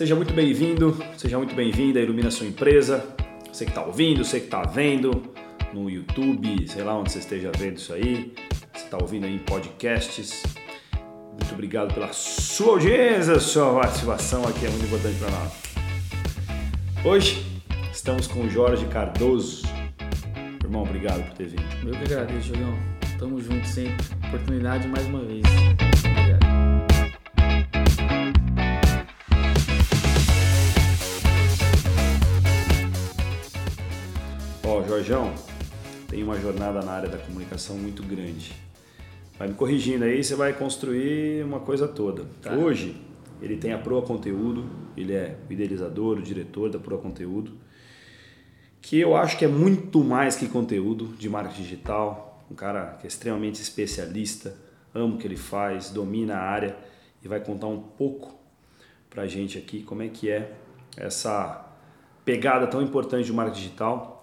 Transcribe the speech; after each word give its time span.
Seja 0.00 0.16
muito 0.16 0.32
bem-vindo, 0.32 0.96
seja 1.18 1.36
muito 1.36 1.54
bem-vinda 1.54 2.00
Ilumina 2.00 2.30
Sua 2.30 2.46
Empresa. 2.46 3.04
Você 3.52 3.66
que 3.66 3.70
está 3.70 3.84
ouvindo, 3.84 4.24
você 4.24 4.40
que 4.40 4.46
está 4.46 4.62
vendo 4.62 5.34
no 5.74 5.90
YouTube, 5.90 6.66
sei 6.66 6.82
lá 6.82 6.96
onde 6.96 7.12
você 7.12 7.18
esteja 7.18 7.52
vendo 7.58 7.76
isso 7.76 7.92
aí. 7.92 8.32
Você 8.72 8.86
está 8.86 8.96
ouvindo 8.96 9.26
aí 9.26 9.34
em 9.34 9.38
podcasts. 9.40 10.42
Muito 10.94 11.52
obrigado 11.52 11.92
pela 11.92 12.10
sua 12.14 12.72
audiência, 12.76 13.38
sua 13.40 13.78
participação 13.78 14.42
aqui 14.48 14.64
é 14.64 14.70
muito 14.70 14.86
importante 14.86 15.18
para 15.18 15.30
nós. 15.32 15.52
Hoje 17.04 17.44
estamos 17.92 18.26
com 18.26 18.46
o 18.46 18.48
Jorge 18.48 18.86
Cardoso. 18.86 19.64
Irmão, 20.64 20.80
obrigado 20.80 21.22
por 21.28 21.34
ter 21.34 21.48
vindo. 21.48 21.62
Eu 21.84 21.92
que 21.92 22.04
agradeço, 22.04 22.48
Jogão. 22.48 22.72
Tamo 23.18 23.38
junto 23.38 23.68
sempre. 23.68 24.02
Oportunidade 24.28 24.88
mais 24.88 25.04
uma 25.04 25.20
vez. 25.20 25.42
Jorjão, 34.90 35.32
tem 36.08 36.20
uma 36.20 36.36
jornada 36.36 36.82
na 36.82 36.90
área 36.90 37.08
da 37.08 37.16
comunicação 37.16 37.76
muito 37.76 38.02
grande. 38.02 38.52
Vai 39.38 39.46
me 39.46 39.54
corrigindo 39.54 40.04
aí, 40.04 40.24
você 40.24 40.34
vai 40.34 40.52
construir 40.52 41.44
uma 41.44 41.60
coisa 41.60 41.86
toda. 41.86 42.24
Tá. 42.42 42.52
Hoje, 42.54 43.00
ele 43.40 43.56
tem 43.56 43.72
a 43.72 43.78
Proa 43.78 44.02
Conteúdo, 44.02 44.68
ele 44.96 45.12
é 45.12 45.38
o 45.48 45.52
idealizador, 45.52 46.18
o 46.18 46.22
diretor 46.22 46.70
da 46.70 46.80
Proa 46.80 47.00
Conteúdo, 47.00 47.52
que 48.82 48.98
eu 48.98 49.14
acho 49.14 49.38
que 49.38 49.44
é 49.44 49.48
muito 49.48 50.02
mais 50.02 50.34
que 50.34 50.48
conteúdo 50.48 51.14
de 51.16 51.28
marketing 51.28 51.62
digital. 51.62 52.44
Um 52.50 52.56
cara 52.56 52.96
que 53.00 53.06
é 53.06 53.08
extremamente 53.08 53.62
especialista, 53.62 54.56
ama 54.92 55.14
o 55.14 55.18
que 55.18 55.26
ele 55.28 55.36
faz, 55.36 55.90
domina 55.90 56.34
a 56.34 56.42
área 56.42 56.76
e 57.22 57.28
vai 57.28 57.38
contar 57.38 57.68
um 57.68 57.80
pouco 57.80 58.34
pra 59.08 59.28
gente 59.28 59.56
aqui 59.56 59.84
como 59.84 60.02
é 60.02 60.08
que 60.08 60.28
é 60.28 60.52
essa 60.96 61.64
pegada 62.24 62.66
tão 62.66 62.82
importante 62.82 63.28
do 63.28 63.34
marketing 63.34 63.60
digital. 63.60 64.19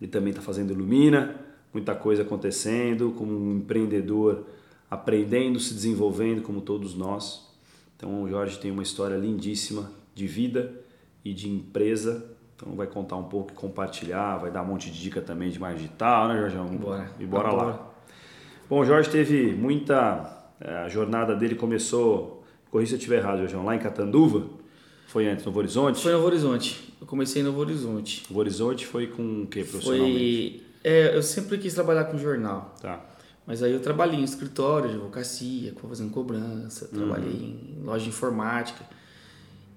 Ele 0.00 0.10
também 0.10 0.30
está 0.30 0.40
fazendo 0.42 0.72
Ilumina, 0.72 1.36
muita 1.72 1.94
coisa 1.94 2.22
acontecendo, 2.22 3.12
como 3.16 3.32
um 3.32 3.56
empreendedor 3.58 4.46
aprendendo, 4.90 5.60
se 5.60 5.74
desenvolvendo, 5.74 6.42
como 6.42 6.60
todos 6.60 6.94
nós. 6.94 7.48
Então 7.96 8.22
o 8.22 8.28
Jorge 8.28 8.58
tem 8.58 8.70
uma 8.70 8.82
história 8.82 9.16
lindíssima 9.16 9.90
de 10.14 10.26
vida 10.26 10.72
e 11.24 11.32
de 11.34 11.48
empresa. 11.48 12.24
Então 12.56 12.74
vai 12.74 12.86
contar 12.86 13.16
um 13.16 13.24
pouco 13.24 13.52
e 13.52 13.54
compartilhar, 13.54 14.36
vai 14.38 14.50
dar 14.50 14.62
um 14.62 14.66
monte 14.66 14.90
de 14.90 15.00
dica 15.00 15.20
também 15.20 15.50
de 15.50 15.58
marketing 15.58 15.84
digital, 15.84 16.28
né, 16.28 16.50
Jorge? 16.50 16.76
Bora. 16.76 17.10
E 17.18 17.24
bora 17.26 17.48
Bora. 17.50 17.62
lá. 17.64 17.90
Bom, 18.68 18.80
o 18.80 18.84
Jorge 18.84 19.08
teve 19.10 19.54
muita. 19.54 20.48
eh, 20.60 20.76
A 20.84 20.88
jornada 20.88 21.34
dele 21.34 21.54
começou, 21.54 22.44
corri 22.70 22.86
se 22.86 22.92
eu 22.94 22.98
estiver 22.98 23.18
errado, 23.18 23.38
Jorge, 23.38 23.56
lá 23.56 23.74
em 23.74 23.78
Catanduva. 23.78 24.46
Foi 25.06 25.26
antes, 25.28 25.44
Novo 25.44 25.58
Horizonte? 25.58 26.02
Foi 26.02 26.12
Novo 26.12 26.26
Horizonte. 26.26 26.89
Eu 27.00 27.06
comecei 27.06 27.42
em 27.42 27.44
Novo 27.44 27.60
Horizonte. 27.60 28.24
Novo 28.28 28.40
Horizonte 28.40 28.86
foi 28.86 29.06
com 29.06 29.42
o 29.42 29.46
que 29.46 29.64
profissionalmente? 29.64 30.58
Foi. 30.58 30.70
É, 30.82 31.16
eu 31.16 31.22
sempre 31.22 31.58
quis 31.58 31.72
trabalhar 31.74 32.04
com 32.04 32.18
jornal. 32.18 32.74
Tá. 32.80 33.04
Mas 33.46 33.62
aí 33.62 33.72
eu 33.72 33.80
trabalhei 33.80 34.20
em 34.20 34.22
escritório 34.22 34.88
de 34.88 34.94
advocacia, 34.96 35.74
fazendo 35.88 36.10
cobrança, 36.10 36.86
trabalhei 36.88 37.32
em 37.32 37.82
loja 37.82 38.04
de 38.04 38.10
informática. 38.10 38.84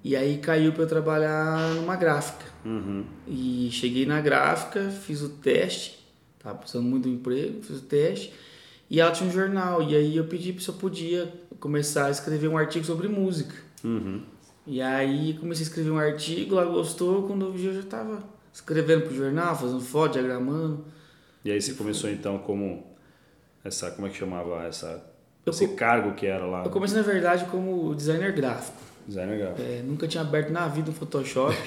E 0.02 0.14
aí 0.14 0.36
caiu 0.36 0.72
para 0.72 0.82
eu 0.82 0.86
trabalhar 0.86 1.74
numa 1.74 1.96
gráfica. 1.96 2.44
Uhum. 2.64 3.04
E 3.26 3.70
cheguei 3.72 4.04
na 4.04 4.20
gráfica, 4.20 4.90
fiz 4.90 5.22
o 5.22 5.30
teste, 5.30 5.98
tava 6.38 6.58
precisando 6.58 6.86
muito 6.86 7.04
do 7.04 7.08
emprego, 7.08 7.62
fiz 7.62 7.78
o 7.78 7.82
teste. 7.82 8.32
E 8.90 9.00
ela 9.00 9.10
tinha 9.10 9.28
um 9.28 9.32
jornal, 9.32 9.82
e 9.82 9.96
aí 9.96 10.16
eu 10.16 10.24
pedi 10.24 10.54
se 10.62 10.68
eu 10.68 10.74
podia 10.74 11.32
começar 11.58 12.06
a 12.06 12.10
escrever 12.10 12.48
um 12.48 12.58
artigo 12.58 12.84
sobre 12.84 13.08
música. 13.08 13.54
Uhum. 13.82 14.22
E 14.66 14.80
aí 14.80 15.34
comecei 15.34 15.64
a 15.64 15.68
escrever 15.68 15.90
um 15.90 15.98
artigo, 15.98 16.58
ela 16.58 16.70
gostou, 16.70 17.26
quando 17.26 17.44
eu 17.44 17.52
vi 17.52 17.66
eu 17.66 17.74
já 17.74 17.82
tava 17.82 18.22
escrevendo 18.52 19.02
pro 19.02 19.14
jornal, 19.14 19.54
fazendo 19.54 19.80
foto, 19.80 20.12
diagramando. 20.12 20.84
E 21.44 21.50
aí 21.50 21.60
você 21.60 21.74
começou 21.74 22.08
então 22.08 22.38
como 22.38 22.82
essa, 23.62 23.90
como 23.90 24.06
é 24.06 24.10
que 24.10 24.16
chamava 24.16 24.64
essa 24.64 25.04
Eu 25.44 25.52
esse 25.52 25.68
cargo 25.68 26.14
que 26.14 26.26
era 26.26 26.46
lá? 26.46 26.64
Eu 26.64 26.70
comecei, 26.70 26.96
na 26.96 27.02
verdade, 27.02 27.44
como 27.46 27.94
designer 27.94 28.32
gráfico. 28.32 28.78
Designer 29.06 29.38
gráfico. 29.38 29.62
É, 29.62 29.82
nunca 29.82 30.08
tinha 30.08 30.22
aberto 30.22 30.50
na 30.50 30.66
vida 30.68 30.90
um 30.90 30.94
Photoshop. 30.94 31.54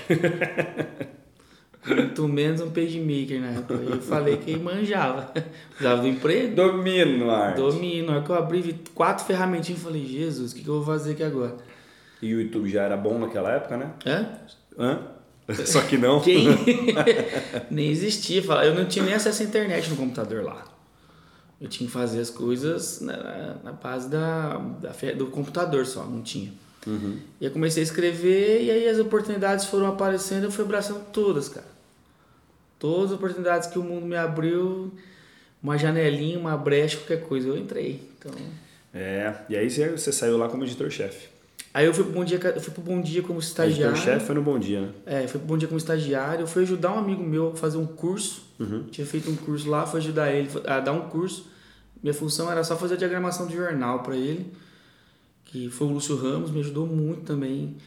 Muito 1.86 2.28
menos 2.28 2.60
um 2.60 2.70
PageMaker 2.70 3.40
na 3.40 3.48
época. 3.48 3.76
Eu 3.76 4.02
falei 4.02 4.38
que 4.38 4.58
manjava. 4.58 5.32
Precisava 5.70 6.02
do 6.02 6.08
emprego. 6.08 6.56
Domino 6.56 7.30
arte. 7.30 7.58
Domino. 7.58 8.08
Na 8.08 8.14
hora 8.16 8.24
que 8.24 8.30
eu 8.30 8.36
abri, 8.36 8.82
quatro 8.94 9.24
ferramentinhas 9.24 9.80
e 9.80 9.84
falei, 9.84 10.06
Jesus, 10.06 10.52
o 10.52 10.56
que, 10.56 10.64
que 10.64 10.68
eu 10.68 10.82
vou 10.82 10.86
fazer 10.86 11.14
aqui 11.14 11.24
agora? 11.24 11.56
E 12.22 12.34
o 12.34 12.42
YouTube 12.42 12.70
já 12.70 12.84
era 12.84 12.98
bom 12.98 13.18
naquela 13.20 13.52
época, 13.52 13.78
né? 13.78 13.92
Hã? 14.06 14.30
Hã? 14.78 15.00
Só 15.66 15.82
que 15.82 15.98
não. 15.98 16.20
Quem? 16.20 16.46
nem 17.72 17.90
existia. 17.90 18.44
Fala- 18.44 18.66
Eu 18.66 18.76
não 18.76 18.86
tinha 18.86 19.06
nem 19.06 19.14
acesso 19.14 19.42
à 19.44 19.46
internet 19.46 19.90
no 19.90 19.96
computador 19.96 20.44
lá. 20.44 20.66
Eu 21.60 21.68
tinha 21.68 21.88
que 21.88 21.94
fazer 21.94 22.20
as 22.20 22.30
coisas 22.30 23.02
na, 23.02 23.56
na 23.64 23.72
base 23.72 24.10
da, 24.10 24.58
da 24.58 24.92
do 25.18 25.28
computador 25.28 25.86
só, 25.86 26.04
não 26.06 26.22
tinha. 26.22 26.52
Uhum. 26.86 27.18
E 27.42 27.46
eu 27.46 27.52
comecei 27.52 27.82
a 27.82 27.86
escrever 27.86 28.64
e 28.64 28.72
aí 28.72 28.88
as 28.88 29.00
oportunidades 29.00 29.66
foram 29.66 29.88
aparecendo 29.88 30.44
eu 30.46 30.52
fui 30.52 30.64
abraçando 30.64 31.04
todas, 31.12 31.50
cara. 31.50 31.66
Todas 32.80 33.12
as 33.12 33.18
oportunidades 33.18 33.68
que 33.70 33.80
o 33.80 33.84
mundo 33.84 34.06
me 34.06 34.16
abriu, 34.16 34.94
uma 35.64 35.78
janelinha, 35.78 36.38
uma 36.38 36.56
brecha, 36.56 36.98
qualquer 36.98 37.22
coisa, 37.24 37.48
eu 37.48 37.58
entrei. 37.58 38.08
Então, 38.20 38.32
É, 38.94 39.34
e 39.50 39.56
aí 39.56 39.70
você, 39.70 39.90
você 39.90 40.12
saiu 40.12 40.38
lá 40.38 40.48
como 40.48 40.64
editor-chefe. 40.64 41.28
Aí 41.78 41.86
eu 41.86 41.94
fui 41.94 42.04
pro 42.04 42.14
Bom 42.14 42.26
Dia, 42.26 42.40
eu 42.56 42.62
fui 42.62 42.74
pro 42.74 42.82
Bom 42.82 43.02
Dia 43.02 43.22
como 43.22 43.40
estagiário. 43.40 43.96
Editor-chefe 43.96 44.26
foi 44.26 44.36
no 44.36 44.42
Bom 44.42 44.58
Dia, 44.58 44.82
né? 44.82 44.90
É, 45.06 45.28
fui 45.28 45.40
pro 45.40 45.48
Bom 45.48 45.58
Dia 45.58 45.68
como 45.68 45.78
estagiário, 45.78 46.44
eu 46.44 46.48
fui 46.48 46.64
ajudar 46.64 46.94
um 46.94 47.00
amigo 47.00 47.24
meu 47.24 47.52
a 47.52 47.56
fazer 47.56 47.78
um 47.78 47.86
curso. 47.86 48.42
Tinha 48.90 49.06
feito 49.06 49.30
um 49.30 49.36
curso 49.36 49.70
lá, 49.70 49.86
fui 49.86 50.00
ajudar 50.00 50.32
ele 50.32 50.50
a 50.66 50.80
dar 50.80 50.92
um 50.92 51.10
curso. 51.10 51.48
Minha 52.02 52.14
função 52.14 52.52
era 52.52 52.64
só 52.64 52.76
fazer 52.76 52.96
a 52.96 52.98
diagramação 52.98 53.48
de 53.48 53.56
jornal 53.56 54.02
para 54.02 54.16
ele, 54.16 54.52
que 55.46 55.70
foi 55.70 55.88
o 55.88 55.92
Lúcio 55.92 56.16
Ramos, 56.16 56.52
me 56.52 56.60
ajudou 56.62 56.88
muito 56.88 57.22
também. 57.22 57.78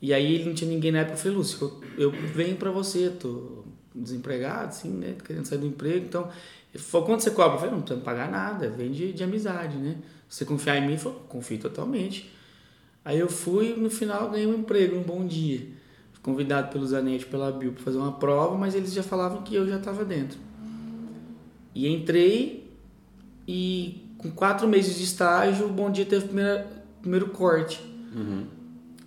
E 0.00 0.14
aí 0.14 0.34
ele 0.34 0.44
não 0.44 0.54
tinha 0.54 0.70
ninguém 0.70 0.92
na 0.92 1.00
época, 1.00 1.14
eu 1.14 1.18
falei, 1.18 1.36
Lúcio, 1.36 1.82
eu, 1.98 2.12
eu 2.14 2.28
venho 2.28 2.56
para 2.56 2.70
você, 2.70 3.10
tô 3.10 3.64
desempregado, 3.94 4.68
assim, 4.68 4.90
né, 4.90 5.16
querendo 5.24 5.44
sair 5.44 5.58
do 5.58 5.66
emprego, 5.66 6.06
então... 6.06 6.28
Ele 6.74 6.82
falou, 6.82 7.06
quanto 7.06 7.22
você 7.22 7.30
cobra? 7.30 7.56
Eu 7.56 7.58
falei, 7.58 7.74
não 7.74 7.82
precisa 7.82 7.98
me 7.98 8.04
pagar 8.04 8.30
nada, 8.30 8.70
vem 8.70 8.90
de, 8.90 9.12
de 9.12 9.22
amizade, 9.22 9.76
né? 9.76 9.96
Você 10.26 10.46
confiar 10.46 10.78
em 10.78 10.80
mim, 10.80 10.92
ele 10.92 10.98
falou, 10.98 11.20
confio 11.28 11.58
totalmente. 11.58 12.32
Aí 13.04 13.18
eu 13.18 13.28
fui, 13.28 13.74
no 13.76 13.90
final 13.90 14.30
ganhei 14.30 14.46
um 14.46 14.54
emprego, 14.58 14.96
um 14.96 15.02
bom 15.02 15.26
dia. 15.26 15.58
Fui 16.12 16.22
convidado 16.22 16.70
pelo 16.72 16.86
Zanetti, 16.86 17.26
pela 17.26 17.50
Bill, 17.50 17.72
para 17.72 17.82
fazer 17.82 17.98
uma 17.98 18.12
prova, 18.12 18.56
mas 18.56 18.74
eles 18.74 18.92
já 18.92 19.02
falavam 19.02 19.42
que 19.42 19.54
eu 19.54 19.66
já 19.68 19.76
estava 19.78 20.04
dentro. 20.04 20.38
E 21.74 21.88
entrei 21.88 22.70
e 23.48 24.04
com 24.18 24.30
quatro 24.30 24.68
meses 24.68 24.96
de 24.96 25.04
estágio, 25.04 25.66
o 25.66 25.68
Bom 25.68 25.90
Dia 25.90 26.04
teve 26.04 26.24
o 26.26 26.28
primeiro, 26.28 26.64
primeiro 27.00 27.28
corte. 27.30 27.80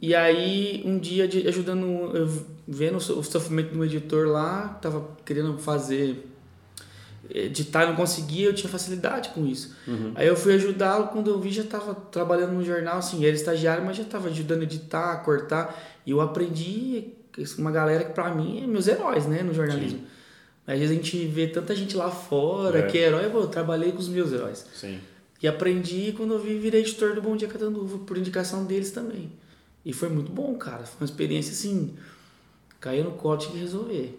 E 0.01 0.13
aí, 0.13 0.81
um 0.85 0.97
dia 0.99 1.27
de- 1.27 1.47
ajudando, 1.47 1.85
eu 2.15 2.27
vendo 2.67 2.97
o 2.97 2.99
sofrimento 3.23 3.73
do 3.73 3.83
editor 3.85 4.27
lá, 4.27 4.67
tava 4.81 5.07
querendo 5.23 5.57
fazer, 5.57 6.27
editar 7.29 7.83
e 7.83 7.87
não 7.87 7.95
conseguia, 7.95 8.47
eu 8.47 8.53
tinha 8.53 8.69
facilidade 8.69 9.29
com 9.29 9.45
isso. 9.45 9.75
Aí 10.15 10.27
eu 10.27 10.35
fui 10.35 10.53
ajudá-lo, 10.53 11.07
quando 11.07 11.29
eu 11.29 11.39
vi 11.39 11.51
já 11.51 11.63
tava 11.63 11.93
trabalhando 11.95 12.53
no 12.53 12.63
jornal, 12.63 12.97
assim, 12.97 13.25
era 13.25 13.35
estagiário, 13.35 13.83
mas 13.85 13.97
já 13.97 14.03
tava 14.03 14.27
ajudando 14.29 14.61
a 14.61 14.63
editar, 14.63 15.17
cortar, 15.23 15.75
e 16.05 16.11
eu 16.11 16.21
aprendi 16.21 17.09
com 17.33 17.61
uma 17.61 17.71
galera 17.71 18.03
que 18.05 18.13
pra 18.13 18.33
mim 18.33 18.63
é 18.63 18.67
meus 18.67 18.87
heróis, 18.87 19.25
né, 19.25 19.41
no 19.43 19.53
jornalismo. 19.53 20.01
Às 20.67 20.79
vezes 20.79 20.91
a 20.91 20.95
gente 20.95 21.25
vê 21.27 21.47
tanta 21.47 21.75
gente 21.75 21.95
lá 21.95 22.09
fora 22.09 22.79
É. 22.79 22.81
que 22.83 22.97
é 22.97 23.07
herói, 23.07 23.25
eu 23.25 23.47
trabalhei 23.47 23.91
com 23.91 23.99
os 23.99 24.07
meus 24.07 24.31
heróis. 24.31 24.65
Sim. 24.73 24.99
E 25.43 25.47
aprendi 25.47 26.13
quando 26.17 26.33
eu 26.33 26.39
vi 26.39 26.57
virei 26.57 26.81
editor 26.81 27.13
do 27.13 27.21
Bom 27.21 27.35
Dia 27.35 27.47
Catanduva, 27.47 27.99
por 27.99 28.17
indicação 28.17 28.65
deles 28.65 28.89
também. 28.91 29.31
E 29.85 29.93
foi 29.93 30.09
muito 30.09 30.31
bom, 30.31 30.55
cara. 30.55 30.83
Foi 30.85 31.01
uma 31.01 31.05
experiência 31.05 31.51
assim, 31.51 31.93
caiu 32.79 33.03
no 33.03 33.11
colo, 33.11 33.37
tinha 33.37 33.51
que 33.51 33.59
resolver. 33.59 34.17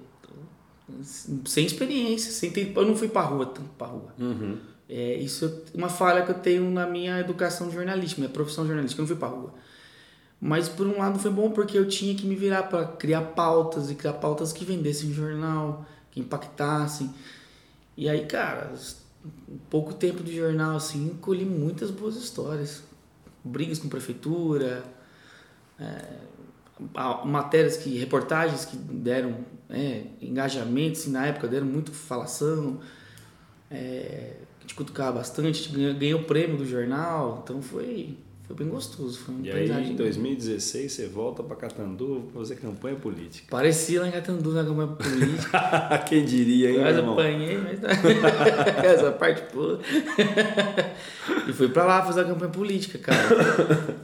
Sem 1.45 1.67
experiência, 1.67 2.31
sem 2.31 2.51
ter, 2.51 2.73
eu 2.75 2.87
não 2.87 2.97
fui 2.97 3.09
pra 3.09 3.23
rua, 3.23 3.47
tanto 3.47 3.69
pra 3.77 3.87
rua. 3.89 4.15
Uhum. 4.19 4.59
É, 4.89 5.15
isso 5.17 5.45
é 5.45 5.77
uma 5.77 5.89
falha 5.89 6.25
que 6.25 6.31
eu 6.31 6.39
tenho 6.39 6.71
na 6.71 6.87
minha 6.87 7.19
educação 7.19 7.71
jornalística, 7.71 8.21
minha 8.21 8.33
profissão 8.33 8.65
jornalística, 8.65 9.01
eu 9.01 9.03
não 9.03 9.09
fui 9.09 9.17
pra 9.17 9.29
rua. 9.29 9.53
Mas 10.41 10.69
por 10.69 10.87
um 10.87 10.99
lado 10.99 11.19
foi 11.19 11.31
bom 11.31 11.51
porque 11.51 11.77
eu 11.77 11.89
tinha 11.89 12.15
que 12.15 12.27
me 12.27 12.37
virar 12.37 12.65
para 12.65 12.87
criar 12.87 13.23
pautas 13.23 13.91
e 13.91 13.95
criar 13.95 14.15
pautas 14.15 14.53
que 14.53 14.65
vendessem 14.65 15.13
jornal, 15.13 15.85
que 16.11 16.21
impactassem. 16.21 17.13
E 17.97 18.09
aí, 18.09 18.27
cara, 18.27 18.73
pouco 19.69 19.95
tempo 19.95 20.23
de 20.23 20.37
jornal 20.37 20.77
assim, 20.77 21.17
colhi 21.21 21.45
muitas 21.45 21.91
boas 21.91 22.17
histórias. 22.17 22.83
Brigas 23.43 23.79
com 23.79 23.89
prefeitura, 23.89 24.85
é, 25.81 26.19
matérias 27.25 27.77
que 27.77 27.97
reportagens 27.97 28.65
que 28.65 28.77
deram 28.77 29.45
é, 29.69 30.03
engajamento, 30.21 30.99
assim, 30.99 31.11
na 31.11 31.27
época 31.27 31.49
deram 31.49 31.67
muito 31.67 31.93
falação. 31.93 32.79
É, 33.71 34.33
a 34.59 34.63
gente 34.63 34.75
cutucava 34.75 35.19
bastante, 35.19 35.69
ganhou 35.95 36.21
o 36.21 36.25
prêmio 36.25 36.57
do 36.57 36.65
jornal, 36.65 37.43
então 37.43 37.61
foi, 37.61 38.17
foi 38.47 38.57
bem 38.57 38.69
gostoso. 38.69 39.19
Foi 39.19 39.35
um 39.35 39.45
e 39.45 39.51
aí, 39.51 39.91
em 39.91 39.97
2016, 39.97 40.93
você 40.93 41.07
volta 41.09 41.43
para 41.43 41.57
Catanduva 41.57 42.21
para 42.21 42.41
fazer 42.41 42.57
campanha 42.57 42.97
política. 42.97 43.49
Parecia 43.51 44.01
lá 44.01 44.09
em 44.09 44.13
Catanduva 44.13 44.63
na 44.63 44.69
campanha 44.69 44.89
política. 44.89 45.99
Quem 46.09 46.25
diria, 46.25 46.71
hein, 46.71 46.81
Quase 46.81 47.01
apanhei, 47.01 47.59
mas 47.59 47.81
tá. 47.81 47.89
essa 48.87 49.11
parte 49.13 49.43
pula. 49.53 49.81
e 51.49 51.53
fui 51.53 51.69
para 51.69 51.85
lá 51.85 52.05
fazer 52.05 52.21
a 52.21 52.25
campanha 52.25 52.53
política, 52.53 52.99
cara. 52.99 53.19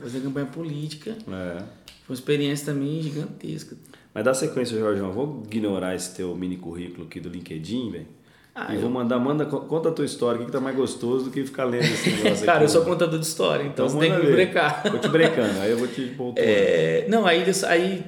Fazer 0.01 0.19
a 0.19 0.23
campanha 0.23 0.47
política. 0.47 1.17
É. 1.29 1.83
Foi 2.13 2.15
uma 2.15 2.15
experiência 2.15 2.67
também 2.67 3.01
gigantesca. 3.01 3.77
Mas 4.13 4.25
dá 4.25 4.35
sequência, 4.35 4.79
Jorge, 4.79 5.01
vou 5.01 5.43
ignorar 5.47 5.95
esse 5.95 6.15
teu 6.15 6.35
mini 6.37 6.57
currículo 6.57 7.07
aqui 7.07 7.19
do 7.19 7.29
LinkedIn, 7.29 7.91
velho. 7.91 8.07
Ah, 8.55 8.75
e 8.75 8.77
vou 8.77 8.91
mandar, 8.91 9.19
manda, 9.19 9.47
conta 9.47 9.89
a 9.89 9.93
tua 9.93 10.05
história, 10.05 10.37
o 10.37 10.41
que, 10.41 10.47
que 10.47 10.53
tá 10.53 10.61
mais 10.61 10.77
gostoso 10.77 11.25
do 11.25 11.31
que 11.31 11.43
ficar 11.43 11.65
lendo 11.65 11.85
esse 11.85 12.11
negócio 12.11 12.45
Cara, 12.45 12.59
aqui, 12.59 12.65
eu 12.65 12.69
sou 12.69 12.85
contador 12.85 13.19
de 13.19 13.25
história, 13.25 13.63
então, 13.63 13.87
então 13.87 13.89
você 13.89 13.99
tem 13.99 14.15
que 14.15 14.27
me 14.27 14.33
brecar. 14.33 14.83
Vou 14.91 15.01
te 15.01 15.09
brecando, 15.09 15.59
aí 15.59 15.71
eu 15.71 15.79
vou 15.79 15.89
te 15.89 16.05
voltar. 16.13 16.43
É, 16.43 17.07
não, 17.09 17.25
aí, 17.25 17.43
aí 17.67 18.05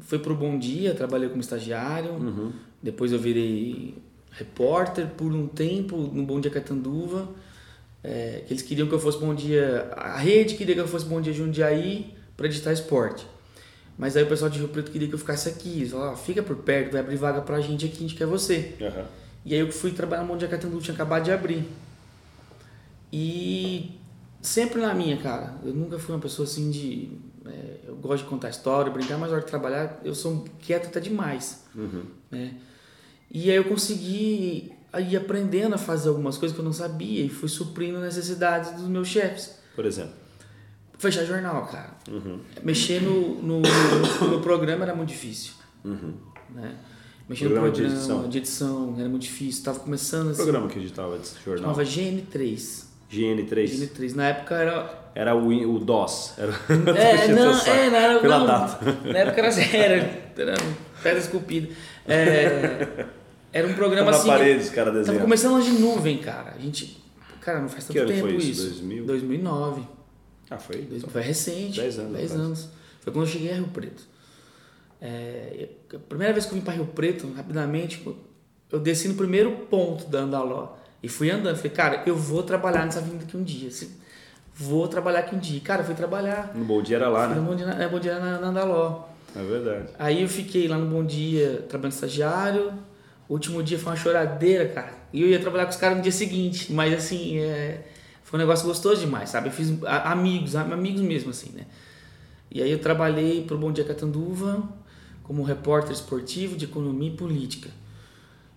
foi 0.00 0.18
pro 0.18 0.34
Bom 0.34 0.58
Dia, 0.58 0.94
trabalhei 0.94 1.28
como 1.28 1.40
estagiário, 1.40 2.10
uhum. 2.10 2.50
depois 2.82 3.12
eu 3.12 3.20
virei 3.20 3.94
repórter 4.32 5.06
por 5.16 5.32
um 5.32 5.46
tempo 5.46 5.96
no 5.96 6.24
Bom 6.24 6.40
Dia 6.40 6.50
Catanduva, 6.50 7.28
é, 8.02 8.42
que 8.44 8.52
eles 8.52 8.64
queriam 8.64 8.88
que 8.88 8.94
eu 8.94 8.98
fosse 8.98 9.18
Bom 9.18 9.32
Dia, 9.32 9.92
a 9.92 10.18
rede 10.18 10.56
queria 10.56 10.74
que 10.74 10.80
eu 10.80 10.88
fosse 10.88 11.04
Bom 11.04 11.20
Dia 11.20 11.32
Jundiaí 11.32 12.14
para 12.36 12.46
editar 12.46 12.72
esporte. 12.72 13.24
Mas 13.96 14.16
aí 14.16 14.24
o 14.24 14.26
pessoal 14.26 14.50
de 14.50 14.58
Rio 14.58 14.68
Preto 14.68 14.90
queria 14.90 15.08
que 15.08 15.14
eu 15.14 15.18
ficasse 15.18 15.48
aqui, 15.48 15.88
falaram, 15.88 16.12
ah, 16.12 16.16
fica 16.16 16.42
por 16.42 16.56
perto, 16.56 16.92
vai 16.92 17.00
abrir 17.00 17.16
vaga 17.16 17.40
pra 17.40 17.60
gente 17.60 17.86
aqui, 17.86 17.98
a 17.98 18.00
gente 18.00 18.14
quer 18.14 18.26
você. 18.26 18.74
Uhum. 18.80 19.04
E 19.44 19.54
aí 19.54 19.60
eu 19.60 19.70
fui 19.70 19.92
trabalhar 19.92 20.22
no 20.22 20.28
Monte 20.28 20.40
de 20.40 20.46
Acatandu, 20.46 20.80
tinha 20.80 20.94
acabado 20.94 21.24
de 21.24 21.30
abrir. 21.30 21.64
E 23.12 23.92
sempre 24.42 24.80
na 24.80 24.92
minha, 24.94 25.16
cara. 25.16 25.54
Eu 25.64 25.72
nunca 25.72 25.98
fui 25.98 26.14
uma 26.14 26.20
pessoa 26.20 26.46
assim 26.46 26.70
de. 26.70 27.10
É, 27.46 27.88
eu 27.88 27.96
gosto 27.96 28.24
de 28.24 28.30
contar 28.30 28.48
história, 28.48 28.90
brincar, 28.90 29.18
mas 29.18 29.30
na 29.30 29.36
hora 29.36 29.44
de 29.44 29.50
trabalhar 29.50 30.00
eu 30.04 30.14
sou 30.14 30.44
quieto 30.60 30.86
até 30.86 30.98
demais. 30.98 31.64
Uhum. 31.74 32.04
Né? 32.30 32.54
E 33.30 33.50
aí 33.50 33.56
eu 33.56 33.64
consegui 33.64 34.72
ir 34.98 35.16
aprendendo 35.16 35.74
a 35.74 35.78
fazer 35.78 36.08
algumas 36.08 36.38
coisas 36.38 36.54
que 36.54 36.60
eu 36.60 36.64
não 36.64 36.72
sabia 36.72 37.24
e 37.24 37.28
fui 37.28 37.48
suprindo 37.48 38.00
necessidades 38.00 38.72
dos 38.72 38.88
meus 38.88 39.08
chefes. 39.08 39.58
Por 39.74 39.84
exemplo? 39.84 40.23
Fechar 41.04 41.26
jornal, 41.26 41.66
cara. 41.66 41.90
Uhum. 42.10 42.38
Mexer 42.62 43.02
no, 43.02 43.42
no, 43.42 43.60
no, 43.60 44.28
no, 44.28 44.40
programa 44.40 44.84
era 44.84 44.94
muito 44.94 45.10
difícil. 45.10 45.52
Uhum. 45.84 46.14
Né? 46.54 46.76
Mexendo 47.28 47.50
no 47.50 47.54
programa 47.56 47.76
de 47.76 47.84
edição. 47.84 48.28
de 48.28 48.38
edição, 48.38 48.94
era 48.98 49.08
muito 49.08 49.22
difícil. 49.22 49.58
Estava 49.58 49.80
começando 49.80 50.30
assim. 50.30 50.40
O 50.40 50.44
programa 50.44 50.68
que 50.68 50.78
editava 50.78 51.14
esse 51.16 51.34
jornal? 51.44 51.74
Chamava 51.74 51.82
GN3. 51.84 52.84
GN3. 53.12 53.48
GN3. 53.50 54.14
Na 54.14 54.28
época 54.28 54.54
era. 54.54 55.04
Era 55.14 55.36
o, 55.36 55.74
o 55.74 55.78
DOS. 55.78 56.32
Era... 56.38 56.52
É, 56.96 57.28
não, 57.28 57.52
é, 57.52 57.90
não 57.90 57.96
era. 57.98 58.18
Pela 58.20 58.38
não, 58.38 58.46
data. 58.46 58.84
Na 59.04 59.18
época 59.18 59.40
era, 59.42 59.76
era, 59.76 60.22
era 60.38 60.54
pedra 61.02 61.18
esculpida. 61.18 61.68
É, 62.08 63.06
era 63.52 63.68
um 63.68 63.74
programa 63.74 64.10
na 64.10 64.16
assim. 64.16 64.26
Na 64.26 64.38
parede, 64.38 64.64
os 64.64 64.70
caras 64.70 64.94
desenhando. 64.94 65.16
Tava 65.16 65.20
começando 65.20 65.62
de 65.62 65.70
nuvem, 65.72 66.16
cara. 66.16 66.54
A 66.56 66.60
gente. 66.62 67.04
Cara, 67.42 67.60
não 67.60 67.68
faz 67.68 67.84
tanto 67.84 68.00
que 68.00 68.06
tempo 68.06 68.26
foi 68.26 68.36
isso. 68.36 68.70
2000? 68.70 69.04
2009. 69.04 69.93
Ah, 70.50 70.58
foi? 70.58 70.86
Foi 71.08 71.22
recente. 71.22 71.80
10 71.80 71.98
anos. 71.98 72.12
10 72.12 72.32
anos. 72.32 72.68
Foi 73.00 73.12
quando 73.12 73.26
eu 73.26 73.32
cheguei 73.32 73.52
a 73.52 73.54
Rio 73.56 73.68
Preto. 73.68 74.02
É, 75.00 75.68
a 75.92 75.98
primeira 75.98 76.32
vez 76.32 76.46
que 76.46 76.52
eu 76.52 76.58
vim 76.58 76.64
para 76.64 76.74
Rio 76.74 76.86
Preto, 76.86 77.30
rapidamente, 77.32 78.06
eu 78.70 78.80
desci 78.80 79.08
no 79.08 79.14
primeiro 79.14 79.52
ponto 79.70 80.06
da 80.06 80.20
Andaló 80.20 80.76
e 81.02 81.08
fui 81.08 81.30
andando. 81.30 81.56
Falei, 81.56 81.70
cara, 81.72 82.02
eu 82.06 82.16
vou 82.16 82.42
trabalhar 82.42 82.84
nessa 82.84 83.00
vinda 83.00 83.24
aqui 83.24 83.36
um 83.36 83.42
dia. 83.42 83.68
Vou 84.54 84.88
trabalhar 84.88 85.20
aqui 85.20 85.34
um 85.34 85.38
dia. 85.38 85.60
Cara, 85.60 85.82
eu 85.82 85.86
fui 85.86 85.94
trabalhar. 85.94 86.52
No 86.54 86.64
Bom 86.64 86.80
Dia 86.80 86.96
era 86.96 87.08
lá, 87.08 87.28
né? 87.28 87.34
No 87.34 87.42
Bom 87.42 87.54
Dia, 87.54 87.66
é, 87.66 87.88
Bom 87.88 87.98
Dia 87.98 88.18
na, 88.18 88.40
na 88.40 88.46
Andaló. 88.48 89.08
É 89.36 89.42
verdade. 89.42 89.88
Aí 89.98 90.22
eu 90.22 90.28
fiquei 90.28 90.68
lá 90.68 90.78
no 90.78 90.86
Bom 90.86 91.04
Dia 91.04 91.64
trabalhando 91.68 91.92
estagiário. 91.92 92.72
O 93.28 93.34
último 93.34 93.62
dia 93.62 93.78
foi 93.78 93.92
uma 93.92 93.98
choradeira, 93.98 94.68
cara. 94.68 94.94
E 95.12 95.20
eu 95.20 95.28
ia 95.28 95.40
trabalhar 95.40 95.64
com 95.64 95.70
os 95.70 95.76
caras 95.76 95.96
no 95.96 96.02
dia 96.02 96.12
seguinte. 96.12 96.72
Mas 96.72 96.94
assim, 96.94 97.38
é, 97.38 97.82
foi 98.34 98.38
um 98.40 98.42
negócio 98.42 98.66
gostoso 98.66 99.00
demais, 99.00 99.30
sabe? 99.30 99.46
Eu 99.46 99.52
fiz 99.52 99.72
amigos, 99.84 100.56
amigos 100.56 101.00
mesmo, 101.02 101.30
assim, 101.30 101.52
né? 101.52 101.66
E 102.50 102.60
aí 102.60 102.68
eu 102.68 102.80
trabalhei 102.80 103.44
pro 103.44 103.56
Bom 103.56 103.70
Dia 103.70 103.84
Catanduva 103.84 104.60
como 105.22 105.44
repórter 105.44 105.92
esportivo 105.92 106.56
de 106.56 106.64
economia 106.64 107.10
e 107.12 107.16
política. 107.16 107.70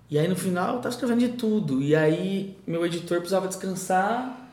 E 0.09 0.17
aí 0.17 0.27
no 0.27 0.35
final 0.35 0.69
eu 0.69 0.77
estava 0.77 0.95
escrevendo 0.95 1.19
de 1.19 1.29
tudo. 1.29 1.79
E 1.79 1.95
aí 1.95 2.57
meu 2.65 2.83
editor 2.87 3.17
precisava 3.17 3.47
descansar, 3.47 4.49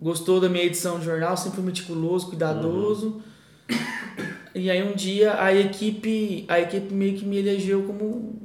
gostou 0.00 0.40
da 0.40 0.48
minha 0.48 0.62
edição 0.62 1.00
de 1.00 1.06
jornal, 1.06 1.36
sempre 1.36 1.60
meticuloso, 1.60 2.28
cuidadoso. 2.28 3.20
Uhum. 3.68 3.76
E 4.54 4.70
aí 4.70 4.80
um 4.80 4.94
dia 4.94 5.42
a 5.42 5.52
equipe, 5.52 6.44
a 6.46 6.60
equipe 6.60 6.94
meio 6.94 7.18
que 7.18 7.26
me 7.26 7.38
elegeu 7.38 7.82
como 7.82 8.40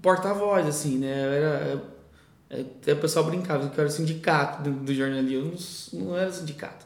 porta-voz, 0.00 0.68
assim, 0.68 0.98
né? 0.98 1.26
Eu 1.26 1.32
era, 1.32 1.93
até 2.60 2.92
o 2.92 2.96
pessoal 2.96 3.24
brincava 3.24 3.68
que 3.68 3.78
eu 3.78 3.82
era 3.82 3.90
sindicato 3.90 4.62
do, 4.62 4.70
do 4.70 4.94
jornalismo, 4.94 5.52
eu 5.92 6.00
não, 6.00 6.06
não 6.06 6.16
era 6.16 6.32
sindicato. 6.32 6.84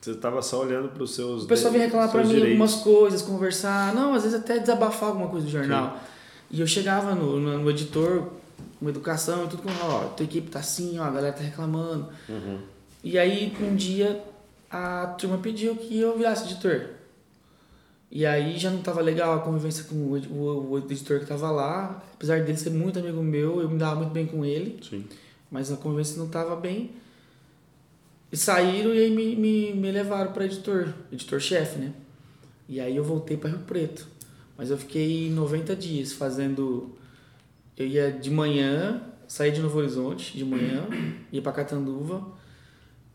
Você 0.00 0.10
estava 0.10 0.42
só 0.42 0.60
olhando 0.60 0.88
para 0.88 1.02
os 1.02 1.14
seus. 1.14 1.44
O 1.44 1.46
pessoal 1.46 1.72
vinha 1.72 1.84
reclamar 1.84 2.10
para 2.10 2.22
mim 2.22 2.28
direitos. 2.28 2.50
algumas 2.50 2.74
coisas, 2.74 3.22
conversar, 3.22 3.94
não, 3.94 4.14
às 4.14 4.24
vezes 4.24 4.38
até 4.38 4.58
desabafar 4.58 5.10
alguma 5.10 5.28
coisa 5.28 5.46
do 5.46 5.52
jornal. 5.52 5.92
Sim. 5.92 6.56
E 6.56 6.60
eu 6.60 6.66
chegava 6.66 7.14
no, 7.14 7.38
no, 7.38 7.58
no 7.58 7.70
editor, 7.70 8.28
com 8.80 8.88
educação 8.88 9.44
e 9.44 9.48
tudo, 9.48 9.62
com, 9.62 9.70
ó, 9.84 10.08
tua 10.08 10.24
equipe 10.24 10.50
tá 10.50 10.58
assim, 10.58 10.98
ó, 10.98 11.04
a 11.04 11.10
galera 11.10 11.32
tá 11.32 11.42
reclamando. 11.42 12.08
Uhum. 12.28 12.58
E 13.04 13.16
aí, 13.16 13.56
um 13.60 13.76
dia, 13.76 14.22
a 14.68 15.06
turma 15.18 15.38
pediu 15.38 15.76
que 15.76 15.98
eu 15.98 16.16
virasse 16.16 16.44
editor. 16.44 16.86
E 18.14 18.26
aí 18.26 18.58
já 18.58 18.70
não 18.70 18.80
estava 18.80 19.00
legal 19.00 19.34
a 19.34 19.40
convivência 19.40 19.84
com 19.84 19.94
o, 19.94 20.18
o, 20.18 20.72
o, 20.72 20.78
editor 20.78 21.16
que 21.16 21.22
estava 21.22 21.50
lá. 21.50 22.04
Apesar 22.12 22.42
dele 22.42 22.58
ser 22.58 22.68
muito 22.68 22.98
amigo 22.98 23.22
meu, 23.22 23.62
eu 23.62 23.70
me 23.70 23.78
dava 23.78 23.96
muito 23.96 24.12
bem 24.12 24.26
com 24.26 24.44
ele. 24.44 24.78
Sim. 24.86 25.06
Mas 25.50 25.72
a 25.72 25.78
convivência 25.78 26.18
não 26.18 26.26
estava 26.26 26.54
bem. 26.54 26.90
E 28.30 28.36
saíram 28.36 28.94
e 28.94 28.98
aí 28.98 29.10
me, 29.10 29.34
me, 29.34 29.72
me 29.72 29.90
levaram 29.90 30.30
para 30.30 30.44
editor, 30.44 30.92
editor-chefe, 31.10 31.78
né? 31.78 31.94
E 32.68 32.80
aí 32.80 32.94
eu 32.94 33.02
voltei 33.02 33.38
para 33.38 33.48
Rio 33.48 33.60
Preto. 33.60 34.06
Mas 34.58 34.68
eu 34.68 34.76
fiquei 34.76 35.30
90 35.30 35.74
dias 35.74 36.12
fazendo. 36.12 36.94
Eu 37.78 37.86
ia 37.86 38.12
de 38.12 38.30
manhã, 38.30 39.02
saía 39.26 39.52
de 39.52 39.62
Novo 39.62 39.78
Horizonte 39.78 40.36
de 40.36 40.44
manhã, 40.44 40.86
ia 41.32 41.40
para 41.40 41.52
Catanduva. 41.52 42.26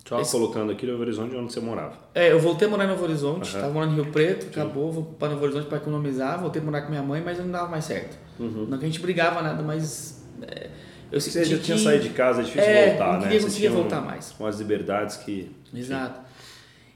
Só 0.07 0.21
Esse... 0.21 0.31
colocando 0.31 0.71
aqui 0.71 0.85
Novo 0.85 1.01
Horizonte 1.01 1.35
onde 1.35 1.51
você 1.51 1.59
morava. 1.59 1.97
É, 2.15 2.31
eu 2.31 2.39
voltei 2.39 2.65
a 2.65 2.71
morar 2.71 2.85
em 2.85 2.87
Novo 2.87 3.03
Horizonte, 3.03 3.53
uhum. 3.53 3.61
tava 3.61 3.73
morando 3.73 3.91
em 3.91 3.95
Rio 3.95 4.05
Preto, 4.11 4.43
Sim. 4.43 4.49
acabou, 4.51 4.89
vou 4.89 5.03
para 5.03 5.29
Novo 5.29 5.43
Horizonte 5.43 5.67
para 5.67 5.79
economizar, 5.79 6.39
voltei 6.39 6.61
a 6.61 6.65
morar 6.65 6.83
com 6.83 6.89
minha 6.89 7.03
mãe, 7.03 7.21
mas 7.21 7.37
não 7.37 7.51
dava 7.51 7.67
mais 7.67 7.83
certo. 7.83 8.17
Uhum. 8.39 8.67
Não 8.69 8.77
que 8.77 8.85
a 8.85 8.87
gente 8.87 9.01
brigava 9.01 9.41
nada, 9.41 9.61
mas. 9.61 10.25
É, 10.43 10.69
eu 11.11 11.19
Você 11.19 11.43
já 11.43 11.57
tinha 11.57 11.77
saído 11.77 12.03
de 12.03 12.11
casa, 12.11 12.41
é 12.41 12.45
difícil 12.45 12.69
é, 12.69 12.89
voltar, 12.89 13.13
não 13.13 13.27
né? 13.27 13.33
Não 13.33 13.41
conseguia 13.41 13.71
voltar 13.71 14.01
mais. 14.01 14.31
Com 14.31 14.45
as 14.45 14.59
liberdades 14.59 15.17
que. 15.17 15.51
Exato. 15.73 16.21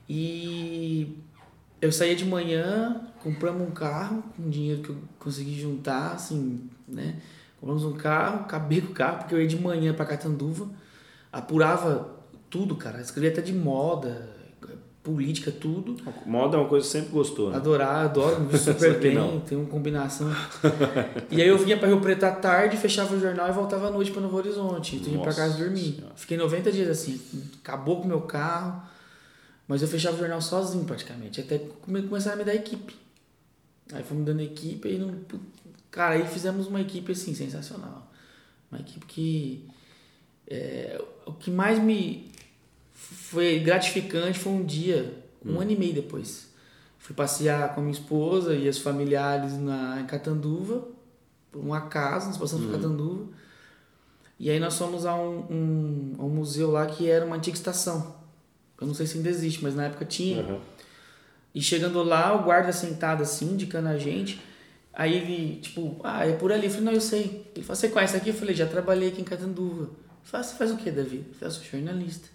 E 0.07 1.17
eu 1.81 1.91
saía 1.91 2.15
de 2.15 2.23
manhã, 2.23 3.01
compramos 3.21 3.67
um 3.67 3.71
carro 3.71 4.23
com 4.37 4.49
dinheiro 4.49 4.81
que 4.83 4.89
eu 4.89 4.97
consegui 5.19 5.59
juntar, 5.59 6.13
assim, 6.13 6.69
né? 6.87 7.15
Compramos 7.59 7.83
um 7.83 7.93
carro, 7.93 8.41
acabei 8.41 8.79
com 8.79 8.91
o 8.91 8.93
carro, 8.93 9.17
porque 9.17 9.35
eu 9.35 9.41
ia 9.41 9.47
de 9.47 9.59
manhã 9.59 9.93
para 9.93 10.05
Catanduva, 10.05 10.69
apurava 11.31 12.20
tudo, 12.51 12.75
cara. 12.75 13.01
Escrevia 13.01 13.31
até 13.31 13.41
de 13.41 13.53
moda, 13.53 14.29
política, 15.03 15.51
tudo. 15.51 15.97
Moda 16.25 16.57
é 16.57 16.59
uma 16.59 16.69
coisa 16.69 16.85
que 16.85 16.91
sempre 16.91 17.09
gostou, 17.09 17.49
né? 17.49 17.57
Adorar, 17.57 18.05
adoro, 18.05 18.41
me 18.41 18.55
super 18.57 18.99
bem, 18.99 19.15
não. 19.15 19.39
tem 19.39 19.57
uma 19.57 19.67
combinação. 19.67 20.29
e 21.31 21.41
aí 21.41 21.47
eu 21.47 21.57
vinha 21.57 21.77
para 21.77 21.87
Rio 21.87 21.99
Preto 21.99 22.23
à 22.23 22.31
tarde, 22.31 22.77
fechava 22.77 23.15
o 23.15 23.19
jornal 23.19 23.49
e 23.49 23.51
voltava 23.51 23.87
à 23.87 23.91
noite 23.91 24.11
para 24.11 24.21
Novo 24.21 24.37
Horizonte. 24.37 24.97
Então 24.97 25.13
ia 25.13 25.19
para 25.19 25.33
casa 25.33 25.57
dormir. 25.57 25.95
Senhora. 25.95 26.13
Fiquei 26.15 26.37
90 26.37 26.71
dias 26.71 26.89
assim, 26.89 27.19
acabou 27.63 27.97
com 27.97 28.03
o 28.03 28.07
meu 28.07 28.21
carro, 28.21 28.83
mas 29.67 29.81
eu 29.81 29.87
fechava 29.87 30.15
o 30.15 30.19
jornal 30.19 30.41
sozinho 30.41 30.85
praticamente, 30.85 31.41
até 31.41 31.57
começar 32.07 32.33
a 32.33 32.35
me 32.35 32.43
dar 32.43 32.53
equipe. 32.53 32.95
Aí 33.93 34.03
fomos 34.03 34.23
dando 34.23 34.41
equipe 34.41 34.87
e 34.87 34.97
não... 34.97 35.15
Cara, 35.89 36.15
aí 36.15 36.25
fizemos 36.25 36.67
uma 36.67 36.79
equipe 36.79 37.11
assim, 37.11 37.33
sensacional. 37.33 38.09
Uma 38.71 38.79
equipe 38.79 39.05
que... 39.05 39.67
É, 40.47 41.01
o 41.25 41.33
que 41.33 41.49
mais 41.49 41.79
me 41.79 42.31
foi 42.93 43.59
gratificante, 43.59 44.39
foi 44.39 44.51
um 44.53 44.63
dia, 44.63 45.23
um 45.45 45.53
hum. 45.53 45.61
ano 45.61 45.71
e 45.71 45.75
meio 45.77 45.93
depois. 45.93 46.49
Fui 46.97 47.15
passear 47.15 47.73
com 47.73 47.81
a 47.81 47.83
minha 47.83 47.93
esposa 47.93 48.53
e 48.53 48.69
os 48.69 48.77
familiares 48.77 49.57
na, 49.57 49.99
em 50.01 50.05
Catanduva, 50.05 50.87
por 51.51 51.59
uma 51.59 51.81
casa, 51.81 52.27
nós 52.27 52.37
passamos 52.37 52.65
por 52.65 52.75
hum. 52.75 52.81
Catanduva. 52.81 53.25
E 54.39 54.49
aí 54.49 54.59
nós 54.59 54.75
fomos 54.75 55.05
a 55.05 55.13
um, 55.13 55.45
um, 55.51 56.15
a 56.17 56.23
um, 56.23 56.29
museu 56.29 56.71
lá 56.71 56.85
que 56.87 57.07
era 57.07 57.23
uma 57.23 57.35
antiga 57.35 57.55
estação. 57.55 58.15
Eu 58.79 58.87
não 58.87 58.93
sei 58.95 59.05
se 59.05 59.17
ainda 59.17 59.29
existe, 59.29 59.61
mas 59.63 59.75
na 59.75 59.85
época 59.85 60.03
tinha. 60.03 60.41
Uhum. 60.41 60.59
E 61.53 61.61
chegando 61.61 62.01
lá, 62.01 62.33
o 62.35 62.43
guarda 62.43 62.71
sentado 62.71 63.21
assim, 63.21 63.53
indicando 63.53 63.89
a 63.89 63.99
gente. 63.99 64.41
Aí 64.93 65.15
ele, 65.15 65.59
tipo, 65.61 65.99
ah, 66.03 66.25
é 66.25 66.33
por 66.33 66.51
ali. 66.51 66.65
Eu 66.65 66.71
falei, 66.71 66.85
não, 66.85 66.93
eu 66.93 67.01
sei. 67.01 67.45
Ele 67.53 67.63
falou, 67.63 67.75
você 67.75 67.89
conhece 67.89 68.17
aqui? 68.17 68.29
Eu 68.29 68.33
falei, 68.33 68.55
já 68.55 68.65
trabalhei 68.65 69.09
aqui 69.09 69.21
em 69.21 69.25
Catanduva. 69.25 69.83
Eu 69.83 69.89
falei, 70.23 70.43
ah, 70.45 70.49
você 70.49 70.57
faz 70.57 70.71
o 70.71 70.77
quê, 70.77 70.89
Davi? 70.89 71.23
Eu 71.27 71.35
falei, 71.35 71.53
sou 71.53 71.63
jornalista. 71.63 72.27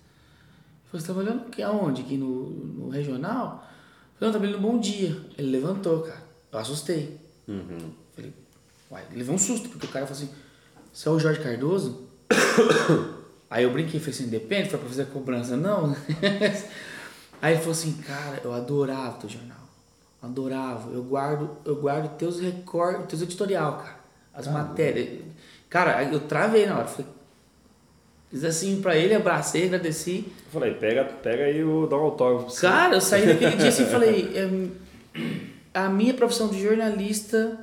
Você 0.93 1.07
tá 1.07 1.12
trabalhando 1.12 1.47
aqui 1.47 1.62
aonde? 1.62 2.02
Aqui 2.02 2.16
no, 2.16 2.49
no 2.50 2.88
regional? 2.88 3.66
Eu 4.14 4.19
falei, 4.19 4.21
não, 4.21 4.31
trabalhando 4.31 4.62
no 4.62 4.69
Bom 4.73 4.78
Dia. 4.78 5.16
Ele 5.37 5.50
levantou, 5.50 6.00
cara. 6.00 6.23
Eu 6.52 6.59
assustei. 6.59 7.21
Uhum. 7.47 7.90
Falei, 8.14 8.33
uai, 8.90 9.05
ele 9.11 9.19
levou 9.19 9.35
um 9.35 9.38
susto, 9.38 9.69
porque 9.69 9.87
o 9.87 9.90
cara 9.90 10.07
falou 10.07 10.23
assim, 10.23 10.33
você 10.93 11.09
é 11.09 11.12
o 11.12 11.19
Jorge 11.19 11.40
Cardoso? 11.40 12.09
Aí 13.50 13.64
eu 13.64 13.73
brinquei, 13.73 14.00
falei 14.00 14.14
assim, 14.14 14.28
depende, 14.28 14.71
foi 14.71 14.78
pra 14.78 14.88
fazer 14.88 15.02
a 15.02 15.07
cobrança, 15.07 15.57
não? 15.57 15.95
Aí 17.40 17.52
ele 17.52 17.61
falou 17.61 17.73
assim, 17.73 17.93
cara, 18.02 18.40
eu 18.43 18.52
adorava 18.52 19.19
teu 19.19 19.28
jornal. 19.28 19.59
Adorava. 20.23 20.90
Eu 20.90 21.05
guardo, 21.05 21.50
eu 21.64 21.76
guardo 21.76 22.16
teus 22.16 22.40
recordes, 22.40 23.07
teus 23.07 23.23
editorial, 23.23 23.76
cara. 23.76 23.97
As 24.35 24.49
matérias. 24.49 25.23
Cara, 25.69 26.02
eu 26.05 26.21
travei 26.21 26.66
na 26.66 26.78
hora. 26.78 26.87
Falei, 26.87 27.11
fiz 28.30 28.45
assim 28.45 28.80
pra 28.80 28.97
ele, 28.97 29.14
abracei, 29.14 29.64
agradeci. 29.66 30.25
Eu 30.47 30.52
falei, 30.61 30.75
pega, 30.75 31.04
pega 31.04 31.45
aí 31.45 31.61
e 31.61 31.88
dá 31.88 31.97
um 31.97 32.00
autógrafo. 32.00 32.45
pra 32.47 32.54
você. 32.54 32.66
Cara, 32.66 32.95
eu 32.95 33.00
saí 33.00 33.26
daquele 33.26 33.56
dia 33.56 33.68
assim 33.68 33.85
e 33.85 33.87
falei, 33.87 34.33
é, 34.35 35.78
a 35.78 35.88
minha 35.88 36.14
profissão 36.14 36.49
de 36.49 36.62
jornalista 36.62 37.59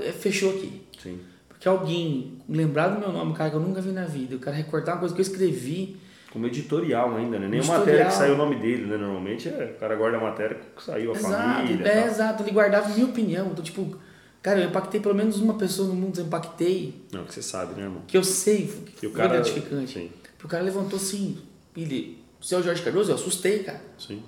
é, 0.00 0.12
fechou 0.12 0.50
aqui. 0.50 0.82
Sim. 1.02 1.20
Porque 1.48 1.66
alguém 1.66 2.38
lembrar 2.48 2.88
do 2.88 3.00
meu 3.00 3.10
nome, 3.10 3.34
cara, 3.34 3.50
que 3.50 3.56
eu 3.56 3.60
nunca 3.60 3.80
vi 3.80 3.90
na 3.90 4.04
vida, 4.04 4.36
o 4.36 4.38
cara 4.38 4.56
recortar 4.56 4.94
uma 4.94 5.00
coisa 5.00 5.14
que 5.14 5.20
eu 5.20 5.26
escrevi. 5.26 5.96
Como 6.30 6.46
editorial 6.46 7.16
ainda, 7.16 7.38
né? 7.38 7.48
Nem 7.48 7.64
matéria 7.64 8.04
que 8.04 8.12
saiu 8.12 8.34
o 8.34 8.36
nome 8.36 8.56
dele, 8.56 8.84
né? 8.84 8.96
Normalmente 8.98 9.48
é, 9.48 9.72
o 9.74 9.80
cara 9.80 9.96
guarda 9.96 10.18
a 10.18 10.20
matéria 10.20 10.58
que 10.76 10.82
saiu 10.82 11.12
a 11.12 11.16
exato, 11.16 11.34
família. 11.34 11.88
é, 11.88 12.06
exato. 12.06 12.42
Ele 12.42 12.50
guardava 12.50 12.88
minha 12.90 13.06
opinião. 13.06 13.48
Então, 13.52 13.64
tipo, 13.64 13.96
cara, 14.46 14.60
eu 14.60 14.68
impactei 14.68 15.00
pelo 15.00 15.12
menos 15.14 15.40
uma 15.40 15.54
pessoa 15.54 15.88
no 15.88 15.94
mundo, 15.94 16.20
eu 16.20 16.24
impactei, 16.26 16.94
Não, 17.12 17.24
que 17.24 17.34
você 17.34 17.42
sabe, 17.42 17.74
né, 17.74 17.82
irmão? 17.82 18.02
que 18.06 18.16
eu 18.16 18.22
sei, 18.22 18.66
que 18.96 19.04
E 19.04 19.08
o 19.08 19.10
foi 19.12 19.20
cara- 19.20 19.34
gratificante. 19.34 19.92
Sim. 19.92 20.10
Porque 20.38 20.46
o 20.46 20.48
cara 20.48 20.62
levantou 20.62 20.96
assim, 20.98 21.38
ele, 21.76 22.22
você 22.40 22.54
é 22.54 22.58
o 22.58 22.62
Jorge 22.62 22.80
Cardoso? 22.82 23.10
Eu 23.10 23.16
assustei, 23.16 23.64
cara. 23.64 23.80
Sim. 23.98 24.22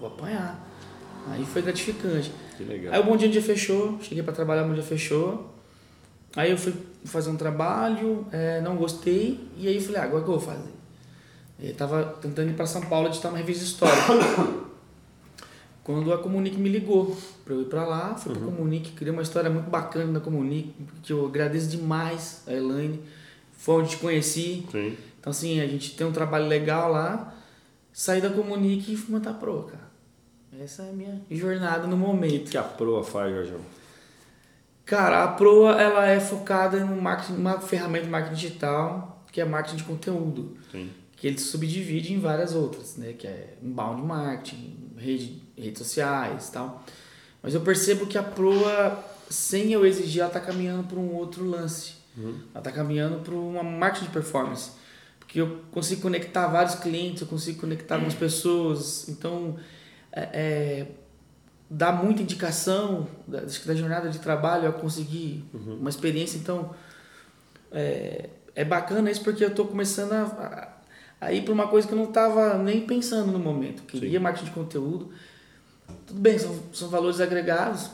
Vou 0.00 0.08
apanhar. 0.08 0.68
Aí 1.28 1.44
foi 1.44 1.62
gratificante. 1.62 2.32
Que 2.56 2.64
legal. 2.64 2.92
Aí 2.92 3.00
o 3.00 3.04
Bom 3.04 3.16
Dia 3.16 3.28
um 3.28 3.30
dia 3.30 3.42
fechou, 3.42 3.98
cheguei 4.02 4.22
pra 4.24 4.32
trabalhar, 4.32 4.64
o 4.64 4.68
Bom 4.68 4.74
Dia 4.74 4.82
fechou. 4.82 5.54
Aí 6.34 6.50
eu 6.50 6.58
fui 6.58 6.74
fazer 7.04 7.30
um 7.30 7.36
trabalho, 7.36 8.26
é, 8.32 8.60
não 8.60 8.74
gostei, 8.76 9.40
e 9.56 9.68
aí 9.68 9.76
eu 9.76 9.80
falei, 9.80 10.00
ah, 10.00 10.04
agora 10.04 10.22
o 10.22 10.24
que 10.24 10.30
eu 10.32 10.38
vou 10.38 10.44
fazer? 10.54 10.70
Eu 11.60 11.74
tava 11.74 12.04
tentando 12.20 12.50
ir 12.50 12.54
pra 12.54 12.66
São 12.66 12.82
Paulo 12.82 13.08
editar 13.08 13.28
uma 13.28 13.38
revista 13.38 13.62
histórica. 13.64 13.96
Quando 15.86 16.12
a 16.12 16.18
Comunique 16.18 16.56
me 16.58 16.68
ligou 16.68 17.16
pra 17.44 17.54
eu 17.54 17.62
ir 17.62 17.66
pra 17.66 17.86
lá, 17.86 18.16
fui 18.16 18.32
pra 18.34 18.42
Comunique, 18.44 18.90
criei 18.90 19.12
uma 19.12 19.22
história 19.22 19.48
muito 19.48 19.70
bacana 19.70 20.14
da 20.14 20.18
Comunique, 20.18 20.74
que 21.00 21.12
eu 21.12 21.24
agradeço 21.24 21.68
demais 21.68 22.42
a 22.44 22.52
Elaine. 22.52 23.00
Foi 23.56 23.76
onde 23.82 23.90
te 23.90 23.98
conheci. 23.98 24.66
Sim. 24.72 24.96
Então 25.20 25.30
assim, 25.30 25.60
a 25.60 25.66
gente 25.68 25.94
tem 25.96 26.04
um 26.04 26.10
trabalho 26.10 26.48
legal 26.48 26.90
lá, 26.90 27.32
saí 27.92 28.20
da 28.20 28.30
Comunique 28.30 28.94
e 28.94 28.96
fui 28.96 29.14
montar 29.14 29.30
a 29.30 29.34
Pro, 29.34 29.62
cara. 29.62 29.86
Essa 30.60 30.82
é 30.82 30.90
a 30.90 30.92
minha 30.92 31.20
jornada 31.30 31.86
no 31.86 31.94
O 31.94 32.00
que, 32.00 32.06
momento. 32.06 32.50
que 32.50 32.58
a 32.58 32.62
proa 32.64 33.04
faz, 33.04 33.32
Jorjão? 33.32 33.60
Cara, 34.84 35.22
a 35.22 35.28
Proa 35.28 35.80
ela 35.80 36.06
é 36.08 36.18
focada 36.18 36.78
em 36.78 36.82
um 36.82 36.98
uma 36.98 37.60
ferramenta 37.60 38.04
de 38.06 38.10
marketing 38.10 38.34
digital, 38.34 39.24
que 39.30 39.40
é 39.40 39.44
marketing 39.44 39.76
de 39.76 39.84
conteúdo, 39.84 40.56
Sim. 40.72 40.90
que 41.16 41.26
ele 41.28 41.38
se 41.38 41.44
subdivide 41.46 42.12
em 42.12 42.18
várias 42.18 42.54
outras, 42.54 42.96
né? 42.96 43.12
Que 43.12 43.26
é 43.26 43.56
inbound 43.62 44.02
marketing, 44.02 44.85
rede, 44.96 45.42
redes 45.56 45.78
sociais, 45.78 46.50
tal. 46.50 46.84
Mas 47.42 47.54
eu 47.54 47.60
percebo 47.60 48.06
que 48.06 48.18
a 48.18 48.22
Proa, 48.22 49.04
sem 49.30 49.72
eu 49.72 49.86
exigir, 49.86 50.20
ela 50.20 50.28
está 50.28 50.40
caminhando 50.40 50.84
para 50.88 50.98
um 50.98 51.14
outro 51.14 51.44
lance. 51.44 51.94
Ela 52.18 52.58
está 52.58 52.72
caminhando 52.72 53.20
para 53.20 53.34
uma 53.34 53.62
marketing 53.62 54.06
de 54.06 54.10
performance, 54.12 54.70
porque 55.18 55.40
eu 55.40 55.60
consigo 55.70 56.00
conectar 56.00 56.46
vários 56.46 56.74
clientes, 56.76 57.20
eu 57.20 57.28
consigo 57.28 57.60
conectar 57.60 57.96
algumas 57.96 58.14
pessoas, 58.14 59.06
então 59.08 59.56
é, 60.10 60.22
é, 60.32 60.86
dá 61.68 61.92
muita 61.92 62.22
indicação 62.22 63.06
da, 63.28 63.40
da 63.40 63.74
jornada 63.74 64.08
de 64.08 64.18
trabalho 64.18 64.64
eu 64.64 64.72
consegui 64.72 65.44
uma 65.52 65.90
experiência. 65.90 66.38
Então 66.38 66.74
é, 67.70 68.30
é 68.54 68.64
bacana 68.64 69.10
isso 69.10 69.22
porque 69.22 69.44
eu 69.44 69.48
estou 69.48 69.66
começando 69.66 70.12
a, 70.12 70.22
a, 70.22 70.75
a 71.20 71.32
ir 71.32 71.42
para 71.44 71.52
uma 71.52 71.66
coisa 71.68 71.86
que 71.86 71.94
eu 71.94 71.98
não 71.98 72.06
estava 72.08 72.58
nem 72.58 72.80
pensando 72.86 73.32
no 73.32 73.38
momento 73.38 73.82
queria 73.84 74.18
Sim. 74.18 74.22
marketing 74.22 74.44
de 74.46 74.50
conteúdo 74.52 75.10
tudo 76.06 76.20
bem 76.20 76.38
são, 76.38 76.58
são 76.72 76.88
valores 76.88 77.20
agregados 77.20 77.90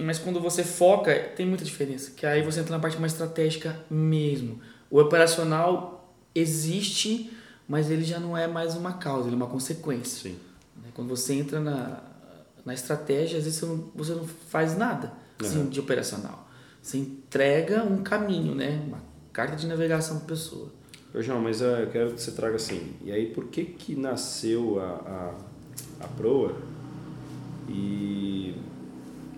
mas 0.00 0.18
quando 0.18 0.40
você 0.40 0.62
foca 0.64 1.14
tem 1.36 1.46
muita 1.46 1.64
diferença 1.64 2.10
que 2.10 2.26
aí 2.26 2.42
você 2.42 2.60
entra 2.60 2.72
na 2.76 2.80
parte 2.80 2.98
mais 2.98 3.12
estratégica 3.12 3.78
mesmo 3.90 4.60
o 4.90 4.98
operacional 5.00 6.14
existe 6.34 7.30
mas 7.68 7.90
ele 7.90 8.04
já 8.04 8.18
não 8.20 8.36
é 8.36 8.46
mais 8.46 8.74
uma 8.76 8.94
causa 8.94 9.26
ele 9.28 9.34
é 9.34 9.36
uma 9.36 9.46
consequência 9.46 10.30
Sim. 10.30 10.38
né? 10.82 10.88
Quando 10.94 11.08
você 11.08 11.34
entra 11.34 11.60
na, 11.60 12.02
na 12.64 12.74
estratégia, 12.74 13.38
às 13.38 13.44
vezes 13.44 13.58
você 13.58 13.66
não, 13.66 13.90
você 13.94 14.12
não 14.14 14.26
faz 14.26 14.76
nada 14.76 15.12
assim, 15.40 15.58
Uhum. 15.60 15.68
de 15.68 15.80
operacional. 15.80 16.48
Você 16.82 16.98
entrega 16.98 17.82
um 17.82 18.02
caminho, 18.02 18.54
né? 18.54 18.80
uma 18.86 18.98
carta 19.32 19.56
de 19.56 19.66
navegação 19.66 20.16
para 20.18 20.26
a 20.26 20.28
pessoa. 20.28 20.68
Jorjão, 21.14 21.40
mas 21.40 21.62
eh, 21.62 21.82
eu 21.84 21.90
quero 21.90 22.12
que 22.12 22.20
você 22.20 22.32
traga 22.32 22.56
assim. 22.56 22.92
E 23.04 23.12
aí, 23.12 23.26
por 23.26 23.46
que 23.46 23.64
que 23.64 23.94
nasceu 23.94 24.80
a, 24.80 25.34
a, 26.00 26.04
a 26.04 26.08
proa? 26.08 26.56
E, 27.68 28.52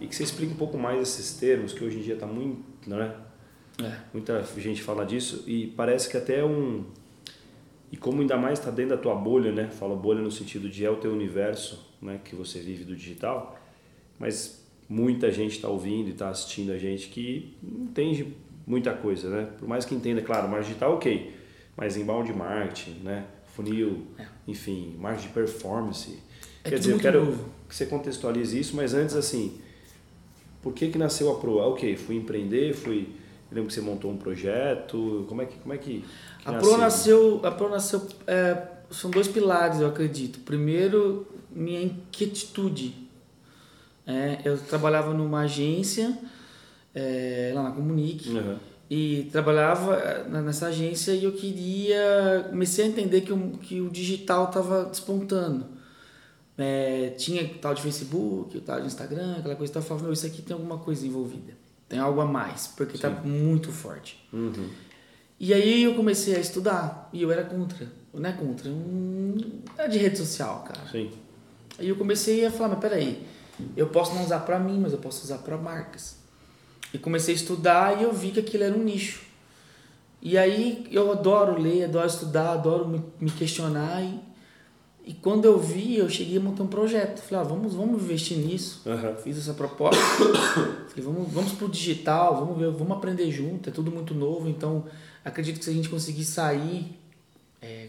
e 0.01 0.07
que 0.07 0.17
você 0.17 0.23
explique 0.23 0.55
um 0.55 0.57
pouco 0.57 0.79
mais 0.79 1.03
esses 1.03 1.39
termos, 1.39 1.75
que 1.75 1.85
hoje 1.85 1.99
em 1.99 2.01
dia 2.01 2.15
está 2.15 2.27
muito, 2.27 2.65
né? 2.89 3.15
É. 3.83 3.95
Muita 4.15 4.43
gente 4.57 4.83
fala 4.83 5.05
disso 5.05 5.45
e 5.47 5.67
parece 5.67 6.09
que 6.09 6.17
até 6.17 6.43
um. 6.43 6.85
E 7.93 7.97
como 7.99 8.23
ainda 8.23 8.39
mais 8.39 8.59
está 8.59 8.71
dentro 8.71 8.97
da 8.97 9.03
tua 9.03 9.15
bolha, 9.15 9.53
né? 9.53 9.69
Falo 9.69 9.95
bolha 9.97 10.23
no 10.23 10.31
sentido 10.31 10.71
de 10.71 10.83
é 10.83 10.91
o 10.91 10.97
teu 10.97 11.13
universo, 11.13 11.95
né? 12.01 12.19
Que 12.25 12.35
você 12.35 12.59
vive 12.59 12.85
do 12.85 12.97
digital, 12.97 13.61
mas 14.19 14.67
muita 14.89 15.31
gente 15.31 15.57
está 15.57 15.69
ouvindo 15.69 16.09
e 16.09 16.13
está 16.13 16.31
assistindo 16.31 16.73
a 16.73 16.79
gente 16.79 17.09
que 17.09 17.55
não 17.63 17.85
entende 17.85 18.35
muita 18.67 18.95
coisa, 18.95 19.29
né? 19.29 19.49
Por 19.59 19.69
mais 19.69 19.85
que 19.85 19.95
entenda, 19.95 20.23
claro, 20.23 20.49
marketing 20.49 20.69
digital, 20.69 20.95
ok, 20.95 21.33
mas 21.77 21.97
inbound 21.97 22.33
marketing, 22.33 23.01
né? 23.03 23.25
Funil, 23.55 24.07
É. 24.19 24.27
enfim, 24.47 24.95
marketing 24.99 25.29
de 25.29 25.33
performance. 25.35 26.19
É 26.65 26.71
Quer 26.71 26.79
dizer, 26.79 26.93
eu 26.93 26.99
quero 26.99 27.25
novo. 27.25 27.45
que 27.69 27.75
você 27.75 27.87
contextualize 27.87 28.59
isso, 28.59 28.75
mas 28.77 28.93
antes 28.95 29.15
assim, 29.17 29.59
por 30.63 30.73
que 30.73 30.89
que 30.89 30.99
nasceu 30.99 31.31
a 31.31 31.39
Pro? 31.39 31.61
Ah, 31.61 31.69
ok, 31.69 31.97
fui 31.97 32.17
empreender, 32.17 32.75
fui. 32.75 33.09
Eu 33.51 33.55
lembro 33.55 33.69
que 33.69 33.75
você 33.75 33.81
montou 33.81 34.11
um 34.11 34.17
projeto. 34.17 35.25
Como 35.29 35.41
é 35.41 35.47
que, 35.47 35.57
como 35.59 35.73
é 35.73 35.79
que, 35.79 36.01
que 36.01 36.49
A 36.49 36.55
Pro 36.55 36.77
nasceu, 36.77 37.41
a 37.45 37.51
Pro 37.53 37.69
nasceu 37.69 38.05
é, 38.27 38.61
são 38.91 39.11
dois 39.11 39.29
pilares, 39.29 39.81
eu 39.81 39.87
acredito. 39.87 40.41
Primeiro, 40.41 41.27
minha 41.51 41.81
inquietude. 41.83 42.95
É, 44.07 44.41
eu 44.45 44.59
trabalhava 44.59 45.13
numa 45.15 45.41
agência 45.43 46.17
é, 46.95 47.53
lá 47.55 47.63
na 47.65 47.71
Comunique. 47.71 48.31
Uhum. 48.31 48.57
E 48.89 49.29
trabalhava 49.33 49.97
eh, 49.97 50.29
nessa 50.43 50.67
agência 50.67 51.13
e 51.13 51.25
eu 51.25 51.33
queria. 51.33 52.47
Comecei 52.51 52.85
a 52.85 52.89
entender 52.89 53.23
que 53.23 53.33
o, 53.33 53.51
que 53.59 53.81
o 53.81 53.91
digital 53.91 54.45
estava 54.45 54.85
despontando. 54.85 55.67
Eh, 56.57 57.15
tinha 57.19 57.43
o 57.45 57.59
tal 57.59 57.75
de 57.75 57.83
Facebook, 57.83 58.57
o 58.57 58.61
tal 58.61 58.81
de 58.81 58.87
Instagram, 58.87 59.37
aquela 59.39 59.57
coisa. 59.57 59.73
e 59.73 59.75
tal. 59.75 59.83
Eu 59.83 59.87
falava, 59.87 60.05
meu, 60.05 60.13
isso 60.13 60.27
aqui 60.27 60.41
tem 60.41 60.55
alguma 60.55 60.79
coisa 60.79 61.05
envolvida. 61.07 61.55
Tem 61.89 61.99
algo 61.99 62.21
a 62.21 62.27
mais, 62.27 62.69
porque 62.69 62.97
está 62.97 63.11
muito 63.11 63.73
forte. 63.73 64.25
Uhum. 64.33 64.69
E 65.39 65.53
aí 65.53 65.83
eu 65.83 65.95
comecei 65.95 66.37
a 66.37 66.39
estudar. 66.39 67.11
E 67.13 67.23
eu 67.23 67.31
era 67.31 67.45
contra. 67.45 67.87
Não 68.15 68.31
é 68.31 68.33
contra, 68.33 68.71
um, 68.71 69.37
é 69.77 69.87
de 69.87 69.99
rede 69.99 70.17
social, 70.17 70.65
cara. 70.67 70.89
Sim. 70.91 71.11
Aí 71.79 71.89
eu 71.89 71.97
comecei 71.97 72.47
a 72.47 72.51
falar, 72.51 72.71
mas 72.71 72.79
peraí, 72.79 73.23
eu 73.77 73.89
posso 73.89 74.15
não 74.15 74.25
usar 74.25 74.41
para 74.41 74.59
mim, 74.59 74.79
mas 74.81 74.93
eu 74.93 74.99
posso 74.99 75.23
usar 75.25 75.39
para 75.39 75.59
marcas. 75.59 76.17
E 76.93 76.99
comecei 76.99 77.35
a 77.35 77.37
estudar 77.37 78.01
e 78.01 78.05
eu 78.05 78.13
vi 78.13 78.31
que 78.31 78.41
aquilo 78.41 78.65
era 78.65 78.75
um 78.75 78.83
nicho. 78.83 79.27
E 80.23 80.37
aí 80.37 80.87
eu 80.91 81.13
adoro 81.13 81.61
ler, 81.61 81.85
adoro 81.85 82.07
estudar, 82.07 82.53
adoro 82.53 82.89
me, 82.89 83.03
me 83.21 83.31
questionar. 83.31 84.03
E, 84.03 84.21
e 85.05 85.15
quando 85.15 85.45
eu 85.45 85.59
vi, 85.59 85.97
eu 85.97 86.09
cheguei 86.09 86.39
a 86.39 86.41
montar 86.41 86.65
um 86.65 86.69
projeto. 86.69 87.21
Falei, 87.21 87.45
ah, 87.45 87.49
vamos, 87.49 87.75
vamos 87.75 88.03
investir 88.03 88.39
nisso. 88.39 88.83
Uhum. 88.87 89.17
Fiz 89.17 89.39
essa 89.39 89.55
proposta. 89.55 90.03
Falei, 90.89 91.05
vamos, 91.05 91.33
vamos 91.33 91.53
pro 91.53 91.69
digital, 91.69 92.37
vamos 92.37 92.59
ver, 92.59 92.71
vamos 92.71 92.97
aprender 92.97 93.31
junto, 93.31 93.69
é 93.69 93.73
tudo 93.73 93.91
muito 93.91 94.15
novo. 94.15 94.49
Então, 94.49 94.85
acredito 95.25 95.59
que 95.59 95.65
se 95.65 95.71
a 95.71 95.75
gente 95.75 95.89
conseguir 95.89 96.25
sair, 96.25 96.99
é, 97.63 97.89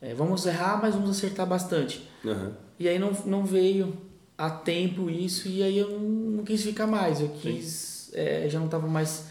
é, 0.00 0.14
vamos 0.14 0.44
errar, 0.46 0.80
mas 0.82 0.94
vamos 0.94 1.10
acertar 1.10 1.46
bastante. 1.46 2.02
Uhum. 2.24 2.52
E 2.78 2.88
aí 2.88 2.98
não, 2.98 3.12
não 3.24 3.44
veio 3.44 3.96
a 4.36 4.50
tempo 4.50 5.08
isso, 5.08 5.46
e 5.46 5.62
aí 5.62 5.78
eu 5.78 5.90
não, 5.90 6.00
não 6.00 6.44
quis 6.44 6.62
ficar 6.62 6.88
mais. 6.88 7.20
Eu 7.20 7.28
quis. 7.28 7.91
É, 8.12 8.48
já 8.48 8.58
não 8.58 8.66
estava 8.66 8.86
mais. 8.86 9.26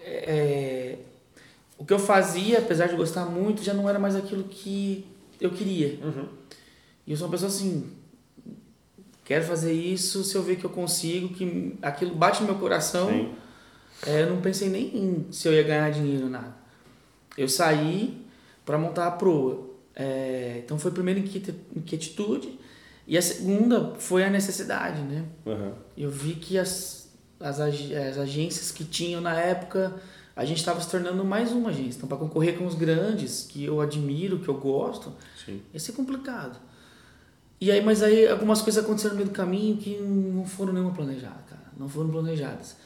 é, 0.00 0.12
é, 0.26 0.98
o 1.78 1.84
que 1.84 1.92
eu 1.92 1.98
fazia, 1.98 2.58
apesar 2.58 2.86
de 2.86 2.96
gostar 2.96 3.26
muito, 3.26 3.62
já 3.62 3.74
não 3.74 3.88
era 3.88 3.98
mais 3.98 4.16
aquilo 4.16 4.44
que 4.44 5.06
eu 5.40 5.50
queria. 5.50 5.98
Uhum. 6.02 6.26
E 7.06 7.10
eu 7.10 7.16
sou 7.16 7.26
uma 7.26 7.32
pessoa 7.32 7.48
assim. 7.48 7.90
Quero 9.24 9.44
fazer 9.44 9.72
isso 9.72 10.22
se 10.24 10.34
eu 10.36 10.42
ver 10.42 10.56
que 10.56 10.64
eu 10.64 10.70
consigo, 10.70 11.30
que 11.30 11.76
aquilo 11.82 12.14
bate 12.14 12.40
no 12.40 12.46
meu 12.46 12.56
coração. 12.56 13.34
É, 14.06 14.22
eu 14.22 14.30
não 14.30 14.40
pensei 14.40 14.68
nem 14.68 14.96
em 14.96 15.26
se 15.32 15.48
eu 15.48 15.52
ia 15.52 15.62
ganhar 15.62 15.90
dinheiro, 15.90 16.28
nada. 16.28 16.54
Eu 17.36 17.48
saí 17.48 18.24
para 18.64 18.78
montar 18.78 19.06
a 19.06 19.10
proa. 19.10 19.68
É, 19.94 20.60
então 20.64 20.78
foi 20.78 20.90
a 20.90 20.94
primeira 20.94 21.20
inquietude. 21.20 22.58
E 23.06 23.16
a 23.16 23.22
segunda 23.22 23.94
foi 23.98 24.24
a 24.24 24.30
necessidade, 24.30 25.00
né? 25.02 25.24
Uhum. 25.44 25.72
Eu 25.96 26.10
vi 26.10 26.34
que 26.34 26.58
as, 26.58 27.05
as, 27.40 27.60
as 27.60 28.18
agências 28.18 28.70
que 28.70 28.84
tinham 28.84 29.20
na 29.20 29.34
época, 29.34 29.94
a 30.34 30.44
gente 30.44 30.58
estava 30.58 30.80
se 30.80 30.90
tornando 30.90 31.24
mais 31.24 31.52
uma 31.52 31.70
agência. 31.70 31.96
Então, 31.96 32.08
para 32.08 32.18
concorrer 32.18 32.58
com 32.58 32.66
os 32.66 32.74
grandes, 32.74 33.46
que 33.48 33.64
eu 33.64 33.80
admiro, 33.80 34.38
que 34.38 34.48
eu 34.48 34.54
gosto, 34.54 35.12
Sim. 35.44 35.60
ia 35.72 35.80
ser 35.80 35.92
complicado. 35.92 36.58
E 37.60 37.70
aí, 37.70 37.82
mas 37.82 38.02
aí 38.02 38.28
algumas 38.28 38.60
coisas 38.60 38.84
aconteceram 38.84 39.14
no 39.14 39.20
meio 39.20 39.30
do 39.30 39.34
caminho 39.34 39.76
que 39.78 39.98
não 39.98 40.44
foram 40.44 40.72
nenhuma 40.72 40.92
planejada, 40.92 41.42
cara. 41.48 41.62
Não 41.76 41.88
foram 41.88 42.10
planejadas. 42.10 42.76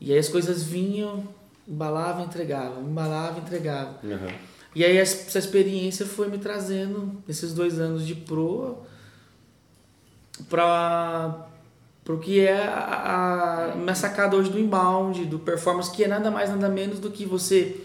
E 0.00 0.12
aí 0.12 0.18
as 0.18 0.28
coisas 0.28 0.62
vinham, 0.62 1.22
embalava, 1.66 2.22
entregava, 2.22 2.80
embalava, 2.80 3.38
entregava. 3.38 3.98
Uhum. 4.02 4.34
E 4.74 4.84
aí 4.84 4.96
essa 4.96 5.38
experiência 5.38 6.04
foi 6.04 6.28
me 6.28 6.38
trazendo, 6.38 7.22
nesses 7.26 7.52
dois 7.52 7.78
anos 7.80 8.06
de 8.06 8.14
pro, 8.14 8.78
para 10.48 11.47
o 12.14 12.18
que 12.18 12.40
é 12.40 12.66
a, 12.66 13.72
a 13.72 13.76
minha 13.76 13.94
sacada 13.94 14.36
hoje 14.36 14.50
do 14.50 14.58
inbound, 14.58 15.26
do 15.26 15.38
performance, 15.38 15.90
que 15.90 16.04
é 16.04 16.08
nada 16.08 16.30
mais, 16.30 16.48
nada 16.48 16.68
menos 16.68 16.98
do 16.98 17.10
que 17.10 17.26
você 17.26 17.80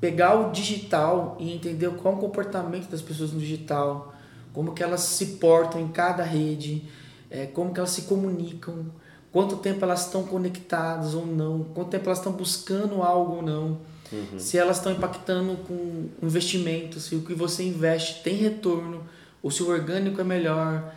pegar 0.00 0.34
o 0.34 0.52
digital 0.52 1.36
e 1.40 1.52
entender 1.52 1.90
qual 1.90 2.14
é 2.14 2.16
o 2.16 2.20
comportamento 2.20 2.88
das 2.90 3.02
pessoas 3.02 3.32
no 3.32 3.40
digital, 3.40 4.14
como 4.52 4.72
que 4.72 4.82
elas 4.82 5.00
se 5.00 5.26
portam 5.36 5.80
em 5.80 5.88
cada 5.88 6.22
rede, 6.22 6.84
é, 7.30 7.46
como 7.46 7.72
que 7.72 7.80
elas 7.80 7.90
se 7.90 8.02
comunicam, 8.02 8.86
quanto 9.32 9.56
tempo 9.56 9.84
elas 9.84 10.06
estão 10.06 10.22
conectadas 10.22 11.14
ou 11.14 11.26
não, 11.26 11.64
quanto 11.74 11.88
tempo 11.88 12.04
elas 12.06 12.18
estão 12.18 12.32
buscando 12.32 13.02
algo 13.02 13.36
ou 13.36 13.42
não, 13.42 13.78
uhum. 14.12 14.38
se 14.38 14.56
elas 14.56 14.76
estão 14.76 14.92
impactando 14.92 15.56
com 15.66 16.08
investimento, 16.22 17.00
se 17.00 17.16
o 17.16 17.22
que 17.22 17.34
você 17.34 17.64
investe 17.64 18.22
tem 18.22 18.36
retorno, 18.36 19.02
ou 19.42 19.50
se 19.50 19.62
o 19.62 19.68
orgânico 19.68 20.20
é 20.20 20.24
melhor, 20.24 20.94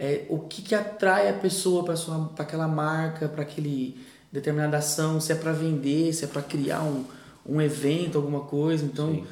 é, 0.00 0.24
o 0.30 0.38
que, 0.38 0.62
que 0.62 0.74
atrai 0.74 1.28
a 1.28 1.34
pessoa 1.34 1.84
para 1.84 1.94
aquela 2.42 2.66
marca, 2.66 3.28
para 3.28 3.42
aquele 3.42 4.00
determinada 4.32 4.78
ação, 4.78 5.20
se 5.20 5.30
é 5.30 5.34
para 5.34 5.52
vender, 5.52 6.14
se 6.14 6.24
é 6.24 6.26
para 6.26 6.40
criar 6.40 6.80
um, 6.82 7.04
um 7.44 7.60
evento, 7.60 8.16
alguma 8.16 8.40
coisa. 8.40 8.82
Então, 8.82 9.26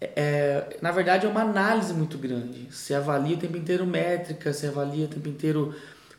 é, 0.00 0.10
é, 0.16 0.78
na 0.80 0.90
verdade, 0.90 1.26
é 1.26 1.28
uma 1.28 1.42
análise 1.42 1.92
muito 1.92 2.16
grande. 2.16 2.68
Você 2.70 2.94
avalia 2.94 3.36
o 3.36 3.38
tempo 3.38 3.58
inteiro 3.58 3.86
métrica, 3.86 4.50
você 4.50 4.68
avalia 4.68 5.04
o 5.04 5.08
tempo 5.08 5.28
inteiro 5.28 5.74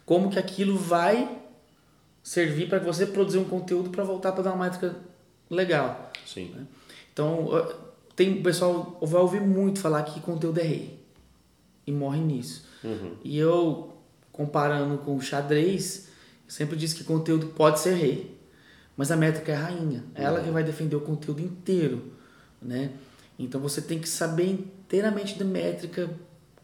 como 0.06 0.30
que 0.30 0.38
aquilo 0.38 0.78
vai 0.78 1.40
servir 2.22 2.70
para 2.70 2.78
você 2.78 3.08
produzir 3.08 3.40
um 3.40 3.46
conteúdo 3.46 3.90
para 3.90 4.04
voltar 4.04 4.34
para 4.34 4.44
dar 4.44 4.54
uma 4.54 4.66
métrica 4.66 4.96
legal. 5.50 6.12
Sim. 6.28 6.52
Né? 6.56 6.68
Então, 7.12 7.50
tem, 8.16 8.38
o 8.38 8.44
pessoal 8.44 9.00
vai 9.02 9.20
ouvir 9.20 9.42
muito 9.42 9.80
falar 9.80 10.04
que 10.04 10.20
conteúdo 10.20 10.60
é 10.60 10.64
rei 10.64 10.99
e 11.90 11.92
morre 11.92 12.20
nisso. 12.20 12.66
Uhum. 12.84 13.14
E 13.24 13.38
eu, 13.38 13.94
comparando 14.32 15.00
com 15.00 15.16
o 15.16 15.22
xadrez, 15.22 16.08
sempre 16.48 16.78
disse 16.78 16.96
que 16.96 17.04
conteúdo 17.04 17.48
pode 17.48 17.80
ser 17.80 17.96
rei, 17.96 18.40
mas 18.96 19.12
a 19.12 19.18
métrica 19.18 19.52
é 19.52 19.56
a 19.56 19.60
rainha. 19.60 20.04
É 20.14 20.24
ela 20.24 20.40
uhum. 20.40 20.46
que 20.46 20.52
vai 20.52 20.64
defender 20.64 20.96
o 20.96 21.02
conteúdo 21.02 21.42
inteiro, 21.42 22.04
né? 22.62 22.92
Então 23.38 23.60
você 23.60 23.82
tem 23.82 24.00
que 24.00 24.08
saber 24.08 24.52
inteiramente 24.52 25.38
da 25.38 25.46
métrica, 25.46 26.10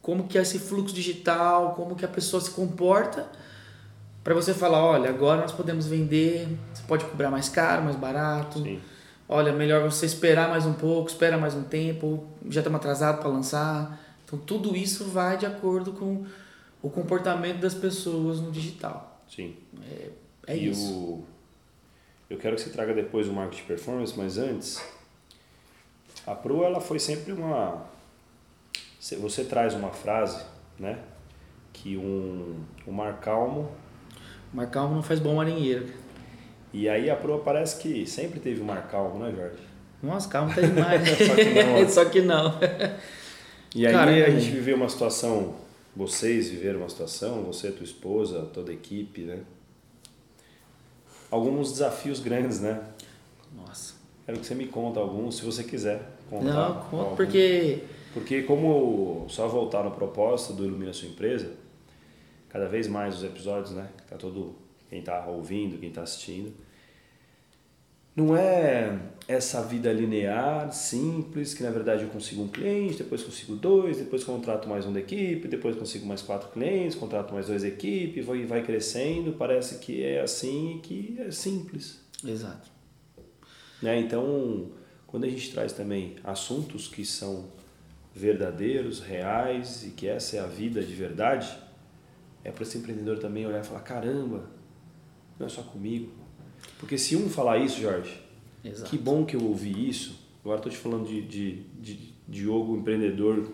como 0.02 0.28
que 0.28 0.38
é 0.38 0.42
esse 0.42 0.60
fluxo 0.60 0.94
digital, 0.94 1.74
como 1.74 1.96
que 1.96 2.06
a 2.06 2.08
pessoa 2.08 2.42
se 2.42 2.52
comporta, 2.52 3.28
para 4.24 4.34
você 4.34 4.54
falar, 4.54 4.84
olha, 4.84 5.10
agora 5.10 5.42
nós 5.42 5.52
podemos 5.52 5.86
vender, 5.88 6.48
você 6.74 6.84
pode 6.88 7.06
cobrar 7.06 7.30
mais 7.30 7.48
caro, 7.48 7.84
mais 7.84 7.96
barato. 7.96 8.60
Sim. 8.60 8.80
Olha, 9.28 9.52
melhor 9.52 9.90
você 9.90 10.06
esperar 10.06 10.50
mais 10.50 10.66
um 10.66 10.74
pouco, 10.74 11.10
espera 11.10 11.38
mais 11.38 11.56
um 11.56 11.64
tempo, 11.64 12.26
já 12.50 12.62
estamos 12.62 12.78
atrasados 12.78 13.22
para 13.22 13.30
lançar. 13.30 14.05
Então 14.26 14.40
tudo 14.40 14.76
isso 14.76 15.06
vai 15.06 15.38
de 15.38 15.46
acordo 15.46 15.94
com 15.94 16.26
o 16.82 16.90
comportamento 16.90 17.60
das 17.60 17.74
pessoas 17.74 18.40
no 18.42 18.52
digital. 18.52 19.22
Sim. 19.30 19.56
É, 19.90 20.10
é 20.48 20.58
e 20.58 20.70
isso. 20.70 20.94
O... 20.94 21.26
Eu 22.30 22.38
quero 22.38 22.56
que 22.56 22.62
você 22.64 22.70
traga 22.72 22.94
depois 22.94 23.28
o 23.28 23.34
marketing 23.34 23.66
performance, 23.66 24.14
mas 24.18 24.38
antes, 24.38 24.84
a 26.26 26.34
Pro 26.34 26.64
ela 26.64 26.82
foi 26.82 27.00
sempre 27.00 27.34
uma. 27.34 27.86
Você 29.00 29.44
traz 29.44 29.76
uma 29.76 29.92
frase, 29.92 30.44
né? 30.80 31.00
Que 31.72 31.96
um, 31.96 32.64
um 32.88 32.92
mar 32.92 33.20
calmo. 33.20 33.72
Mar 34.52 34.70
calmo 34.72 34.96
não 34.96 35.04
faz 35.04 35.20
bom 35.20 35.36
marinheiro. 35.36 35.88
E 36.74 36.90
aí 36.90 37.10
a 37.10 37.16
Pro 37.16 37.40
parece 37.40 37.80
que 37.80 38.08
sempre 38.08 38.40
teve 38.40 38.62
um 38.62 38.66
mar 38.66 38.88
calmo, 38.90 39.20
né, 39.20 39.32
Jorge? 39.36 39.64
Nossa, 40.02 40.28
calmo 40.28 40.54
tá 40.54 40.62
demais. 40.62 41.02
Só 41.18 41.36
que 41.36 41.52
não. 41.54 41.90
Só 41.90 42.06
que 42.06 42.22
não. 42.22 42.60
E 43.76 43.86
aí 43.86 43.92
Cara, 43.92 44.12
a 44.12 44.30
gente 44.30 44.50
viveu 44.52 44.78
uma 44.78 44.88
situação, 44.88 45.54
vocês 45.94 46.50
viveram 46.50 46.80
uma 46.80 46.88
situação, 46.88 47.44
você, 47.44 47.70
tua 47.70 47.84
esposa, 47.84 48.50
toda 48.54 48.72
a 48.72 48.74
equipe, 48.74 49.24
né? 49.24 49.42
Alguns 51.30 51.74
desafios 51.74 52.22
grandes, 52.22 52.62
né? 52.62 52.82
Nossa. 53.54 53.96
Quero 54.26 54.40
que 54.40 54.46
você 54.46 54.56
me 54.56 54.68
conta 54.68 55.02
alguns, 55.02 55.36
se 55.36 55.44
você 55.44 55.62
quiser 55.62 56.02
contar. 56.30 56.54
Não, 56.54 56.82
conta 56.86 57.16
porque... 57.18 57.84
Porque 58.14 58.44
como, 58.44 59.26
só 59.28 59.46
voltar 59.46 59.84
no 59.84 59.92
propósito 59.92 60.54
do 60.54 60.64
Ilumina 60.64 60.94
Sua 60.94 61.10
Empresa, 61.10 61.52
cada 62.48 62.70
vez 62.70 62.88
mais 62.88 63.18
os 63.18 63.26
episódios, 63.26 63.72
né? 63.72 63.90
Tá 64.10 64.16
todo, 64.16 64.56
quem 64.90 65.02
tá 65.02 65.26
ouvindo, 65.26 65.78
quem 65.78 65.92
tá 65.92 66.04
assistindo, 66.04 66.54
não 68.16 68.38
é 68.38 68.98
essa 69.28 69.62
vida 69.64 69.92
linear, 69.92 70.72
simples, 70.72 71.54
que 71.54 71.64
na 71.64 71.72
verdade 71.72 72.04
eu 72.04 72.10
consigo 72.10 72.44
um 72.44 72.48
cliente, 72.48 72.98
depois 72.98 73.24
consigo 73.24 73.56
dois, 73.56 73.98
depois 73.98 74.24
contrato 74.24 74.70
mais 74.70 74.86
um 74.86 74.94
da 74.94 75.00
equipe, 75.00 75.48
depois 75.48 75.76
consigo 75.76 76.06
mais 76.06 76.22
quatro 76.22 76.50
clientes, 76.50 76.96
contrato 76.96 77.34
mais 77.34 77.48
dois 77.48 77.64
da 77.64 77.68
equipe, 77.68 78.22
vai, 78.22 78.46
vai 78.46 78.64
crescendo, 78.64 79.34
parece 79.34 79.80
que 79.80 80.04
é 80.04 80.22
assim 80.22 80.76
e 80.76 80.80
que 80.80 81.18
é 81.20 81.32
simples. 81.32 82.00
Exato. 82.24 82.70
Né? 83.82 84.00
Então, 84.00 84.70
quando 85.08 85.24
a 85.24 85.30
gente 85.30 85.52
traz 85.52 85.74
também 85.74 86.16
assuntos 86.24 86.88
que 86.88 87.04
são 87.04 87.46
verdadeiros, 88.14 89.00
reais 89.00 89.84
e 89.86 89.90
que 89.90 90.08
essa 90.08 90.38
é 90.38 90.40
a 90.40 90.46
vida 90.46 90.84
de 90.84 90.94
verdade, 90.94 91.58
é 92.44 92.52
para 92.52 92.62
esse 92.62 92.78
empreendedor 92.78 93.18
também 93.18 93.48
olhar 93.48 93.62
e 93.62 93.66
falar: 93.66 93.82
caramba, 93.82 94.50
não 95.40 95.48
é 95.48 95.50
só 95.50 95.64
comigo, 95.64 96.12
porque 96.80 96.96
se 96.96 97.16
um 97.16 97.28
falar 97.28 97.58
isso, 97.58 97.82
Jorge, 97.82 98.25
Exato. 98.66 98.90
que 98.90 98.98
bom 98.98 99.26
que 99.26 99.36
eu 99.36 99.44
ouvi 99.44 99.90
isso. 99.90 100.20
Agora 100.42 100.60
estou 100.60 100.72
te 100.72 100.78
falando 100.78 101.08
de, 101.08 101.22
de, 101.22 101.64
de, 101.80 102.16
Diogo, 102.28 102.76
empreendedor, 102.76 103.52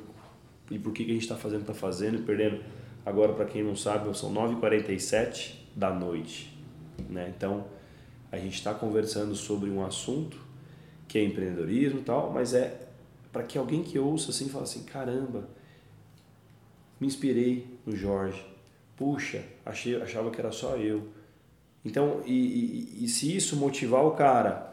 e 0.70 0.80
por 0.80 0.94
que, 0.94 1.04
que 1.04 1.12
a 1.12 1.14
gente 1.14 1.24
está 1.24 1.36
fazendo, 1.36 1.62
está 1.62 1.74
fazendo 1.74 2.20
e 2.20 2.22
perdendo. 2.22 2.64
Agora, 3.06 3.34
para 3.34 3.46
quem 3.46 3.64
não 3.64 3.76
sabe, 3.76 4.16
são 4.18 4.34
9h47 4.34 5.56
da 5.76 5.94
noite. 5.94 6.58
Né? 7.10 7.34
Então, 7.36 7.66
a 8.32 8.38
gente 8.38 8.56
está 8.56 8.74
conversando 8.74 9.36
sobre 9.36 9.70
um 9.70 9.84
assunto 9.84 10.38
que 11.08 11.18
é 11.18 11.24
empreendedorismo 11.24 12.00
e 12.00 12.04
tal, 12.04 12.32
mas 12.32 12.54
é 12.54 12.88
para 13.32 13.44
que 13.44 13.58
alguém 13.58 13.84
que 13.84 14.00
ouça 14.00 14.32
assim 14.32 14.48
fale 14.48 14.64
assim, 14.64 14.84
caramba, 14.84 15.50
me 17.00 17.08
inspirei 17.08 17.68
no 17.86 17.96
Jorge. 17.96 18.46
Puxa, 18.96 19.44
achei, 19.66 20.02
achava 20.02 20.32
que 20.32 20.40
era 20.40 20.52
só 20.52 20.78
eu 20.78 21.10
então, 21.84 22.22
e, 22.26 22.34
e, 22.34 23.06
e, 23.06 23.08
se 23.08 23.36
isso 23.36 23.56
motivar 23.56 24.06
o 24.06 24.12
cara, 24.12 24.71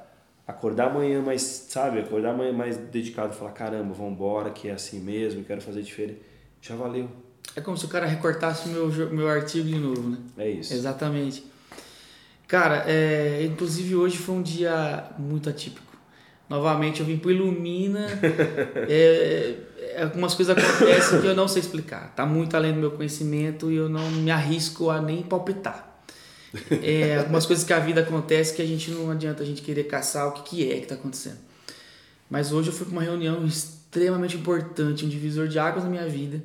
acordar 0.48 0.86
amanhã 0.86 1.20
mais, 1.20 1.42
sabe, 1.42 2.00
acordar 2.00 2.30
amanhã 2.30 2.52
mais 2.54 2.78
dedicado, 2.78 3.34
falar, 3.34 3.52
caramba, 3.52 3.92
vamos 3.92 4.14
embora, 4.14 4.48
que 4.48 4.68
é 4.68 4.72
assim 4.72 4.98
mesmo, 4.98 5.44
quero 5.44 5.60
fazer 5.60 5.82
diferente, 5.82 6.22
já 6.62 6.74
valeu. 6.74 7.08
É 7.54 7.60
como 7.60 7.76
se 7.76 7.84
o 7.84 7.88
cara 7.88 8.06
recortasse 8.06 8.68
meu, 8.70 8.88
meu 9.10 9.28
artigo 9.28 9.68
de 9.68 9.78
novo, 9.78 10.08
né? 10.08 10.18
É 10.38 10.50
isso. 10.50 10.72
Exatamente. 10.72 11.44
Cara, 12.46 12.84
é, 12.86 13.44
inclusive 13.44 13.94
hoje 13.94 14.16
foi 14.16 14.36
um 14.36 14.42
dia 14.42 15.04
muito 15.18 15.50
atípico. 15.50 15.86
Novamente 16.48 17.00
eu 17.00 17.06
vim 17.06 17.18
pro 17.18 17.30
Ilumina, 17.30 18.06
é, 18.88 19.54
é, 19.76 20.02
algumas 20.02 20.34
coisas 20.34 20.56
acontecem 20.56 21.20
que 21.20 21.26
eu 21.26 21.34
não 21.34 21.46
sei 21.46 21.60
explicar. 21.60 22.14
Tá 22.16 22.24
muito 22.24 22.56
além 22.56 22.72
do 22.72 22.80
meu 22.80 22.92
conhecimento 22.92 23.70
e 23.70 23.76
eu 23.76 23.88
não 23.90 24.10
me 24.10 24.30
arrisco 24.30 24.88
a 24.88 24.98
nem 24.98 25.22
palpitar. 25.22 25.87
É, 26.82 27.18
algumas 27.18 27.44
coisas 27.44 27.64
que 27.64 27.72
a 27.72 27.78
vida 27.78 28.00
acontece 28.00 28.54
que 28.54 28.62
a 28.62 28.66
gente 28.66 28.90
não 28.90 29.10
adianta 29.10 29.42
a 29.42 29.46
gente 29.46 29.62
querer 29.62 29.84
caçar 29.84 30.28
o 30.28 30.32
que, 30.32 30.42
que 30.42 30.70
é 30.70 30.76
que 30.76 30.82
está 30.84 30.94
acontecendo. 30.94 31.38
Mas 32.30 32.52
hoje 32.52 32.68
eu 32.68 32.72
fui 32.72 32.86
para 32.86 32.92
uma 32.92 33.02
reunião 33.02 33.44
extremamente 33.46 34.36
importante, 34.36 35.04
um 35.04 35.08
divisor 35.08 35.48
de 35.48 35.58
águas 35.58 35.84
na 35.84 35.90
minha 35.90 36.08
vida. 36.08 36.42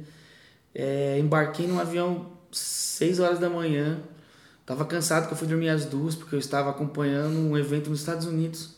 É, 0.74 1.18
embarquei 1.20 1.68
num 1.68 1.80
avião 1.80 2.32
6 2.52 3.20
horas 3.20 3.40
da 3.40 3.50
manhã. 3.50 4.00
Tava 4.66 4.86
cansado 4.86 5.28
que 5.28 5.34
eu 5.34 5.38
fui 5.38 5.48
dormir 5.48 5.70
às 5.70 5.86
duas 5.86 6.16
porque 6.16 6.36
eu 6.36 6.40
estava 6.40 6.70
acompanhando 6.70 7.38
um 7.38 7.58
evento 7.58 7.90
nos 7.90 8.00
Estados 8.00 8.26
Unidos. 8.26 8.76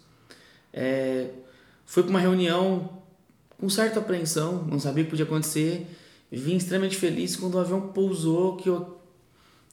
É, 0.74 1.30
fui 1.86 2.04
para 2.04 2.10
uma 2.10 2.20
reunião 2.20 3.02
com 3.60 3.70
certa 3.70 4.00
apreensão, 4.00 4.64
não 4.64 4.80
sabia 4.80 5.04
o 5.04 5.06
que 5.06 5.12
podia 5.12 5.26
acontecer. 5.26 5.88
Vim 6.32 6.58
extremamente 6.58 6.98
feliz 6.98 7.36
quando 7.36 7.56
o 7.56 7.60
avião 7.60 7.90
pousou, 7.90 8.58
que 8.58 8.68
eu 8.68 9.00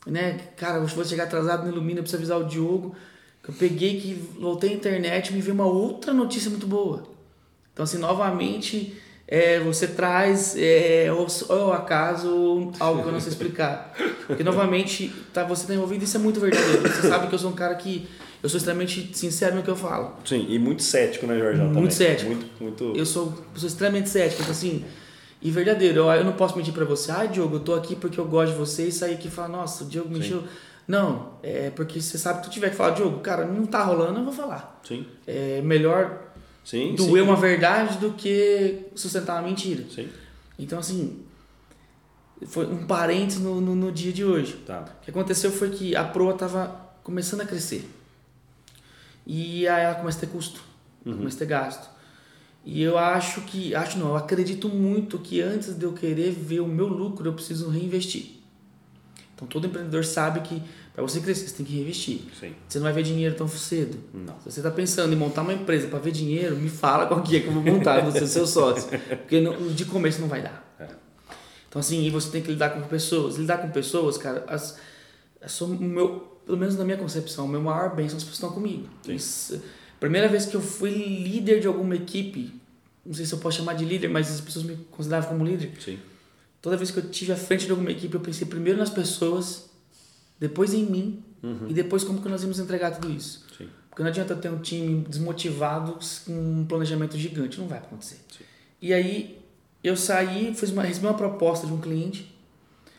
né? 0.06 0.38
Cara, 0.56 0.78
eu 0.78 0.86
vou 0.86 1.04
chegar 1.04 1.24
atrasado 1.24 1.64
no 1.64 1.72
Ilumina, 1.72 2.00
preciso 2.00 2.18
avisar 2.18 2.40
o 2.40 2.44
Diogo. 2.44 2.94
Eu 3.46 3.54
peguei 3.54 4.00
que 4.00 4.14
voltei 4.38 4.70
à 4.70 4.72
internet 4.74 5.30
e 5.30 5.32
me 5.32 5.40
veio 5.40 5.54
uma 5.54 5.66
outra 5.66 6.12
notícia 6.12 6.50
muito 6.50 6.66
boa. 6.66 7.04
Então, 7.72 7.84
assim, 7.84 7.98
novamente, 7.98 8.94
é, 9.26 9.58
você 9.60 9.86
traz 9.86 10.54
é, 10.56 11.12
ou, 11.12 11.26
ou 11.48 11.72
acaso 11.72 12.28
ou 12.28 12.72
algo 12.78 13.02
que 13.02 13.08
eu 13.08 13.12
não 13.12 13.20
sei 13.20 13.32
explicar. 13.32 13.94
Porque 14.26 14.44
novamente 14.44 15.12
tá, 15.32 15.44
você 15.44 15.62
está 15.62 15.74
envolvido 15.74 16.04
isso 16.04 16.16
é 16.16 16.20
muito 16.20 16.38
verdadeiro. 16.38 16.82
Você 16.82 17.08
sabe 17.08 17.26
que 17.28 17.34
eu 17.34 17.38
sou 17.38 17.50
um 17.50 17.54
cara 17.54 17.74
que 17.74 18.06
eu 18.42 18.48
sou 18.48 18.58
extremamente 18.58 19.16
sincero 19.16 19.56
no 19.56 19.62
que 19.62 19.70
eu 19.70 19.76
falo. 19.76 20.16
Sim, 20.24 20.46
e 20.48 20.58
muito 20.58 20.82
cético, 20.82 21.26
né, 21.26 21.38
Jorge? 21.38 21.60
Muito 21.60 21.74
também. 21.74 21.90
cético. 21.90 22.30
Muito, 22.30 22.46
muito... 22.60 22.92
Eu 22.96 23.06
sou 23.06 23.32
pessoa 23.54 23.68
extremamente 23.68 24.08
cética, 24.08 24.42
então 24.42 24.52
assim, 24.52 24.84
e 25.42 25.50
verdadeiro. 25.50 26.00
Eu, 26.00 26.10
eu 26.10 26.24
não 26.24 26.32
posso 26.32 26.56
mentir 26.56 26.72
para 26.72 26.84
você, 26.84 27.10
ah, 27.10 27.26
Diogo, 27.26 27.56
eu 27.56 27.60
tô 27.60 27.74
aqui 27.74 27.96
porque 27.96 28.18
eu 28.18 28.24
gosto 28.24 28.52
de 28.52 28.58
você 28.58 28.88
e 28.88 28.92
sair 28.92 29.14
aqui 29.14 29.28
e 29.28 29.30
falar, 29.30 29.48
nossa, 29.48 29.84
o 29.84 29.86
Diogo 29.88 30.08
me 30.08 30.20
encheu. 30.20 30.44
Não, 30.86 31.34
é 31.42 31.70
porque 31.70 32.00
você 32.00 32.18
sabe 32.18 32.40
que 32.40 32.48
tu 32.48 32.50
tiver 32.50 32.70
que 32.70 32.76
falar, 32.76 32.90
Diogo, 32.90 33.20
cara, 33.20 33.44
não 33.44 33.66
tá 33.66 33.82
rolando, 33.82 34.20
eu 34.20 34.24
vou 34.24 34.32
falar. 34.32 34.80
Sim. 34.84 35.06
É 35.26 35.60
melhor 35.62 36.32
sim, 36.64 36.94
doer 36.94 37.22
sim. 37.22 37.28
uma 37.28 37.36
verdade 37.36 37.98
do 37.98 38.12
que 38.12 38.86
sustentar 38.94 39.34
uma 39.34 39.48
mentira. 39.48 39.84
Sim. 39.90 40.08
Então, 40.58 40.78
assim, 40.78 41.24
foi 42.46 42.66
um 42.66 42.86
parênteses 42.86 43.40
no, 43.40 43.60
no, 43.60 43.74
no, 43.74 43.92
dia 43.92 44.12
de 44.12 44.24
hoje. 44.24 44.54
Tá. 44.66 44.84
O 45.00 45.04
que 45.04 45.10
aconteceu 45.10 45.50
foi 45.50 45.70
que 45.70 45.96
a 45.96 46.04
proa 46.04 46.34
tava 46.34 46.80
começando 47.02 47.40
a 47.40 47.44
crescer. 47.44 47.88
E 49.26 49.66
aí 49.68 49.84
ela 49.84 49.94
começa 49.94 50.18
a 50.18 50.20
ter 50.20 50.26
custo, 50.26 50.60
uhum. 51.06 51.16
começa 51.16 51.36
a 51.36 51.38
ter 51.38 51.46
gasto. 51.46 51.88
E 52.64 52.82
eu 52.82 52.96
acho 52.96 53.40
que, 53.42 53.74
acho 53.74 53.98
não, 53.98 54.08
eu 54.08 54.16
acredito 54.16 54.68
muito 54.68 55.18
que 55.18 55.40
antes 55.40 55.74
de 55.74 55.84
eu 55.84 55.92
querer 55.92 56.30
ver 56.30 56.60
o 56.60 56.66
meu 56.66 56.86
lucro, 56.86 57.28
eu 57.28 57.32
preciso 57.32 57.68
reinvestir. 57.68 58.40
Então 59.34 59.48
todo 59.48 59.66
empreendedor 59.66 60.04
sabe 60.04 60.40
que 60.40 60.62
para 60.94 61.02
você 61.02 61.20
crescer, 61.20 61.48
você 61.48 61.56
tem 61.56 61.66
que 61.66 61.74
reinvestir. 61.74 62.20
Sim. 62.38 62.54
Você 62.68 62.78
não 62.78 62.84
vai 62.84 62.92
ver 62.92 63.02
dinheiro 63.02 63.34
tão 63.34 63.48
cedo. 63.48 63.98
Não. 64.12 64.38
Se 64.40 64.52
você 64.52 64.60
está 64.60 64.70
pensando 64.70 65.12
em 65.12 65.16
montar 65.16 65.40
uma 65.40 65.54
empresa 65.54 65.88
para 65.88 65.98
ver 65.98 66.12
dinheiro, 66.12 66.54
me 66.56 66.68
fala 66.68 67.06
qual 67.06 67.22
que 67.22 67.36
é 67.36 67.40
que 67.40 67.46
eu 67.46 67.52
vou 67.52 67.62
montar, 67.62 68.00
você 68.04 68.24
é 68.24 68.26
seu 68.26 68.46
sócio. 68.46 68.88
Porque 68.88 69.40
não, 69.40 69.68
de 69.68 69.86
começo 69.86 70.20
não 70.20 70.28
vai 70.28 70.42
dar. 70.42 70.76
É. 70.78 70.86
Então 71.68 71.80
assim, 71.80 72.08
você 72.10 72.30
tem 72.30 72.42
que 72.42 72.50
lidar 72.50 72.70
com 72.70 72.82
pessoas. 72.82 73.36
Lidar 73.36 73.58
com 73.58 73.70
pessoas, 73.70 74.18
cara, 74.18 74.44
as, 74.46 74.78
as, 75.40 75.60
o 75.62 75.68
meu, 75.68 76.40
pelo 76.44 76.58
menos 76.58 76.76
na 76.76 76.84
minha 76.84 76.98
concepção, 76.98 77.46
o 77.46 77.48
meu 77.48 77.62
maior 77.62 77.96
bem 77.96 78.06
são 78.08 78.18
as 78.18 78.24
pessoas 78.24 78.38
que 78.38 78.46
estão 78.46 78.52
comigo. 78.52 78.86
Isso, 79.08 79.62
primeira 80.02 80.26
vez 80.26 80.46
que 80.46 80.56
eu 80.56 80.60
fui 80.60 80.90
líder 80.90 81.60
de 81.60 81.68
alguma 81.68 81.94
equipe, 81.94 82.52
não 83.06 83.14
sei 83.14 83.24
se 83.24 83.32
eu 83.32 83.38
posso 83.38 83.58
chamar 83.58 83.74
de 83.74 83.84
líder, 83.84 84.08
mas 84.08 84.32
as 84.32 84.40
pessoas 84.40 84.64
me 84.64 84.76
consideravam 84.90 85.30
como 85.30 85.44
líder. 85.44 85.70
Sim. 85.80 85.96
Toda 86.60 86.76
vez 86.76 86.90
que 86.90 86.98
eu 86.98 87.08
tive 87.08 87.30
à 87.30 87.36
frente 87.36 87.66
de 87.66 87.70
alguma 87.70 87.92
equipe, 87.92 88.12
eu 88.12 88.20
pensei 88.20 88.44
primeiro 88.44 88.80
nas 88.80 88.90
pessoas, 88.90 89.70
depois 90.40 90.74
em 90.74 90.84
mim 90.84 91.22
uhum. 91.40 91.68
e 91.68 91.72
depois 91.72 92.02
como 92.02 92.20
que 92.20 92.28
nós 92.28 92.42
íamos 92.42 92.58
entregar 92.58 92.90
tudo 92.90 93.12
isso. 93.12 93.46
Sim. 93.56 93.68
Porque 93.88 94.02
não 94.02 94.08
adianta 94.08 94.34
ter 94.34 94.48
um 94.48 94.58
time 94.58 95.04
desmotivado 95.08 95.96
com 96.26 96.32
um 96.32 96.66
planejamento 96.66 97.16
gigante, 97.16 97.60
não 97.60 97.68
vai 97.68 97.78
acontecer. 97.78 98.18
Sim. 98.36 98.44
E 98.80 98.92
aí 98.92 99.38
eu 99.84 99.96
saí, 99.96 100.52
fiz 100.52 100.70
uma, 100.70 100.82
recebi 100.82 101.06
uma 101.06 101.14
proposta 101.14 101.64
de 101.64 101.72
um 101.72 101.80
cliente, 101.80 102.34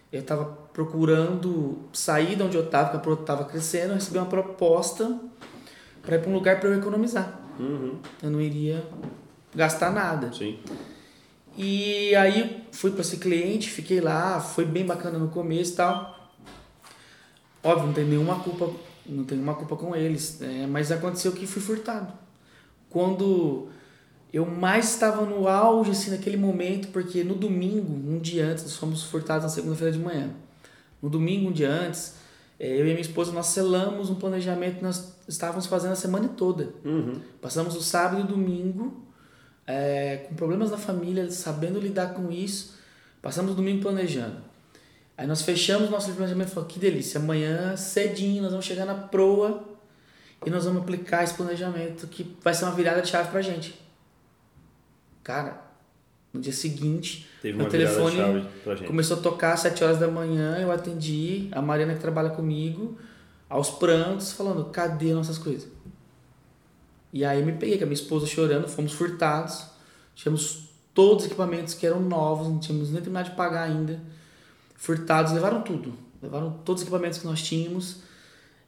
eu 0.09 0.21
estava 0.21 0.45
procurando 0.45 1.79
sair 1.91 2.37
de 2.37 2.43
onde 2.43 2.55
eu 2.55 2.63
estava, 2.63 2.97
porque 2.97 3.19
a 3.19 3.21
estava 3.21 3.43
crescendo, 3.43 3.89
eu 3.89 3.95
recebi 3.95 4.17
uma 4.17 4.25
proposta 4.25 5.19
para 6.03 6.17
ir 6.17 6.19
para 6.19 6.29
um 6.29 6.33
lugar 6.33 6.59
para 6.59 6.69
eu 6.69 6.77
economizar. 6.77 7.39
Uhum. 7.59 7.97
Eu 8.21 8.29
não 8.29 8.39
iria 8.39 8.83
gastar 9.55 9.91
nada. 9.91 10.31
Sim. 10.31 10.59
E 11.57 12.15
aí 12.15 12.65
fui 12.71 12.91
para 12.91 13.01
esse 13.01 13.17
cliente, 13.17 13.69
fiquei 13.69 14.01
lá, 14.01 14.39
foi 14.39 14.65
bem 14.65 14.85
bacana 14.85 15.17
no 15.17 15.29
começo 15.29 15.73
e 15.73 15.75
tal. 15.75 16.31
Óbvio, 17.63 17.87
não 17.87 17.93
tem 17.93 18.05
nenhuma 18.05 18.39
culpa, 18.39 18.69
não 19.05 19.23
tem 19.23 19.37
nenhuma 19.37 19.55
culpa 19.55 19.75
com 19.75 19.95
eles, 19.95 20.41
é, 20.41 20.67
mas 20.67 20.91
aconteceu 20.91 21.31
que 21.31 21.47
fui 21.47 21.61
furtado. 21.61 22.11
Quando 22.89 23.69
eu 24.33 24.45
mais 24.45 24.89
estava 24.89 25.25
no 25.25 25.47
auge, 25.47 25.91
assim, 25.91 26.11
naquele 26.11 26.35
momento, 26.35 26.89
porque 26.89 27.23
no 27.23 27.35
domingo, 27.35 27.93
um 27.93 28.19
dia 28.19 28.47
antes, 28.47 28.63
nós 28.63 28.75
fomos 28.75 29.03
furtados 29.03 29.43
na 29.43 29.49
segunda-feira 29.49 29.93
de 29.93 29.99
manhã. 29.99 30.31
No 31.01 31.09
domingo, 31.09 31.49
um 31.49 31.51
dia 31.51 31.69
antes, 31.69 32.15
eu 32.59 32.81
e 32.81 32.89
minha 32.89 33.01
esposa, 33.01 33.31
nós 33.31 33.47
selamos 33.47 34.09
um 34.09 34.15
planejamento 34.15 34.77
que 34.77 34.83
nós 34.83 35.13
estávamos 35.27 35.65
fazendo 35.65 35.91
a 35.93 35.95
semana 35.95 36.29
toda. 36.29 36.73
Uhum. 36.85 37.19
Passamos 37.41 37.75
o 37.75 37.81
sábado 37.81 38.21
e 38.21 38.23
o 38.23 38.27
domingo 38.27 39.03
é, 39.65 40.25
com 40.27 40.35
problemas 40.35 40.71
na 40.71 40.77
família, 40.77 41.29
sabendo 41.31 41.79
lidar 41.79 42.13
com 42.13 42.31
isso. 42.31 42.75
Passamos 43.21 43.53
o 43.53 43.55
domingo 43.55 43.81
planejando. 43.81 44.37
Aí 45.17 45.27
nós 45.27 45.41
fechamos 45.41 45.89
nosso 45.89 46.11
planejamento 46.11 46.49
e 46.49 46.51
falamos, 46.51 46.73
que 46.73 46.79
delícia, 46.79 47.19
amanhã 47.19 47.77
cedinho 47.77 48.41
nós 48.41 48.51
vamos 48.51 48.65
chegar 48.65 48.85
na 48.85 48.95
proa 48.95 49.63
e 50.45 50.49
nós 50.49 50.65
vamos 50.65 50.81
aplicar 50.81 51.23
esse 51.23 51.35
planejamento 51.35 52.07
que 52.07 52.35
vai 52.41 52.53
ser 52.53 52.65
uma 52.65 52.73
virada 52.73 53.01
de 53.01 53.09
chave 53.09 53.29
pra 53.29 53.41
gente. 53.41 53.79
Cara, 55.23 55.62
no 56.33 56.41
dia 56.41 56.51
seguinte, 56.51 57.29
Teve 57.41 57.57
meu 57.57 57.69
telefone 57.69 58.47
começou 58.87 59.17
a 59.17 59.19
tocar 59.21 59.53
às 59.53 59.59
7 59.59 59.83
horas 59.83 59.99
da 59.99 60.07
manhã, 60.07 60.57
eu 60.59 60.71
atendi, 60.71 61.47
a 61.51 61.61
Mariana 61.61 61.93
que 61.93 61.99
trabalha 61.99 62.31
comigo, 62.31 62.97
aos 63.47 63.69
prantos, 63.69 64.31
falando, 64.31 64.65
cadê 64.65 65.13
nossas 65.13 65.37
coisas? 65.37 65.67
E 67.13 67.23
aí 67.23 67.45
me 67.45 67.51
peguei 67.51 67.77
com 67.77 67.83
a 67.83 67.85
minha 67.85 67.93
esposa 67.93 68.25
chorando, 68.25 68.67
fomos 68.67 68.93
furtados, 68.93 69.65
tínhamos 70.15 70.69
todos 70.95 71.23
os 71.23 71.27
equipamentos 71.27 71.75
que 71.75 71.85
eram 71.85 71.99
novos, 71.99 72.47
não 72.47 72.59
tínhamos 72.59 72.89
nem 72.89 72.99
terminado 72.99 73.29
de 73.29 73.35
pagar 73.35 73.63
ainda. 73.63 74.01
Furtados, 74.75 75.31
levaram 75.31 75.61
tudo, 75.61 75.93
levaram 76.19 76.51
todos 76.65 76.81
os 76.81 76.87
equipamentos 76.87 77.19
que 77.19 77.25
nós 77.25 77.43
tínhamos. 77.43 77.97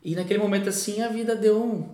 E 0.03 0.15
naquele 0.15 0.37
momento 0.37 0.69
assim 0.69 1.01
a 1.01 1.07
vida 1.07 1.35
deu 1.35 1.59
um, 1.59 1.89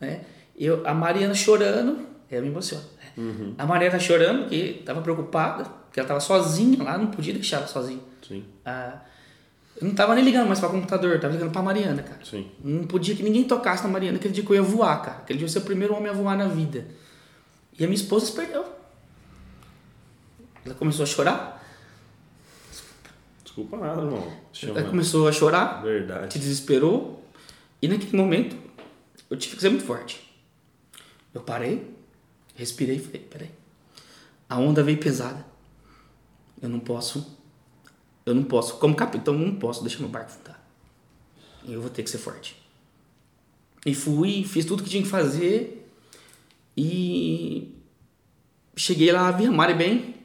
né? 0.00 0.24
Eu, 0.56 0.84
a 0.84 0.92
Mariana 0.92 1.34
chorando, 1.34 2.04
eu 2.28 2.42
me 2.42 2.48
emociono. 2.48 2.84
Uhum. 3.18 3.54
A 3.58 3.66
Mariana 3.66 3.98
chorando, 3.98 4.42
porque 4.42 4.76
estava 4.78 5.02
preocupada, 5.02 5.64
porque 5.64 5.98
ela 5.98 6.06
estava 6.06 6.20
sozinha 6.20 6.80
lá, 6.84 6.96
não 6.96 7.08
podia 7.08 7.34
deixar 7.34 7.56
ela 7.56 7.66
sozinha. 7.66 8.00
Sim. 8.26 8.44
Ah, 8.64 9.00
eu 9.76 9.84
não 9.84 9.90
estava 9.90 10.14
nem 10.14 10.24
ligando 10.24 10.46
mais 10.46 10.60
para 10.60 10.68
o 10.68 10.72
computador, 10.72 11.16
estava 11.16 11.34
ligando 11.34 11.50
para 11.50 11.62
Mariana, 11.62 12.02
cara. 12.02 12.24
Sim. 12.24 12.48
Não 12.62 12.86
podia 12.86 13.16
que 13.16 13.22
ninguém 13.24 13.42
tocasse 13.42 13.82
na 13.82 13.88
Mariana, 13.88 14.18
aquele 14.18 14.32
dia 14.32 14.44
que 14.44 14.50
eu 14.50 14.54
ia 14.54 14.62
voar, 14.62 15.02
cara. 15.02 15.18
Aquele 15.18 15.40
dia 15.40 15.46
eu 15.46 15.48
ia 15.48 15.52
ser 15.52 15.58
o 15.58 15.62
primeiro 15.62 15.94
homem 15.94 16.08
a 16.08 16.12
voar 16.12 16.36
na 16.36 16.46
vida. 16.46 16.86
E 17.76 17.84
a 17.84 17.88
minha 17.88 17.96
esposa 17.96 18.26
se 18.26 18.32
perdeu. 18.32 18.64
Ela 20.64 20.74
começou 20.74 21.02
a 21.02 21.06
chorar. 21.06 21.64
Desculpa 23.42 23.76
nada, 23.78 24.02
irmão. 24.02 24.32
Chama. 24.52 24.78
Ela 24.78 24.88
começou 24.88 25.26
a 25.26 25.32
chorar. 25.32 25.82
Verdade. 25.82 26.32
Se 26.32 26.38
desesperou. 26.38 27.24
E 27.82 27.88
naquele 27.88 28.16
momento, 28.16 28.56
eu 29.28 29.36
tive 29.36 29.56
que 29.56 29.62
ser 29.62 29.70
muito 29.70 29.84
forte. 29.84 30.28
Eu 31.34 31.40
parei, 31.40 31.97
respirei 32.58 32.96
e 32.96 32.98
falei, 32.98 33.20
peraí. 33.20 33.50
A 34.48 34.58
onda 34.58 34.82
veio 34.82 34.98
pesada. 34.98 35.46
Eu 36.60 36.68
não 36.68 36.80
posso. 36.80 37.38
Eu 38.26 38.34
não 38.34 38.42
posso, 38.42 38.76
como 38.78 38.94
capitão, 38.94 39.32
não 39.32 39.54
posso 39.54 39.82
deixar 39.82 40.00
meu 40.00 40.08
barco 40.08 40.32
afundar. 40.32 40.60
Eu 41.66 41.80
vou 41.80 41.88
ter 41.88 42.02
que 42.02 42.10
ser 42.10 42.18
forte. 42.18 42.60
E 43.86 43.94
fui, 43.94 44.44
fiz 44.44 44.64
tudo 44.64 44.82
que 44.82 44.90
tinha 44.90 45.02
que 45.02 45.08
fazer. 45.08 45.88
E 46.76 47.74
cheguei 48.76 49.10
lá, 49.12 49.30
vi 49.30 49.46
a 49.46 49.52
Mari 49.52 49.74
bem. 49.74 50.16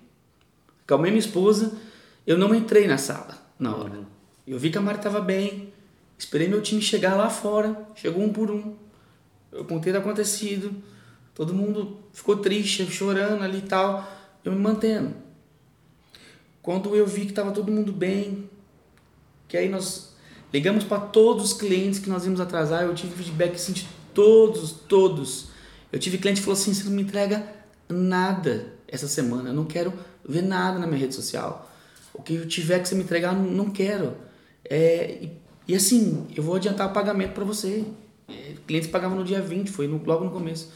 Calmei 0.87 1.11
minha 1.11 1.19
esposa. 1.19 1.77
Eu 2.25 2.37
não 2.37 2.53
entrei 2.53 2.87
na 2.87 2.97
sala 2.97 3.37
na 3.59 3.75
hora. 3.75 3.93
Uhum. 3.93 4.05
Eu 4.47 4.59
vi 4.59 4.71
que 4.71 4.77
a 4.77 4.81
Mari 4.81 4.97
estava 4.97 5.21
bem. 5.21 5.71
Esperei 6.17 6.47
meu 6.47 6.61
time 6.61 6.81
chegar 6.81 7.15
lá 7.15 7.29
fora. 7.29 7.87
Chegou 7.95 8.23
um 8.23 8.33
por 8.33 8.49
um. 8.49 8.75
Eu 9.51 9.65
contei 9.65 9.93
o 9.93 9.97
acontecido. 9.97 10.73
Todo 11.33 11.53
mundo 11.53 11.99
ficou 12.11 12.37
triste, 12.37 12.85
chorando 12.85 13.43
ali 13.43 13.59
e 13.59 13.61
tal. 13.63 14.07
Eu 14.43 14.51
me 14.51 14.59
mantendo. 14.59 15.13
Quando 16.61 16.95
eu 16.95 17.05
vi 17.05 17.21
que 17.21 17.31
estava 17.31 17.51
todo 17.51 17.71
mundo 17.71 17.91
bem, 17.91 18.49
que 19.47 19.57
aí 19.57 19.67
nós 19.67 20.13
ligamos 20.53 20.83
para 20.83 20.99
todos 20.99 21.51
os 21.51 21.53
clientes 21.53 21.99
que 21.99 22.09
nós 22.09 22.25
íamos 22.25 22.39
atrasar, 22.39 22.83
eu 22.83 22.93
tive 22.93 23.15
feedback 23.15 23.55
assim, 23.55 23.73
de 23.73 23.87
todos, 24.13 24.71
todos. 24.71 25.47
Eu 25.91 25.99
tive 25.99 26.17
cliente 26.17 26.39
que 26.39 26.45
falou 26.45 26.59
assim: 26.59 26.73
você 26.73 26.83
não 26.85 26.91
me 26.91 27.01
entrega 27.01 27.45
nada 27.89 28.73
essa 28.87 29.07
semana, 29.07 29.49
eu 29.49 29.53
não 29.53 29.65
quero 29.65 29.93
ver 30.27 30.41
nada 30.41 30.79
na 30.79 30.87
minha 30.87 30.99
rede 30.99 31.15
social. 31.15 31.69
O 32.13 32.21
que 32.21 32.35
eu 32.35 32.47
tiver 32.47 32.79
que 32.79 32.87
você 32.87 32.95
me 32.95 33.03
entregar, 33.03 33.33
não 33.33 33.69
quero. 33.69 34.15
É, 34.63 35.17
e, 35.21 35.31
e, 35.67 35.75
assim, 35.75 36.27
eu 36.35 36.43
vou 36.43 36.55
adiantar 36.55 36.89
o 36.89 36.93
pagamento 36.93 37.33
para 37.33 37.43
você. 37.43 37.83
É, 38.27 38.55
clientes 38.65 38.89
pagavam 38.89 39.17
no 39.17 39.23
dia 39.23 39.41
20, 39.41 39.69
foi 39.71 39.87
no, 39.87 40.03
logo 40.03 40.25
no 40.25 40.31
começo. 40.31 40.71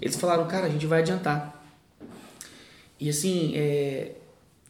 Eles 0.00 0.16
falaram, 0.16 0.46
cara, 0.46 0.66
a 0.66 0.68
gente 0.68 0.86
vai 0.86 1.00
adiantar. 1.00 1.62
E 2.98 3.08
assim, 3.08 3.52
é, 3.54 4.16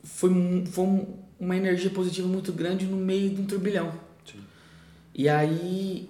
foi, 0.02 0.30
foi 0.66 1.06
uma 1.38 1.56
energia 1.56 1.90
positiva 1.90 2.28
muito 2.28 2.52
grande 2.52 2.84
no 2.86 2.96
meio 2.96 3.30
de 3.30 3.40
um 3.40 3.46
turbilhão. 3.46 3.92
Sim. 4.24 4.40
E 5.14 5.28
aí, 5.28 6.08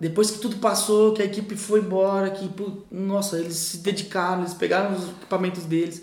depois 0.00 0.30
que 0.30 0.38
tudo 0.38 0.56
passou, 0.56 1.12
que 1.12 1.22
a 1.22 1.24
equipe 1.24 1.56
foi 1.56 1.80
embora, 1.80 2.30
que, 2.30 2.50
nossa, 2.90 3.38
eles 3.38 3.56
se 3.56 3.78
dedicaram, 3.78 4.40
eles 4.40 4.54
pegaram 4.54 4.96
os 4.96 5.10
equipamentos 5.10 5.64
deles, 5.64 6.02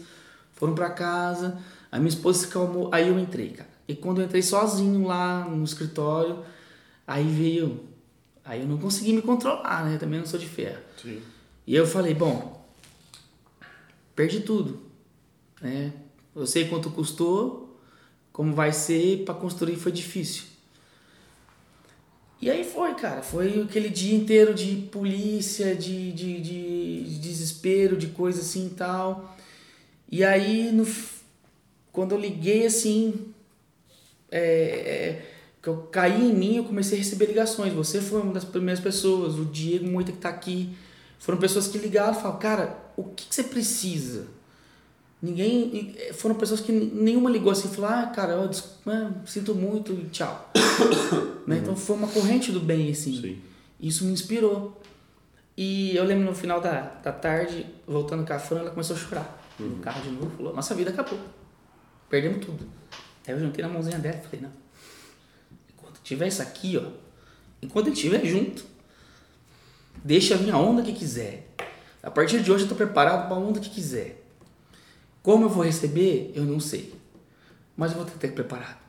foram 0.53 0.73
para 0.73 0.89
casa, 0.89 1.59
a 1.91 1.97
minha 1.97 2.09
esposa 2.09 2.39
se 2.39 2.47
calmou, 2.47 2.89
aí 2.93 3.07
eu 3.07 3.19
entrei, 3.19 3.49
cara. 3.49 3.69
E 3.87 3.95
quando 3.95 4.21
eu 4.21 4.25
entrei 4.25 4.43
sozinho 4.43 5.07
lá 5.07 5.45
no 5.45 5.63
escritório, 5.63 6.39
aí 7.07 7.27
veio. 7.27 7.88
Aí 8.49 8.61
eu 8.61 8.67
não 8.67 8.79
consegui 8.79 9.13
me 9.13 9.21
controlar, 9.21 9.85
né? 9.85 9.99
Também 9.99 10.17
não 10.17 10.25
sou 10.25 10.39
de 10.39 10.47
ferro. 10.47 10.81
Sim. 10.99 11.21
E 11.67 11.75
eu 11.75 11.85
falei, 11.85 12.15
bom, 12.15 12.67
perdi 14.15 14.39
tudo. 14.39 14.81
né? 15.61 15.93
Eu 16.35 16.47
sei 16.47 16.67
quanto 16.67 16.89
custou, 16.89 17.79
como 18.33 18.55
vai 18.55 18.73
ser, 18.73 19.23
para 19.23 19.35
construir 19.35 19.75
foi 19.75 19.91
difícil. 19.91 20.45
E 22.41 22.49
aí 22.49 22.63
foi, 22.63 22.95
cara. 22.95 23.21
Foi 23.21 23.61
aquele 23.61 23.87
dia 23.87 24.15
inteiro 24.15 24.55
de 24.55 24.87
polícia, 24.91 25.75
de, 25.75 26.11
de, 26.11 26.41
de, 26.41 27.03
de 27.03 27.19
desespero, 27.19 27.95
de 27.95 28.07
coisa 28.07 28.41
assim 28.41 28.65
e 28.65 28.71
tal. 28.71 29.37
E 30.11 30.23
aí, 30.23 30.71
no, 30.71 30.87
quando 31.91 32.13
eu 32.13 32.19
liguei 32.19 32.65
assim, 32.65 33.31
é, 34.31 34.41
é, 34.41 35.38
que 35.61 35.67
eu 35.67 35.77
caí 35.91 36.29
em 36.29 36.33
mim, 36.33 36.57
eu 36.57 36.63
comecei 36.63 36.97
a 36.97 37.01
receber 37.01 37.25
ligações. 37.25 37.73
Você 37.73 38.01
foi 38.01 38.21
uma 38.21 38.33
das 38.33 38.45
primeiras 38.45 38.81
pessoas, 38.81 39.35
o 39.35 39.45
Diego 39.45 39.89
Moita 39.89 40.11
que 40.11 40.17
tá 40.17 40.29
aqui. 40.29 40.75
Foram 41.19 41.37
pessoas 41.37 41.67
que 41.67 41.77
ligaram 41.77 42.13
e 42.13 42.15
falaram, 42.15 42.39
cara, 42.39 42.77
o 42.95 43.03
que, 43.03 43.27
que 43.27 43.35
você 43.35 43.43
precisa? 43.43 44.27
Ninguém. 45.21 45.95
Foram 46.13 46.35
pessoas 46.35 46.61
que 46.61 46.71
nenhuma 46.71 47.29
ligou 47.29 47.51
assim 47.51 47.67
e 47.67 47.75
falou, 47.75 47.89
ah, 47.89 48.05
cara, 48.07 48.33
eu 48.33 48.49
né, 48.85 49.13
sinto 49.25 49.53
muito 49.53 49.91
e 49.91 50.05
tchau. 50.09 50.49
né? 51.45 51.57
Então 51.57 51.75
foi 51.75 51.97
uma 51.97 52.07
corrente 52.07 52.53
do 52.53 52.61
bem, 52.61 52.89
assim. 52.89 53.21
Sim. 53.21 53.41
Isso 53.79 54.05
me 54.05 54.13
inspirou. 54.13 54.81
E 55.57 55.93
eu 55.93 56.05
lembro 56.05 56.23
no 56.23 56.33
final 56.33 56.61
da, 56.61 56.83
da 57.03 57.11
tarde, 57.11 57.65
voltando 57.85 58.25
com 58.25 58.31
a 58.31 58.39
Fran, 58.39 58.59
ela 58.59 58.69
começou 58.69 58.95
a 58.95 58.99
chorar. 58.99 59.45
Uhum. 59.59 59.67
No 59.67 59.75
carro 59.79 60.01
de 60.01 60.09
novo, 60.09 60.31
falou, 60.37 60.55
nossa 60.55 60.73
vida 60.73 60.89
acabou. 60.89 61.19
Perdemos 62.09 62.45
tudo. 62.45 62.65
Aí 63.27 63.33
eu 63.33 63.39
juntei 63.41 63.61
na 63.61 63.69
mãozinha 63.69 63.99
dela 63.99 64.21
e 64.23 64.25
falei, 64.25 64.41
não. 64.41 64.58
Tiver 66.09 66.27
isso 66.27 66.41
aqui, 66.41 66.75
ó. 66.75 66.89
Enquanto 67.61 67.85
ele 67.85 67.95
estiver 67.95 68.25
junto, 68.25 68.65
deixa 70.03 70.35
vir 70.35 70.49
a 70.49 70.57
onda 70.57 70.81
que 70.81 70.91
quiser. 70.91 71.53
A 72.01 72.09
partir 72.09 72.41
de 72.41 72.51
hoje 72.51 72.63
eu 72.63 72.67
tô 72.67 72.73
preparado 72.73 73.27
para 73.27 73.37
a 73.37 73.39
onda 73.39 73.59
que 73.59 73.69
quiser. 73.69 74.19
Como 75.21 75.45
eu 75.45 75.49
vou 75.49 75.63
receber, 75.63 76.31
eu 76.33 76.45
não 76.45 76.59
sei. 76.59 76.95
Mas 77.77 77.91
eu 77.91 77.97
vou 77.97 78.07
ter 78.07 78.13
que 78.13 78.17
ter 78.17 78.31
preparado. 78.31 78.79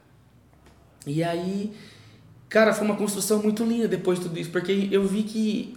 E 1.07 1.23
aí, 1.23 1.77
cara, 2.49 2.73
foi 2.73 2.87
uma 2.87 2.97
construção 2.97 3.43
muito 3.43 3.65
linda 3.65 3.87
depois 3.87 4.19
de 4.19 4.25
tudo 4.25 4.41
isso, 4.41 4.51
porque 4.51 4.89
eu 4.91 5.07
vi 5.07 5.25
que 5.25 5.77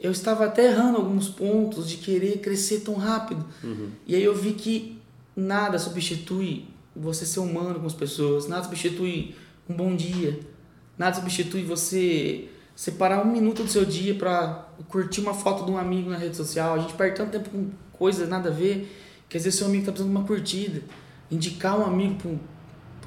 eu 0.00 0.12
estava 0.12 0.46
até 0.46 0.68
errando 0.68 0.96
alguns 0.96 1.28
pontos 1.28 1.86
de 1.86 1.98
querer 1.98 2.38
crescer 2.38 2.80
tão 2.80 2.94
rápido. 2.94 3.44
Uhum. 3.62 3.90
E 4.06 4.16
aí 4.16 4.24
eu 4.24 4.34
vi 4.34 4.54
que 4.54 4.98
nada 5.36 5.78
substitui 5.78 6.64
você 6.96 7.26
ser 7.26 7.40
humano 7.40 7.78
com 7.78 7.86
as 7.86 7.92
pessoas, 7.92 8.48
nada 8.48 8.64
substitui 8.64 9.34
um 9.68 9.74
bom 9.74 9.94
dia, 9.94 10.53
nada 10.98 11.16
substitui 11.16 11.62
você 11.64 12.48
separar 12.74 13.24
um 13.24 13.30
minuto 13.30 13.62
do 13.62 13.70
seu 13.70 13.84
dia 13.84 14.14
para 14.14 14.68
curtir 14.88 15.20
uma 15.20 15.34
foto 15.34 15.64
de 15.64 15.70
um 15.70 15.78
amigo 15.78 16.10
na 16.10 16.16
rede 16.16 16.36
social. 16.36 16.74
A 16.74 16.78
gente 16.78 16.94
perde 16.94 17.16
tanto 17.16 17.30
tempo 17.30 17.50
com 17.50 17.70
coisas 17.92 18.28
nada 18.28 18.48
a 18.48 18.52
ver, 18.52 18.92
que 19.28 19.36
às 19.36 19.44
vezes 19.44 19.58
seu 19.58 19.66
amigo 19.66 19.82
está 19.82 19.92
precisando 19.92 20.12
de 20.12 20.18
uma 20.18 20.26
curtida, 20.26 20.82
indicar 21.30 21.78
um 21.78 21.84
amigo 21.84 22.16
para 22.16 22.30
um, 22.30 22.38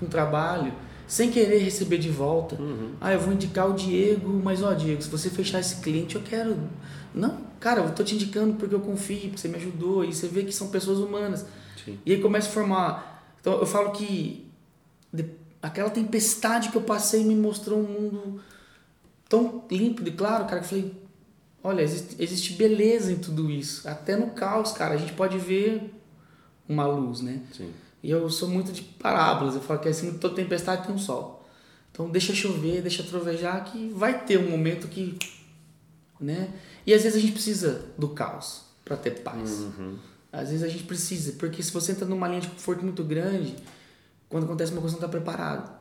um 0.04 0.08
trabalho, 0.08 0.74
sem 1.06 1.32
querer 1.32 1.60
receber 1.60 1.98
de 1.98 2.10
volta. 2.10 2.56
Uhum. 2.62 2.92
Ah, 3.00 3.14
eu 3.14 3.20
vou 3.20 3.34
indicar 3.34 3.70
o 3.70 3.74
Diego, 3.74 4.30
mas 4.44 4.62
ó, 4.62 4.74
Diego, 4.74 5.02
se 5.02 5.10
você 5.10 5.30
fechar 5.30 5.60
esse 5.60 5.78
cliente, 5.78 6.16
eu 6.16 6.22
quero. 6.22 6.58
Não, 7.14 7.38
cara, 7.60 7.82
eu 7.82 7.92
tô 7.94 8.04
te 8.04 8.16
indicando 8.16 8.56
porque 8.56 8.76
eu 8.76 8.80
confio, 8.80 9.20
porque 9.20 9.38
você 9.38 9.48
me 9.48 9.56
ajudou, 9.56 10.04
e 10.04 10.14
você 10.14 10.28
vê 10.28 10.44
que 10.44 10.52
são 10.52 10.68
pessoas 10.68 11.00
humanas. 11.00 11.46
Sim. 11.84 11.98
E 12.06 12.14
aí 12.14 12.22
começa 12.22 12.50
a 12.50 12.52
formar. 12.52 13.36
Então 13.40 13.54
eu 13.54 13.66
falo 13.66 13.92
que 13.92 14.46
aquela 15.62 15.90
tempestade 15.90 16.70
que 16.70 16.78
eu 16.78 16.82
passei 16.82 17.24
me 17.24 17.36
mostrou 17.36 17.80
um 17.80 17.84
mundo 17.84 18.42
tão 19.28 19.66
límpido 19.70 20.10
e 20.10 20.14
claro, 20.14 20.46
cara, 20.46 20.60
que 20.60 20.66
eu 20.66 20.70
falei, 20.70 20.94
olha, 21.64 21.82
existe, 21.82 22.16
existe 22.20 22.54
beleza 22.54 23.12
em 23.12 23.18
tudo 23.18 23.50
isso. 23.52 23.88
Até 23.88 24.16
no 24.16 24.32
caos, 24.32 24.72
cara, 24.72 24.94
a 24.94 24.98
gente 24.98 25.14
pode 25.14 25.38
ver 25.38 25.94
uma 26.68 26.86
luz, 26.86 27.22
né? 27.22 27.42
Sim. 27.52 27.74
E 28.02 28.10
eu 28.10 28.30
sou 28.30 28.48
muito 28.48 28.72
de 28.72 28.82
parábolas, 28.82 29.56
eu 29.56 29.62
falo 29.62 29.80
que 29.80 29.90
assim, 29.90 30.18
toda 30.18 30.36
tempestade 30.36 30.86
tem 30.86 30.96
um 30.96 31.00
sol. 31.00 31.46
Então 31.92 32.10
deixa 32.10 32.34
chover, 32.34 32.82
deixa 32.82 33.04
trovejar, 33.04 33.64
que 33.66 33.90
vai 33.90 34.24
ter 34.24 34.38
um 34.38 34.52
momento 34.52 34.88
que, 34.88 35.18
né? 36.20 36.54
E 36.86 36.94
às 36.94 37.04
vezes 37.04 37.18
a 37.18 37.22
gente 37.22 37.34
precisa 37.34 37.86
do 37.98 38.10
caos 38.10 38.62
para 38.86 38.96
ter 38.96 39.22
paz. 39.22 39.52
Uhum. 39.52 39.98
Às 40.32 40.50
vezes 40.50 40.64
a 40.64 40.70
gente 40.70 40.84
precisa, 40.84 41.34
porque 41.34 41.64
se 41.64 41.72
você 41.72 41.92
entra 41.92 42.06
numa 42.06 42.28
linha 42.28 42.42
de 42.42 42.50
conforto 42.50 42.84
muito 42.84 43.04
grande, 43.04 43.56
quando 44.30 44.46
acontece 44.46 44.72
uma 44.72 44.82
coisa 44.82 44.96
não 44.96 45.06
está 45.06 45.10
preparado. 45.10 45.78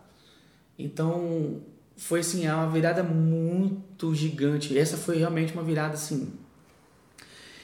Então, 0.78 1.62
foi 1.96 2.20
assim, 2.20 2.46
é 2.46 2.54
uma 2.54 2.68
virada 2.70 3.02
muito 3.02 4.14
gigante. 4.14 4.76
Essa 4.76 4.96
foi 4.96 5.18
realmente 5.18 5.52
uma 5.52 5.62
virada 5.62 5.94
assim 5.94 6.32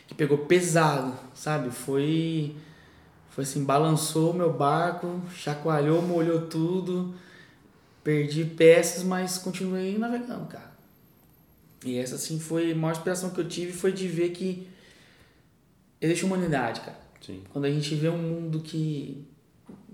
que 0.06 0.14
pegou 0.14 0.38
pesado, 0.38 1.14
sabe? 1.34 1.70
Foi 1.70 2.54
foi 3.30 3.44
assim, 3.44 3.64
balançou 3.64 4.34
meu 4.34 4.52
barco, 4.52 5.22
chacoalhou, 5.34 6.02
molhou 6.02 6.46
tudo. 6.48 7.14
Perdi 8.04 8.44
peças, 8.44 9.02
mas 9.02 9.38
continuei 9.38 9.96
navegando, 9.96 10.46
cara. 10.46 10.70
E 11.84 11.96
essa 11.96 12.16
assim 12.16 12.38
foi 12.38 12.72
a 12.72 12.74
maior 12.74 12.92
inspiração 12.92 13.30
que 13.30 13.40
eu 13.40 13.48
tive 13.48 13.72
foi 13.72 13.92
de 13.92 14.06
ver 14.06 14.30
que 14.30 14.68
existe 16.00 16.24
humanidade, 16.24 16.80
cara. 16.80 16.98
Sim. 17.20 17.42
Quando 17.52 17.64
a 17.64 17.70
gente 17.70 17.94
vê 17.94 18.08
um 18.08 18.18
mundo 18.18 18.60
que 18.60 19.26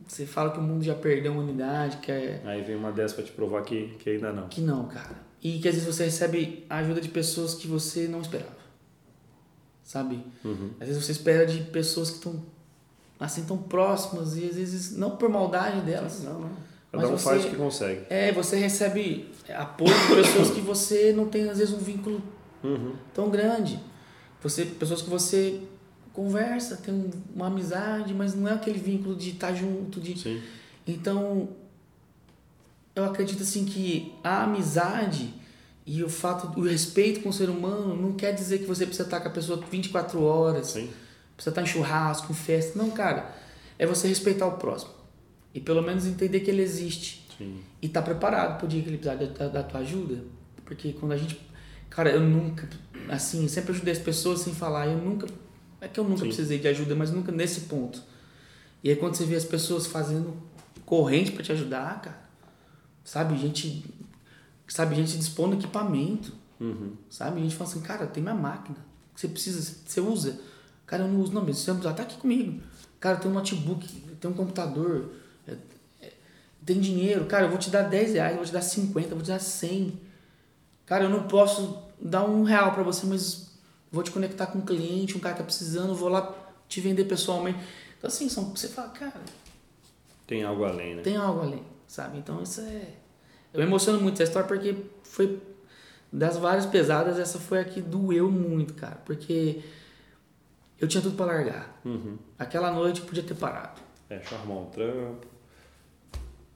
você 0.09 0.25
fala 0.25 0.51
que 0.51 0.59
o 0.59 0.63
mundo 0.63 0.83
já 0.83 0.95
perdeu 0.95 1.33
a 1.33 1.35
humanidade, 1.35 1.99
que 1.99 2.11
é... 2.11 2.41
Aí 2.45 2.63
vem 2.63 2.75
uma 2.75 2.91
dessas 2.91 3.13
pra 3.13 3.25
te 3.25 3.31
provar 3.31 3.63
que, 3.63 3.95
que 3.99 4.11
ainda 4.11 4.33
não. 4.33 4.49
Que 4.49 4.61
não, 4.61 4.87
cara. 4.87 5.15
E 5.43 5.59
que 5.59 5.69
às 5.69 5.75
vezes 5.75 5.95
você 5.95 6.05
recebe 6.05 6.65
a 6.69 6.79
ajuda 6.79 7.01
de 7.01 7.09
pessoas 7.09 7.55
que 7.55 7.67
você 7.69 8.09
não 8.09 8.21
esperava. 8.21 8.57
Sabe? 9.85 10.25
Uhum. 10.45 10.71
Às 10.81 10.89
vezes 10.89 11.05
você 11.05 11.13
espera 11.13 11.47
de 11.47 11.63
pessoas 11.65 12.11
que 12.11 12.17
estão 12.17 12.43
assim 13.21 13.45
tão 13.45 13.59
próximas 13.59 14.37
e 14.37 14.45
às 14.45 14.57
vezes 14.57 14.97
não 14.97 15.17
por 15.17 15.29
maldade 15.29 15.83
delas. 15.83 16.23
Não, 16.23 16.41
não. 16.41 16.51
Cada 16.91 17.09
um 17.09 17.11
você, 17.17 17.25
faz 17.25 17.45
o 17.45 17.51
que 17.51 17.57
consegue. 17.57 18.07
É, 18.09 18.33
você 18.33 18.57
recebe 18.57 19.31
apoio 19.49 19.93
de 19.93 20.15
pessoas 20.17 20.51
que 20.51 20.61
você 20.61 21.13
não 21.13 21.29
tem 21.29 21.49
às 21.49 21.59
vezes 21.59 21.75
um 21.75 21.79
vínculo 21.79 22.23
uhum. 22.65 22.95
tão 23.13 23.29
grande. 23.29 23.79
Você, 24.43 24.65
pessoas 24.65 25.03
que 25.03 25.11
você 25.11 25.61
conversa, 26.19 26.77
tem 26.77 27.13
uma 27.33 27.47
amizade, 27.47 28.13
mas 28.13 28.35
não 28.35 28.49
é 28.49 28.53
aquele 28.53 28.81
vínculo 28.81 29.15
de 29.15 29.31
estar 29.31 29.55
junto, 29.55 30.01
de 30.01 30.19
Sim. 30.19 30.43
Então, 30.85 31.51
eu 32.93 33.05
acredito 33.05 33.45
assim 33.45 33.65
que 33.65 34.13
a 34.25 34.43
amizade 34.43 35.33
e 35.87 36.03
o 36.03 36.09
fato 36.09 36.59
o 36.59 36.65
respeito 36.65 37.21
com 37.21 37.29
o 37.29 37.33
ser 37.33 37.49
humano 37.49 37.95
não 37.95 38.15
quer 38.15 38.33
dizer 38.33 38.59
que 38.59 38.65
você 38.65 38.85
precisa 38.85 39.05
estar 39.07 39.21
com 39.21 39.29
a 39.29 39.31
pessoa 39.31 39.63
24 39.71 40.21
horas. 40.21 40.67
Sim. 40.67 40.91
Precisa 41.37 41.51
estar 41.51 41.63
em 41.63 41.67
churrasco, 41.67 42.33
em 42.33 42.35
festa. 42.35 42.77
Não, 42.77 42.91
cara. 42.91 43.33
É 43.79 43.87
você 43.87 44.09
respeitar 44.09 44.47
o 44.47 44.59
próximo. 44.59 44.91
E 45.55 45.61
pelo 45.61 45.83
menos 45.83 46.05
entender 46.05 46.41
que 46.41 46.51
ele 46.51 46.63
existe. 46.63 47.25
Sim. 47.39 47.61
E 47.81 47.87
estar 47.87 48.03
tá 48.03 48.07
preparado 48.07 48.59
pro 48.59 48.67
dia 48.67 48.83
que 48.83 48.89
ele 48.89 48.99
precisar 48.99 49.25
da, 49.25 49.47
da 49.47 49.63
tua 49.63 49.81
ajuda. 49.81 50.25
Porque 50.65 50.93
quando 50.95 51.13
a 51.13 51.17
gente. 51.17 51.41
Cara, 51.89 52.11
eu 52.11 52.21
nunca. 52.21 52.69
Assim, 53.09 53.47
sempre 53.47 53.71
ajudei 53.71 53.93
as 53.93 54.01
pessoas 54.01 54.41
sem 54.41 54.53
falar. 54.53 54.89
Eu 54.89 54.99
nunca 54.99 55.29
é 55.81 55.89
que 55.89 55.99
eu 55.99 56.05
nunca 56.05 56.23
Sim. 56.23 56.27
precisei 56.27 56.59
de 56.59 56.69
ajuda, 56.69 56.95
mas 56.95 57.11
nunca 57.11 57.31
nesse 57.31 57.63
ponto. 57.63 58.03
E 58.83 58.91
aí 58.91 58.97
quando 58.97 59.15
você 59.15 59.25
vê 59.25 59.37
as 59.37 59.45
pessoas 59.45 59.87
fazendo 59.87 60.37
corrente 60.85 61.33
para 61.33 61.43
te 61.43 61.53
ajudar, 61.53 62.01
cara, 62.01 62.19
sabe, 63.05 63.37
gente, 63.37 63.85
sabe, 64.67 64.95
gente 64.95 65.17
dispondo 65.17 65.57
equipamento, 65.57 66.33
uhum. 66.61 66.93
sabe, 67.11 67.41
a 67.41 67.43
gente 67.43 67.55
fala 67.55 67.71
assim, 67.71 67.81
cara, 67.81 68.07
tem 68.07 68.23
minha 68.23 68.35
máquina, 68.35 68.77
você 69.15 69.29
precisa, 69.29 69.77
você 69.85 70.01
usa. 70.01 70.41
Cara, 70.87 71.05
eu 71.05 71.09
não 71.09 71.21
uso 71.21 71.33
não, 71.33 71.45
mas 71.45 71.59
você 71.59 71.71
usar, 71.71 71.93
tá 71.93 72.03
aqui 72.03 72.17
comigo. 72.17 72.63
Cara, 72.99 73.17
tem 73.17 73.31
um 73.31 73.35
notebook, 73.35 73.87
tem 74.19 74.31
um 74.31 74.35
computador, 74.35 75.13
é, 75.47 75.55
é, 76.01 76.13
tem 76.65 76.81
dinheiro, 76.81 77.27
cara, 77.27 77.47
eu 77.47 77.51
vou 77.51 77.59
te 77.59 77.69
dar 77.69 77.83
10 77.83 78.15
reais, 78.15 78.31
eu 78.33 78.37
vou 78.39 78.47
te 78.47 78.53
dar 78.53 78.63
50, 78.63 79.09
eu 79.09 79.17
vou 79.17 79.23
te 79.23 79.29
dar 79.29 79.39
100. 79.39 80.01
Cara, 80.87 81.05
eu 81.05 81.11
não 81.11 81.25
posso 81.25 81.83
dar 82.01 82.25
um 82.25 82.43
real 82.43 82.73
para 82.73 82.83
você, 82.83 83.07
mas 83.07 83.48
vou 83.91 84.03
te 84.03 84.11
conectar 84.11 84.47
com 84.47 84.59
um 84.59 84.65
cliente, 84.65 85.17
um 85.17 85.21
cara 85.21 85.35
que 85.35 85.41
tá 85.41 85.45
precisando, 85.45 85.95
vou 85.95 86.09
lá 86.09 86.35
te 86.69 86.81
vender 86.81 87.05
pessoalmente. 87.05 87.59
Então, 87.97 88.09
assim, 88.09 88.29
são, 88.29 88.45
você 88.55 88.69
fala, 88.69 88.89
cara. 88.91 89.21
Tem 90.27 90.45
algo 90.45 90.65
além, 90.65 90.97
né? 90.97 91.03
Tem 91.03 91.17
algo 91.17 91.41
além, 91.41 91.63
sabe? 91.87 92.19
Então, 92.19 92.43
isso 92.43 92.61
é. 92.61 92.95
Eu 93.53 93.61
me 93.61 93.67
emociono 93.67 94.01
muito 94.01 94.15
essa 94.15 94.25
história 94.25 94.47
porque 94.47 94.77
foi. 95.03 95.41
Das 96.11 96.39
várias 96.39 96.65
pesadas, 96.65 97.19
essa 97.19 97.39
foi 97.39 97.61
a 97.61 97.65
que 97.65 97.83
doeu 97.83 98.31
muito, 98.31 98.73
cara. 98.73 98.97
Porque 99.05 99.63
eu 100.81 100.89
tinha 100.89 101.03
tudo 101.03 101.17
para 101.17 101.27
largar. 101.27 101.81
Uhum. 101.85 102.17
Aquela 102.39 102.71
noite 102.71 103.03
podia 103.03 103.23
ter 103.23 103.35
parado. 103.35 103.81
É, 104.09 104.19
chamar 104.23 104.55
um 104.55 104.67
trampo. 104.67 105.27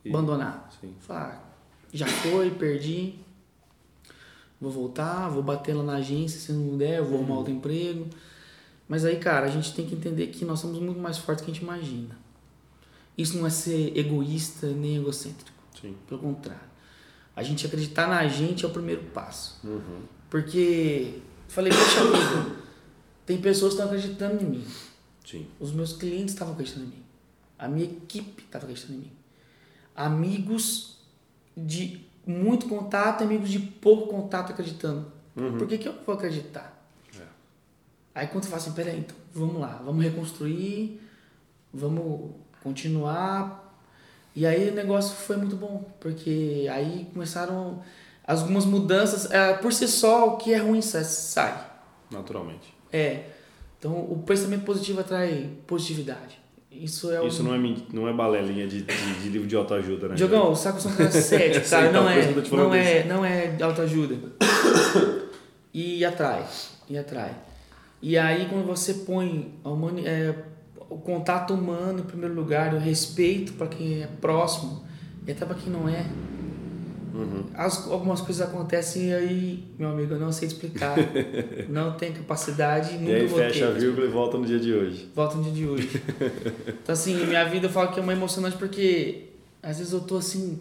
E... 0.04 0.08
Abandonar. 0.08 0.70
Sim. 0.80 0.94
Falar, 1.00 1.52
já 1.92 2.06
foi, 2.06 2.50
perdi 2.50 3.18
vou 4.62 4.70
voltar, 4.70 5.28
vou 5.28 5.42
bater 5.42 5.74
lá 5.74 5.82
na 5.82 5.96
agência 5.96 6.38
se 6.38 6.52
não 6.52 6.78
der, 6.78 7.02
vou 7.02 7.18
arrumar 7.18 7.38
outro 7.38 7.52
emprego. 7.52 8.06
Mas 8.88 9.04
aí, 9.04 9.16
cara, 9.16 9.46
a 9.46 9.50
gente 9.50 9.74
tem 9.74 9.84
que 9.86 9.94
entender 9.94 10.28
que 10.28 10.44
nós 10.44 10.60
somos 10.60 10.78
muito 10.78 11.00
mais 11.00 11.18
fortes 11.18 11.42
do 11.42 11.46
que 11.46 11.50
a 11.50 11.54
gente 11.54 11.62
imagina. 11.64 12.16
Isso 13.18 13.36
não 13.36 13.46
é 13.46 13.50
ser 13.50 13.96
egoísta 13.96 14.68
nem 14.68 14.96
egocêntrico. 14.96 15.50
Sim. 15.80 15.96
Pelo 16.06 16.20
contrário. 16.20 16.70
A 17.34 17.42
gente 17.42 17.66
acreditar 17.66 18.06
na 18.06 18.26
gente 18.28 18.64
é 18.64 18.68
o 18.68 18.70
primeiro 18.70 19.02
passo. 19.04 19.58
Uhum. 19.64 20.02
Porque, 20.30 21.20
falei, 21.48 21.72
poxa 21.72 22.04
vida, 22.04 22.56
tem 23.26 23.38
pessoas 23.40 23.74
que 23.74 23.80
estão 23.80 23.94
acreditando 23.94 24.42
em 24.42 24.46
mim. 24.46 24.64
Sim. 25.26 25.46
Os 25.58 25.72
meus 25.72 25.94
clientes 25.94 26.34
estavam 26.34 26.54
acreditando 26.54 26.86
em 26.86 26.88
mim. 26.88 27.02
A 27.58 27.68
minha 27.68 27.86
equipe 27.86 28.44
estava 28.44 28.64
acreditando 28.64 28.98
em 28.98 29.02
mim. 29.02 29.12
Amigos 29.94 30.98
de 31.56 32.00
muito 32.26 32.68
contato 32.68 33.22
e 33.22 33.24
amigos 33.24 33.50
de 33.50 33.58
pouco 33.58 34.08
contato 34.08 34.52
acreditando. 34.52 35.10
Uhum. 35.36 35.58
Por 35.58 35.66
que, 35.66 35.78
que 35.78 35.88
eu 35.88 35.94
vou 36.06 36.14
acreditar? 36.14 36.78
É. 37.18 37.22
Aí 38.14 38.26
quando 38.26 38.44
você 38.44 38.50
fala 38.50 38.62
assim, 38.62 38.72
peraí, 38.72 38.98
então, 38.98 39.16
vamos 39.34 39.60
lá, 39.60 39.80
vamos 39.84 40.04
reconstruir, 40.04 41.00
vamos 41.72 42.30
continuar. 42.62 43.60
E 44.34 44.46
aí 44.46 44.70
o 44.70 44.74
negócio 44.74 45.14
foi 45.16 45.36
muito 45.36 45.56
bom, 45.56 45.84
porque 46.00 46.66
aí 46.72 47.08
começaram 47.12 47.82
algumas 48.26 48.64
mudanças. 48.64 49.30
É, 49.30 49.54
por 49.54 49.72
si 49.72 49.86
só, 49.88 50.28
o 50.28 50.36
que 50.36 50.52
é 50.54 50.58
ruim 50.58 50.80
sa- 50.82 51.04
sai. 51.04 51.70
Naturalmente. 52.10 52.72
É. 52.92 53.30
Então 53.78 53.92
o 53.92 54.22
pensamento 54.24 54.64
positivo 54.64 55.00
atrai 55.00 55.50
positividade. 55.66 56.40
Isso 56.80 57.10
é. 57.12 57.26
Isso 57.26 57.42
não 57.42 57.54
é, 57.54 57.58
não 57.92 58.08
é 58.08 58.12
balelinha 58.12 58.66
de, 58.66 58.82
de, 58.82 59.14
de 59.22 59.28
livro 59.28 59.46
de 59.46 59.54
autoajuda, 59.54 60.08
né? 60.08 60.14
Diogão, 60.14 60.50
o 60.50 60.56
saco 60.56 60.80
são 60.80 60.90
Sei, 61.10 61.50
cara. 61.68 61.88
então, 61.88 62.02
Não 62.02 62.08
é, 62.08 62.24
não 62.50 62.74
é, 62.74 63.04
não 63.04 63.24
é 63.24 63.56
autoajuda. 63.62 64.16
E 65.74 66.04
atrai, 66.04 66.44
e 66.88 66.98
atrai. 66.98 67.34
E 68.02 68.18
aí 68.18 68.46
quando 68.50 68.66
você 68.66 68.92
põe 68.92 69.54
humani- 69.64 70.06
é, 70.06 70.34
o 70.90 70.98
contato 70.98 71.54
humano 71.54 72.00
em 72.00 72.02
primeiro 72.02 72.34
lugar, 72.34 72.74
o 72.74 72.78
respeito 72.78 73.54
para 73.54 73.68
quem 73.68 74.02
é 74.02 74.06
próximo 74.20 74.84
e 75.26 75.32
até 75.32 75.46
para 75.46 75.54
quem 75.54 75.72
não 75.72 75.88
é. 75.88 76.04
Uhum. 77.14 77.44
As, 77.54 77.86
algumas 77.88 78.20
coisas 78.22 78.46
acontecem 78.48 79.10
e 79.10 79.14
aí, 79.14 79.64
meu 79.78 79.90
amigo, 79.90 80.14
eu 80.14 80.18
não 80.20 80.32
sei 80.32 80.48
explicar. 80.48 80.96
não 81.68 81.92
tenho 81.96 82.14
capacidade, 82.14 82.94
nunca 82.94 83.12
E 83.12 83.14
aí 83.16 83.26
vou 83.26 83.38
fecha 83.38 83.68
a 83.68 83.70
vírgula 83.72 84.06
e 84.06 84.10
volta 84.10 84.38
no 84.38 84.46
dia 84.46 84.58
de 84.58 84.72
hoje. 84.72 85.10
Volta 85.14 85.36
no 85.36 85.42
dia 85.44 85.52
de 85.52 85.66
hoje. 85.66 86.02
então, 86.82 86.92
assim, 86.92 87.26
minha 87.26 87.44
vida 87.44 87.66
eu 87.66 87.70
falo 87.70 87.92
que 87.92 88.00
é 88.00 88.02
uma 88.02 88.12
emocionante 88.14 88.56
porque 88.56 89.26
às 89.62 89.78
vezes 89.78 89.92
eu 89.92 90.00
tô 90.00 90.16
assim. 90.16 90.58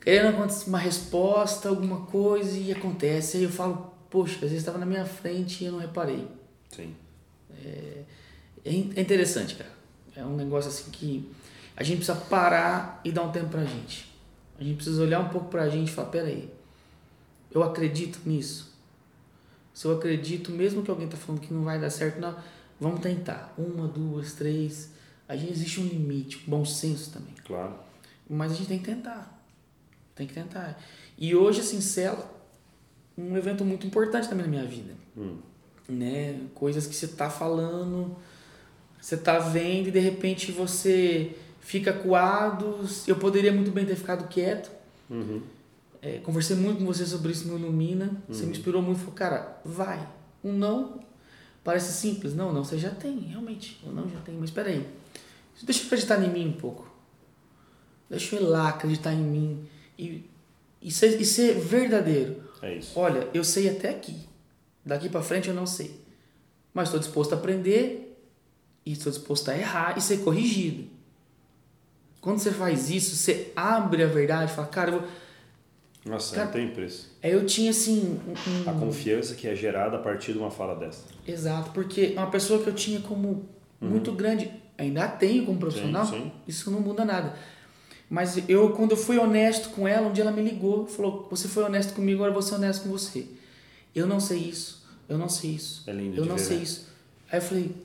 Querendo 0.00 0.28
acontecer 0.30 0.68
uma 0.68 0.78
resposta, 0.78 1.68
alguma 1.68 2.00
coisa 2.06 2.56
e 2.58 2.72
acontece. 2.72 3.36
Aí 3.36 3.44
eu 3.44 3.50
falo, 3.50 3.92
poxa, 4.10 4.34
às 4.36 4.40
vezes 4.42 4.58
estava 4.58 4.78
na 4.78 4.86
minha 4.86 5.04
frente 5.04 5.62
e 5.62 5.66
eu 5.66 5.72
não 5.72 5.78
reparei. 5.80 6.26
Sim. 6.74 6.94
É, 7.64 8.02
in- 8.64 8.92
é 8.96 9.00
interessante, 9.00 9.54
cara. 9.54 9.70
É 10.16 10.24
um 10.24 10.34
negócio 10.34 10.70
assim 10.70 10.90
que 10.90 11.28
a 11.76 11.82
gente 11.84 11.98
precisa 11.98 12.16
parar 12.16 13.00
e 13.04 13.12
dar 13.12 13.22
um 13.22 13.30
tempo 13.30 13.48
pra 13.48 13.64
gente. 13.64 14.07
A 14.58 14.64
gente 14.64 14.76
precisa 14.76 15.02
olhar 15.02 15.20
um 15.20 15.28
pouco 15.28 15.48
pra 15.48 15.68
gente 15.68 15.88
e 15.88 15.92
falar, 15.92 16.08
peraí, 16.08 16.50
eu 17.50 17.62
acredito 17.62 18.20
nisso? 18.26 18.76
Se 19.72 19.86
eu 19.86 19.96
acredito, 19.96 20.50
mesmo 20.50 20.82
que 20.82 20.90
alguém 20.90 21.06
tá 21.06 21.16
falando 21.16 21.40
que 21.40 21.52
não 21.54 21.62
vai 21.62 21.80
dar 21.80 21.90
certo, 21.90 22.20
não, 22.20 22.36
vamos 22.80 23.00
tentar. 23.00 23.54
Uma, 23.56 23.86
duas, 23.86 24.32
três. 24.32 24.90
A 25.28 25.36
gente 25.36 25.52
existe 25.52 25.80
um 25.80 25.86
limite, 25.86 26.42
bom 26.46 26.64
senso 26.64 27.12
também. 27.12 27.34
Claro. 27.44 27.74
Mas 28.28 28.52
a 28.52 28.54
gente 28.56 28.66
tem 28.66 28.78
que 28.78 28.84
tentar. 28.86 29.40
Tem 30.16 30.26
que 30.26 30.34
tentar. 30.34 30.82
E 31.16 31.36
hoje, 31.36 31.60
assim, 31.60 31.80
Cela, 31.80 32.28
um 33.16 33.36
evento 33.36 33.64
muito 33.64 33.86
importante 33.86 34.28
também 34.28 34.44
na 34.44 34.50
minha 34.50 34.64
vida 34.64 34.92
Hum. 35.16 35.38
né? 35.88 36.40
Coisas 36.54 36.86
que 36.86 36.94
você 36.94 37.08
tá 37.08 37.28
falando, 37.30 38.16
você 39.00 39.16
tá 39.16 39.38
vendo 39.38 39.88
e 39.88 39.90
de 39.92 39.98
repente 39.98 40.50
você 40.52 41.36
fica 41.68 41.92
coado. 41.92 42.80
Eu 43.06 43.16
poderia 43.16 43.52
muito 43.52 43.70
bem 43.70 43.84
ter 43.84 43.94
ficado 43.94 44.26
quieto. 44.28 44.70
Uhum. 45.10 45.42
É, 46.00 46.18
conversei 46.18 46.56
muito 46.56 46.78
com 46.78 46.86
você 46.86 47.04
sobre 47.04 47.30
isso 47.30 47.46
no 47.46 47.58
Ilumina. 47.58 48.22
Você 48.26 48.46
me 48.46 48.52
inspirou 48.52 48.80
muito. 48.80 49.00
Falou, 49.00 49.14
cara, 49.14 49.60
vai. 49.64 50.08
Um 50.42 50.52
não 50.52 51.00
parece 51.62 51.92
simples. 51.92 52.34
Não, 52.34 52.54
não, 52.54 52.64
você 52.64 52.78
já 52.78 52.90
tem, 52.90 53.18
realmente. 53.18 53.78
O 53.84 53.90
não 53.90 54.08
já 54.08 54.18
tem. 54.20 54.34
Mas 54.36 54.48
espera 54.48 54.70
aí. 54.70 54.88
Deixa 55.62 55.82
eu 55.82 55.86
acreditar 55.86 56.24
em 56.24 56.32
mim 56.32 56.48
um 56.48 56.52
pouco. 56.52 56.90
Deixa 58.08 58.36
eu 58.36 58.40
ir 58.40 58.44
lá 58.44 58.70
acreditar 58.70 59.12
em 59.12 59.22
mim. 59.22 59.68
E, 59.98 60.24
e, 60.80 60.90
ser, 60.90 61.20
e 61.20 61.24
ser 61.26 61.60
verdadeiro. 61.60 62.42
É 62.62 62.76
isso. 62.76 62.98
Olha, 62.98 63.28
eu 63.34 63.44
sei 63.44 63.68
até 63.68 63.90
aqui. 63.90 64.16
Daqui 64.86 65.10
para 65.10 65.20
frente 65.20 65.48
eu 65.48 65.54
não 65.54 65.66
sei. 65.66 66.00
Mas 66.72 66.88
estou 66.88 66.98
disposto 66.98 67.34
a 67.34 67.36
aprender 67.36 68.18
e 68.86 68.92
estou 68.92 69.12
disposto 69.12 69.50
a 69.50 69.58
errar 69.58 69.98
e 69.98 70.00
ser 70.00 70.18
corrigido. 70.18 70.96
Quando 72.20 72.38
você 72.38 72.50
faz 72.50 72.90
isso, 72.90 73.14
você 73.16 73.52
abre 73.54 74.02
a 74.02 74.06
verdade 74.06 74.50
e 74.52 74.54
fala, 74.54 74.66
cara, 74.68 74.90
eu 74.90 75.00
vou... 75.00 75.08
Nossa, 76.04 76.34
Cara- 76.34 76.46
não 76.46 76.52
tem 76.52 76.68
preço. 76.70 77.10
Aí 77.22 77.32
eu 77.32 77.44
tinha 77.44 77.70
assim. 77.70 78.18
um- 78.26 78.70
A 78.70 78.72
confiança 78.72 79.34
que 79.34 79.46
é 79.46 79.54
gerada 79.54 79.96
a 79.96 80.00
partir 80.00 80.32
de 80.32 80.38
uma 80.38 80.50
fala 80.50 80.74
dessa. 80.74 81.02
Exato, 81.26 81.70
porque 81.72 82.14
uma 82.16 82.30
pessoa 82.30 82.62
que 82.62 82.68
eu 82.68 82.74
tinha 82.74 83.00
como 83.00 83.46
muito 83.80 84.12
grande, 84.12 84.50
ainda 84.78 85.06
tenho 85.06 85.44
como 85.44 85.58
profissional, 85.58 86.06
Sim, 86.06 86.22
sim. 86.22 86.32
isso 86.46 86.70
não 86.70 86.80
muda 86.80 87.04
nada. 87.04 87.34
Mas 88.08 88.48
eu, 88.48 88.70
quando 88.70 88.92
eu 88.92 88.96
fui 88.96 89.18
honesto 89.18 89.68
com 89.70 89.86
ela, 89.86 90.08
um 90.08 90.12
dia 90.12 90.24
ela 90.24 90.32
me 90.32 90.40
ligou, 90.42 90.86
falou: 90.86 91.26
Você 91.30 91.46
foi 91.46 91.64
honesto 91.64 91.92
comigo, 91.94 92.18
agora 92.18 92.30
eu 92.30 92.34
vou 92.34 92.42
ser 92.42 92.54
honesto 92.54 92.84
com 92.84 92.88
você. 92.88 93.26
Eu 93.94 94.06
não 94.06 94.18
sei 94.18 94.38
isso, 94.38 94.86
eu 95.08 95.18
não 95.18 95.28
sei 95.28 95.50
isso, 95.50 95.82
É 95.86 95.92
lindo 95.92 96.16
eu 96.16 96.24
não 96.24 96.36
ver, 96.36 96.42
sei 96.42 96.56
né? 96.56 96.62
isso. 96.62 96.86
Aí 97.30 97.38
eu 97.38 97.42
falei: 97.42 97.76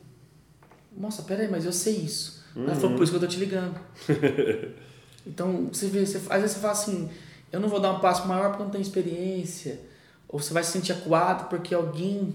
Moça, 0.96 1.24
peraí, 1.24 1.50
mas 1.50 1.66
eu 1.66 1.74
sei 1.74 1.96
isso. 1.98 2.42
Ela 2.56 2.74
Uhum. 2.74 2.76
falou: 2.80 2.96
Por 2.98 3.04
isso 3.04 3.12
que 3.12 3.16
eu 3.18 3.22
tô 3.22 3.28
te 3.28 3.40
ligando. 3.40 3.76
então, 5.26 5.70
você 5.72 5.88
vê, 5.88 6.06
você, 6.06 6.18
às 6.30 6.42
vezes 6.42 6.52
você 6.56 6.60
fala 6.62 6.74
assim: 6.74 7.10
Eu 7.52 7.60
não 7.60 7.70
vou 7.70 7.80
dar 7.80 7.92
um 7.92 8.00
passo 8.00 8.28
maior 8.28 8.50
porque 8.50 8.62
eu 8.62 8.66
não 8.66 8.72
tenho 8.72 8.82
experiência. 8.82 9.80
Ou 10.28 10.40
você 10.40 10.54
vai 10.54 10.64
se 10.64 10.72
sentir 10.72 10.92
acuado 10.94 11.48
porque 11.50 11.74
alguém. 11.74 12.34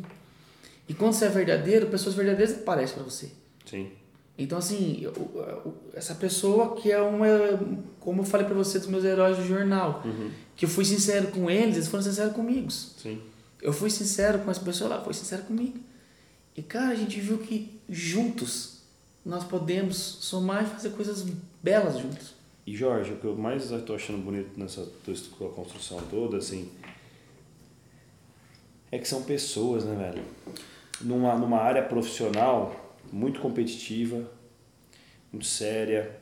E 0.89 0.95
quando 0.95 1.13
você 1.13 1.27
é 1.27 1.29
verdadeiro, 1.29 1.87
pessoas 1.89 2.15
verdadeiras 2.15 2.55
aparecem 2.57 2.95
para 2.95 3.05
você. 3.05 3.31
Sim. 3.67 3.91
Então, 4.39 4.57
assim, 4.59 5.01
eu- 5.03 5.13
eu- 5.35 5.75
essa 5.95 6.15
pessoa 6.15 6.77
que 6.77 6.91
é 6.93 7.01
uma. 7.03 7.27
Como 8.01 8.23
eu 8.23 8.25
falei 8.25 8.47
pra 8.47 8.55
você 8.55 8.79
dos 8.79 8.87
meus 8.89 9.05
heróis 9.05 9.37
do 9.37 9.45
jornal, 9.45 10.03
Uhum. 10.05 10.31
que 10.57 10.65
eu 10.65 10.69
fui 10.69 10.85
sincero 10.85 11.27
com 11.29 11.51
eles, 11.51 11.75
eles 11.77 11.89
foram 11.89 12.05
sinceros 12.05 12.33
comigo. 12.33 12.71
Sim. 12.71 13.21
Eu 13.61 13.73
fui 13.73 13.91
sincero 13.91 14.39
com 14.39 14.51
essa 14.51 14.61
pessoa 14.61 14.89
lá, 14.91 15.01
foi 15.03 15.13
sincero 15.13 15.43
comigo. 15.43 15.79
E, 16.57 16.63
cara, 16.63 16.91
a 16.93 16.95
gente 16.95 17.19
viu 17.21 17.39
que 17.39 17.81
juntos 17.89 18.78
nós 19.29 19.45
podemos 19.45 19.95
somar 19.97 20.65
e 20.65 20.67
fazer 20.67 20.89
coisas 20.91 21.23
belas 21.63 21.99
juntos. 21.99 22.33
E 22.67 22.75
Jorge, 22.75 23.13
o 23.13 23.17
que 23.19 23.27
eu 23.27 23.37
mais 23.37 23.71
estou 23.71 23.95
achando 23.95 24.25
bonito 24.25 24.59
nessa 24.59 24.89
tua 25.05 25.51
construção 25.51 26.01
toda, 26.11 26.39
assim, 26.39 26.71
é 28.91 28.99
que 28.99 29.07
são 29.07 29.23
pessoas, 29.23 29.85
né, 29.85 29.95
velho? 29.95 30.25
Numa, 31.03 31.37
numa 31.37 31.59
área 31.59 31.83
profissional 31.83 32.97
muito 33.13 33.39
competitiva, 33.41 34.31
muito 35.31 35.47
séria, 35.47 36.19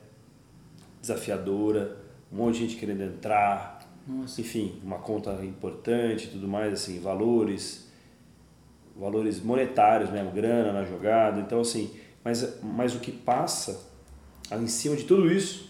desafiadora, 0.99 1.97
um 2.29 2.35
monte 2.35 2.55
de 2.55 2.67
gente 2.67 2.75
querendo 2.75 3.03
entrar, 3.03 3.87
Nossa. 4.05 4.41
enfim, 4.41 4.81
uma 4.83 4.99
conta 4.99 5.31
importante 5.45 6.25
e 6.25 6.31
tudo 6.31 6.45
mais, 6.45 6.73
assim, 6.73 6.99
valores, 6.99 7.87
valores 8.97 9.41
monetários 9.41 10.09
mesmo, 10.09 10.31
grana 10.31 10.73
na 10.73 10.83
jogada, 10.83 11.39
então 11.39 11.61
assim, 11.61 11.89
mas, 12.27 12.59
mas 12.61 12.93
o 12.93 12.99
que 12.99 13.09
passa 13.09 13.79
em 14.51 14.67
cima 14.67 14.97
de 14.97 15.05
tudo 15.05 15.31
isso 15.31 15.69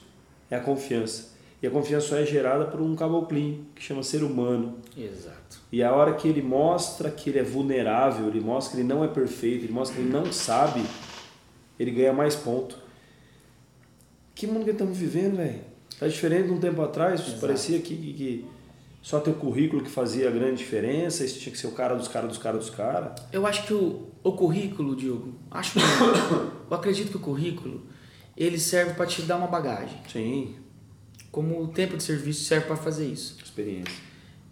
é 0.50 0.56
a 0.56 0.60
confiança. 0.60 1.36
E 1.62 1.68
a 1.68 1.70
confiança 1.70 2.08
só 2.08 2.16
é 2.18 2.26
gerada 2.26 2.66
por 2.66 2.82
um 2.82 2.96
caboclinho 2.96 3.68
que 3.76 3.84
chama 3.84 4.02
ser 4.02 4.24
humano. 4.24 4.80
Exato. 4.98 5.60
E 5.72 5.84
a 5.84 5.94
hora 5.94 6.16
que 6.16 6.28
ele 6.28 6.42
mostra 6.42 7.12
que 7.12 7.30
ele 7.30 7.38
é 7.38 7.44
vulnerável, 7.44 8.28
ele 8.28 8.40
mostra 8.40 8.76
que 8.76 8.82
ele 8.82 8.88
não 8.88 9.04
é 9.04 9.08
perfeito, 9.08 9.66
ele 9.66 9.74
mostra 9.74 9.98
que 9.98 10.02
ele 10.02 10.12
não 10.12 10.34
sabe, 10.34 10.84
ele 11.80 11.92
ganha 11.92 12.12
mais 12.12 12.36
ponto. 12.36 12.80
Que 14.34 14.48
mundo 14.48 14.66
que 14.66 14.72
estamos 14.72 14.98
vivendo, 14.98 15.38
velho? 15.38 15.62
Tá 16.00 16.08
diferente 16.08 16.48
de 16.48 16.54
um 16.54 16.60
tempo 16.60 16.82
atrás, 16.82 17.22
Exato. 17.22 17.40
parecia 17.40 17.80
que, 17.80 17.96
que, 17.96 18.14
que 18.14 18.46
só 19.02 19.20
teu 19.20 19.34
currículo 19.34 19.84
que 19.84 19.90
fazia 19.90 20.28
a 20.28 20.32
grande 20.32 20.58
diferença, 20.58 21.24
isso 21.24 21.40
tinha 21.40 21.52
que 21.54 21.58
ser 21.58 21.68
o 21.68 21.72
cara 21.72 21.96
dos 21.96 22.08
caras 22.08 22.30
dos 22.30 22.38
caras 22.38 22.66
dos 22.66 22.70
caras. 22.76 23.22
Eu 23.32 23.46
acho 23.48 23.66
que 23.66 23.74
o, 23.74 24.10
o 24.24 24.32
currículo, 24.34 24.96
Diogo, 24.96 25.36
acho 25.52 25.80
não. 25.80 26.52
eu 26.70 26.76
acredito 26.76 27.10
que 27.12 27.18
o 27.18 27.20
currículo 27.22 27.84
ele 28.36 28.60
serve 28.60 28.94
para 28.94 29.06
te 29.06 29.22
dar 29.22 29.38
uma 29.38 29.48
bagagem. 29.48 29.98
Sim, 30.12 30.56
Como 31.32 31.62
o 31.64 31.68
tempo 31.70 31.96
de 31.98 32.04
serviço 32.04 32.44
serve 32.44 32.68
para 32.68 32.76
fazer 32.76 33.08
isso. 33.08 33.38
experiência. 33.44 33.94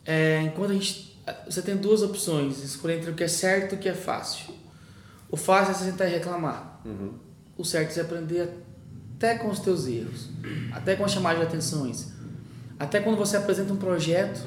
É, 0.05 0.41
enquanto 0.43 0.71
a 0.71 0.73
gente. 0.73 1.15
Você 1.45 1.61
tem 1.61 1.75
duas 1.75 2.01
opções: 2.01 2.63
escolher 2.63 2.97
entre 2.99 3.11
o 3.11 3.15
que 3.15 3.23
é 3.23 3.27
certo 3.27 3.73
e 3.73 3.75
o 3.75 3.79
que 3.79 3.89
é 3.89 3.93
fácil. 3.93 4.53
O 5.29 5.35
fácil 5.35 5.71
é 5.71 5.73
você 5.75 5.85
sentar 5.85 6.07
e 6.07 6.11
reclamar. 6.11 6.81
Uhum. 6.85 7.13
O 7.57 7.65
certo 7.65 7.89
é 7.89 7.93
você 7.93 8.01
aprender 8.01 8.49
até 9.17 9.35
com 9.37 9.49
os 9.49 9.59
teus 9.59 9.87
erros, 9.87 10.29
até 10.71 10.95
com 10.95 11.03
as 11.03 11.11
chamadas 11.11 11.39
de 11.41 11.47
atenções. 11.47 12.13
Até 12.79 12.99
quando 12.99 13.17
você 13.17 13.37
apresenta 13.37 13.73
um 13.73 13.77
projeto, 13.77 14.45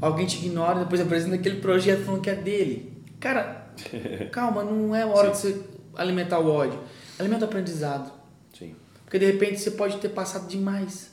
alguém 0.00 0.26
te 0.26 0.44
ignora 0.44 0.80
e 0.80 0.84
depois 0.84 1.00
apresenta 1.00 1.34
aquele 1.34 1.60
projeto 1.60 2.04
falando 2.04 2.20
que 2.20 2.30
é 2.30 2.34
dele. 2.34 3.02
Cara, 3.18 3.72
calma, 4.30 4.62
não 4.62 4.94
é 4.94 5.06
hora 5.06 5.30
de 5.30 5.36
você 5.38 5.62
alimentar 5.94 6.38
o 6.38 6.48
ódio. 6.50 6.78
Alimenta 7.18 7.44
o 7.44 7.48
aprendizado. 7.48 8.12
Sim. 8.56 8.74
Porque 9.04 9.18
de 9.18 9.26
repente 9.26 9.60
você 9.60 9.70
pode 9.70 9.98
ter 9.98 10.08
passado 10.10 10.48
demais. 10.48 11.10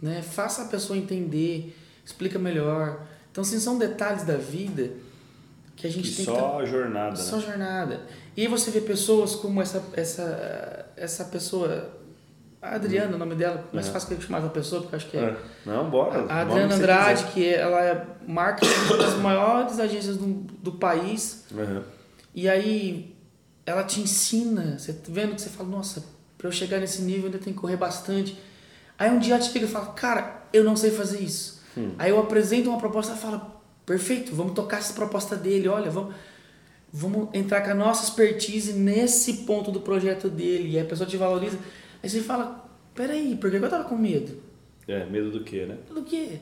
Né? 0.00 0.22
Faça 0.22 0.62
a 0.62 0.64
pessoa 0.66 0.98
entender, 0.98 1.76
explica 2.04 2.38
melhor. 2.38 3.06
Então, 3.30 3.42
assim, 3.42 3.58
são 3.58 3.78
detalhes 3.78 4.24
da 4.24 4.36
vida 4.36 4.92
que 5.76 5.86
a 5.86 5.90
gente 5.90 6.10
que 6.10 6.16
tem 6.16 6.24
só 6.24 6.56
que. 6.56 6.62
a 6.62 6.64
jornada, 6.64 7.16
Só 7.16 7.36
né? 7.36 7.42
jornada. 7.42 8.00
E 8.36 8.40
aí 8.42 8.48
você 8.48 8.70
vê 8.70 8.80
pessoas 8.80 9.34
como 9.34 9.60
essa, 9.60 9.82
essa, 9.94 10.86
essa 10.96 11.24
pessoa. 11.26 11.90
A 12.72 12.74
Adriana, 12.76 13.14
o 13.14 13.18
nome 13.18 13.34
dela, 13.34 13.64
mais 13.72 13.86
Uhum. 13.86 13.92
fácil 13.92 14.08
que 14.08 14.14
eu 14.14 14.20
chamar 14.20 14.38
essa 14.38 14.48
pessoa, 14.48 14.82
porque 14.82 14.96
acho 14.96 15.06
que 15.08 15.16
é. 15.16 15.20
É. 15.20 15.36
Não, 15.64 15.88
bora. 15.90 16.26
A 16.28 16.40
Adriana 16.40 16.74
Andrade, 16.74 17.24
quiser. 17.24 17.32
que 17.32 17.54
ela 17.54 17.80
é 17.84 18.06
marketing 18.26 18.72
uma 18.86 18.96
das 18.96 19.14
maiores 19.18 19.78
agências 19.78 20.16
do, 20.16 20.26
do 20.26 20.72
país. 20.72 21.44
Uhum. 21.52 21.82
E 22.34 22.48
aí 22.48 23.14
ela 23.64 23.82
te 23.84 24.00
ensina, 24.00 24.78
você 24.78 24.92
tá 24.92 25.08
vendo 25.08 25.34
que 25.34 25.40
você 25.40 25.48
fala, 25.50 25.68
nossa, 25.68 26.04
pra 26.38 26.48
eu 26.48 26.52
chegar 26.52 26.78
nesse 26.78 27.02
nível 27.02 27.26
ainda 27.26 27.38
tem 27.38 27.52
que 27.52 27.58
correr 27.58 27.76
bastante. 27.76 28.38
Aí 28.98 29.10
um 29.10 29.18
dia 29.18 29.34
ela 29.34 29.42
te 29.42 29.52
liga 29.52 29.66
e 29.66 29.68
fala, 29.68 29.86
cara, 29.86 30.42
eu 30.52 30.62
não 30.64 30.76
sei 30.76 30.90
fazer 30.90 31.20
isso. 31.20 31.62
Hum. 31.76 31.92
Aí 31.98 32.10
eu 32.10 32.18
apresento 32.20 32.68
uma 32.70 32.78
proposta 32.78 33.12
e 33.14 33.16
fala, 33.16 33.54
perfeito, 33.84 34.34
vamos 34.34 34.54
tocar 34.54 34.78
essa 34.78 34.92
proposta 34.92 35.34
dele, 35.36 35.68
olha, 35.68 35.90
vamos, 35.90 36.14
vamos 36.92 37.28
entrar 37.34 37.60
com 37.62 37.70
a 37.70 37.74
nossa 37.74 38.04
expertise 38.04 38.72
nesse 38.72 39.32
ponto 39.44 39.70
do 39.70 39.80
projeto 39.80 40.28
dele. 40.28 40.70
E 40.72 40.80
a 40.80 40.84
pessoa 40.84 41.08
te 41.08 41.16
valoriza. 41.16 41.58
Aí 42.02 42.08
você 42.08 42.20
fala, 42.20 42.68
peraí, 42.94 43.36
por 43.36 43.50
que 43.50 43.56
eu 43.56 43.68
tava 43.70 43.84
com 43.84 43.96
medo? 43.96 44.40
É, 44.86 45.04
medo 45.06 45.30
do 45.30 45.42
quê, 45.44 45.66
né? 45.66 45.76
Do 45.92 46.02
quê? 46.02 46.38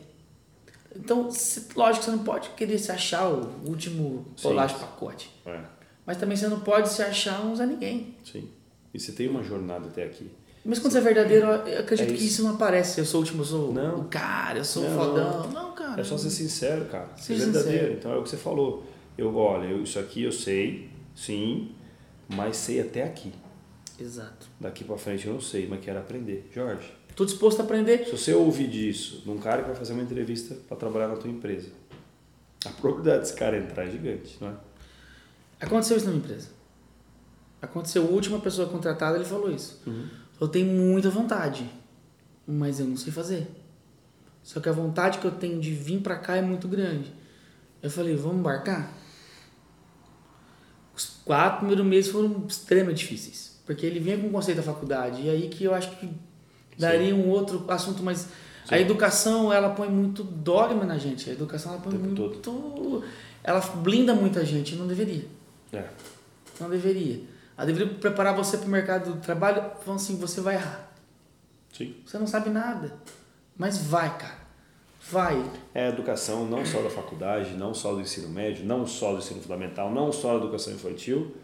Então, 0.97 1.31
cê- 1.31 1.63
lógico, 1.75 2.05
você 2.05 2.11
não 2.11 2.19
pode 2.21 2.51
querer 2.51 2.79
se 2.79 2.93
achar 2.93 3.29
o 3.29 3.51
último 3.67 4.27
bolacha 4.43 4.75
de 4.75 4.81
pacote. 4.81 5.31
É, 5.47 5.61
Mas 6.07 6.19
também 6.19 6.37
você 6.37 6.47
não 6.49 6.61
pode 6.61 6.89
se 6.91 7.03
achar 7.03 7.45
um 7.45 7.55
Zé 7.57 7.67
Ninguém. 7.67 8.15
sim. 8.25 8.49
E 8.93 9.01
você 9.01 9.11
tem 9.11 9.27
uma 9.29 9.43
jornada 9.43 9.89
até 9.89 10.05
aqui. 10.05 10.31
Mas 10.65 10.79
quando 10.79 10.93
você 10.93 10.99
é 10.99 11.01
verdadeiro, 11.01 11.47
eu 11.47 11.81
acredito 11.81 12.03
É 12.09 12.13
que 12.13 12.15
isso. 12.15 12.25
isso 12.25 12.43
não 12.45 12.55
aparece. 12.55 13.01
Eu 13.01 13.05
sou 13.05 13.19
o 13.21 13.23
último, 13.25 13.41
eu 13.43 13.47
sou 13.47 13.73
Não. 13.73 14.01
o 14.01 14.05
cara, 14.05 14.59
eu 14.61 14.65
sou 14.65 14.85
o 14.85 14.89
Não, 14.89 14.97
fodão. 14.97 15.51
Não, 15.51 15.73
cara. 15.73 16.01
É 16.01 16.05
só 16.05 16.17
ser 16.17 16.31
sincero, 16.31 16.85
cara. 16.87 17.09
Ser 17.17 17.35
verdadeiro. 17.35 17.71
sincero. 17.73 17.93
Então 17.95 18.13
é 18.13 18.17
o 18.19 18.23
que 18.23 18.29
você 18.31 18.37
falou. 18.37 18.85
Eu, 19.19 19.35
olha, 19.37 19.67
eu- 19.67 19.83
isso 19.83 19.99
aqui 19.99 20.23
eu 20.23 20.31
sei, 20.33 20.89
sim, 21.15 21.73
mas 22.29 22.57
sei 22.57 22.81
até 22.81 23.03
aqui. 23.03 23.33
Exato. 23.99 24.49
Daqui 24.59 24.85
pra 24.85 24.97
frente 24.99 25.27
eu 25.27 25.35
não 25.35 25.41
sei, 25.41 25.67
mas 25.69 25.81
quero 25.85 25.99
aprender. 25.99 26.51
Jorge, 26.53 26.93
Tô 27.15 27.25
disposto 27.25 27.61
a 27.61 27.65
aprender. 27.65 28.05
se 28.07 28.11
você 28.11 28.35
ouvir 28.35 28.69
disso 28.69 29.23
de 29.23 29.31
um 29.31 29.39
cara 29.39 29.63
que 29.63 29.69
vai 29.69 29.77
fazer 29.77 29.93
uma 29.93 30.03
entrevista 30.03 30.57
para 30.69 30.77
trabalhar 30.77 31.09
na 31.09 31.17
tua 31.17 31.31
empresa, 31.31 31.71
a 32.65 32.71
probabilidade 32.71 33.21
desse 33.21 33.35
cara 33.35 33.57
entrar 33.57 33.85
é 33.87 33.91
gigante, 33.91 34.37
não 34.41 34.49
é? 34.49 34.55
Aconteceu 35.61 35.97
isso 35.97 36.07
na 36.07 36.13
minha 36.13 36.25
empresa. 36.25 36.49
Aconteceu, 37.63 38.03
a 38.05 38.11
última 38.11 38.41
pessoa 38.41 38.69
contratada, 38.69 39.17
ele 39.17 39.25
falou 39.25 39.51
isso. 39.51 39.81
Uhum. 39.87 40.09
Eu 40.41 40.49
tenho 40.49 40.67
muita 40.67 41.09
vontade, 41.09 41.71
mas 42.47 42.81
eu 42.81 42.87
não 42.87 42.97
sei 42.97 43.13
fazer. 43.13 43.47
Só 44.43 44.61
que 44.61 44.69
a 44.69 44.73
vontade 44.73 45.19
que 45.19 45.25
eu 45.25 45.31
tenho 45.31 45.59
de 45.61 45.73
vir 45.73 46.01
pra 46.01 46.19
cá 46.19 46.37
é 46.37 46.43
muito 46.43 46.69
grande. 46.69 47.11
Eu 47.83 47.91
falei, 47.91 48.15
vamos 48.17 48.39
embarcar? 48.41 48.93
Os 50.95 51.07
quatro 51.25 51.59
primeiros 51.61 51.87
meses 51.87 52.11
foram 52.11 52.45
extremamente 52.47 52.99
difíceis. 52.99 53.54
Porque 53.65 53.87
ele 53.87 54.01
vinha 54.01 54.19
com 54.19 54.29
o 54.29 54.31
conceito 54.31 54.59
da 54.59 54.63
faculdade. 54.63 55.23
E 55.23 55.31
aí 55.31 55.49
que 55.49 55.65
eu 55.65 55.75
acho 55.75 55.91
que 55.97 56.09
daria 56.79 57.15
um 57.15 57.29
outro 57.29 57.65
assunto, 57.69 58.03
mas 58.03 58.29
a 58.69 58.79
educação, 58.79 59.53
ela 59.53 59.71
põe 59.71 59.89
muito 59.89 60.23
dogma 60.23 60.85
na 60.85 60.99
gente. 60.99 61.31
A 61.31 61.33
educação, 61.33 61.73
ela 61.73 61.81
põe 61.81 61.95
muito... 61.95 63.03
Ela 63.43 63.61
blinda 63.61 64.15
muita 64.15 64.45
gente, 64.45 64.75
não 64.75 64.87
deveria. 64.87 65.27
É. 65.73 65.85
Não 66.59 66.71
deveria. 66.71 67.23
Ela 67.57 67.67
deveria 67.67 67.95
preparar 67.95 68.35
você 68.35 68.57
para 68.57 68.67
o 68.67 68.71
mercado 68.71 69.13
do 69.13 69.21
trabalho, 69.21 69.63
falando 69.81 70.01
assim, 70.01 70.17
você 70.17 70.41
vai 70.41 70.55
errar. 70.55 70.91
Sim. 71.73 71.95
Você 72.07 72.19
não 72.19 72.27
sabe 72.27 72.51
nada. 72.51 72.97
Mas 73.57 73.79
vai, 73.79 74.17
cara. 74.17 74.45
Vai. 75.11 75.45
É 75.75 75.87
a 75.87 75.89
educação 75.91 76.47
não 76.47 76.65
só 76.65 76.81
da 76.81 76.89
faculdade, 76.89 77.51
não 77.51 77.75
só 77.75 77.93
do 77.93 78.01
ensino 78.01 78.29
médio, 78.29 78.65
não 78.65 78.87
só 78.87 79.13
do 79.13 79.19
ensino 79.19 79.43
fundamental, 79.43 79.93
não 79.93 80.11
só 80.11 80.39
da 80.39 80.45
educação 80.45 80.73
infantil, 80.73 81.37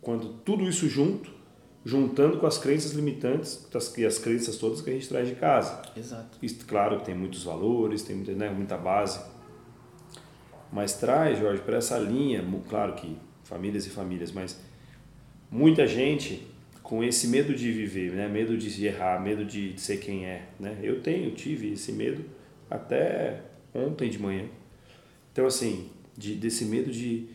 quando 0.00 0.34
tudo 0.44 0.68
isso 0.68 0.88
junto, 0.88 1.30
juntando 1.84 2.38
com 2.38 2.46
as 2.46 2.58
crenças 2.58 2.92
limitantes 2.92 3.66
das- 3.72 3.96
e 3.96 4.04
as 4.04 4.18
crenças 4.18 4.56
todas 4.58 4.80
que 4.82 4.90
a 4.90 4.92
gente 4.92 5.08
traz 5.08 5.28
de 5.28 5.34
casa. 5.34 5.82
Exato. 5.96 6.38
Isso, 6.42 6.64
claro 6.66 6.98
que 6.98 7.04
tem 7.06 7.14
muitos 7.14 7.44
valores, 7.44 8.02
tem 8.02 8.16
muita, 8.16 8.32
né, 8.32 8.50
muita 8.50 8.76
base, 8.76 9.20
mas 10.72 10.94
traz, 10.94 11.38
Jorge, 11.38 11.62
para 11.62 11.78
essa 11.78 11.98
linha, 11.98 12.44
claro 12.68 12.94
que 12.94 13.16
famílias 13.44 13.86
e 13.86 13.90
famílias, 13.90 14.30
mas 14.30 14.60
muita 15.50 15.86
gente 15.86 16.46
com 16.82 17.02
esse 17.04 17.28
medo 17.28 17.54
de 17.54 17.70
viver, 17.70 18.12
né, 18.12 18.28
medo 18.28 18.56
de 18.56 18.86
errar, 18.86 19.20
medo 19.20 19.44
de 19.44 19.80
ser 19.80 19.98
quem 19.98 20.26
é, 20.26 20.48
né? 20.58 20.78
Eu 20.82 21.00
tenho, 21.00 21.30
tive 21.32 21.72
esse 21.72 21.92
medo 21.92 22.24
até 22.68 23.42
ontem 23.74 24.08
de 24.10 24.18
manhã. 24.18 24.46
Então 25.32 25.46
assim, 25.46 25.88
de, 26.16 26.34
desse 26.34 26.64
medo 26.64 26.90
de 26.90 27.28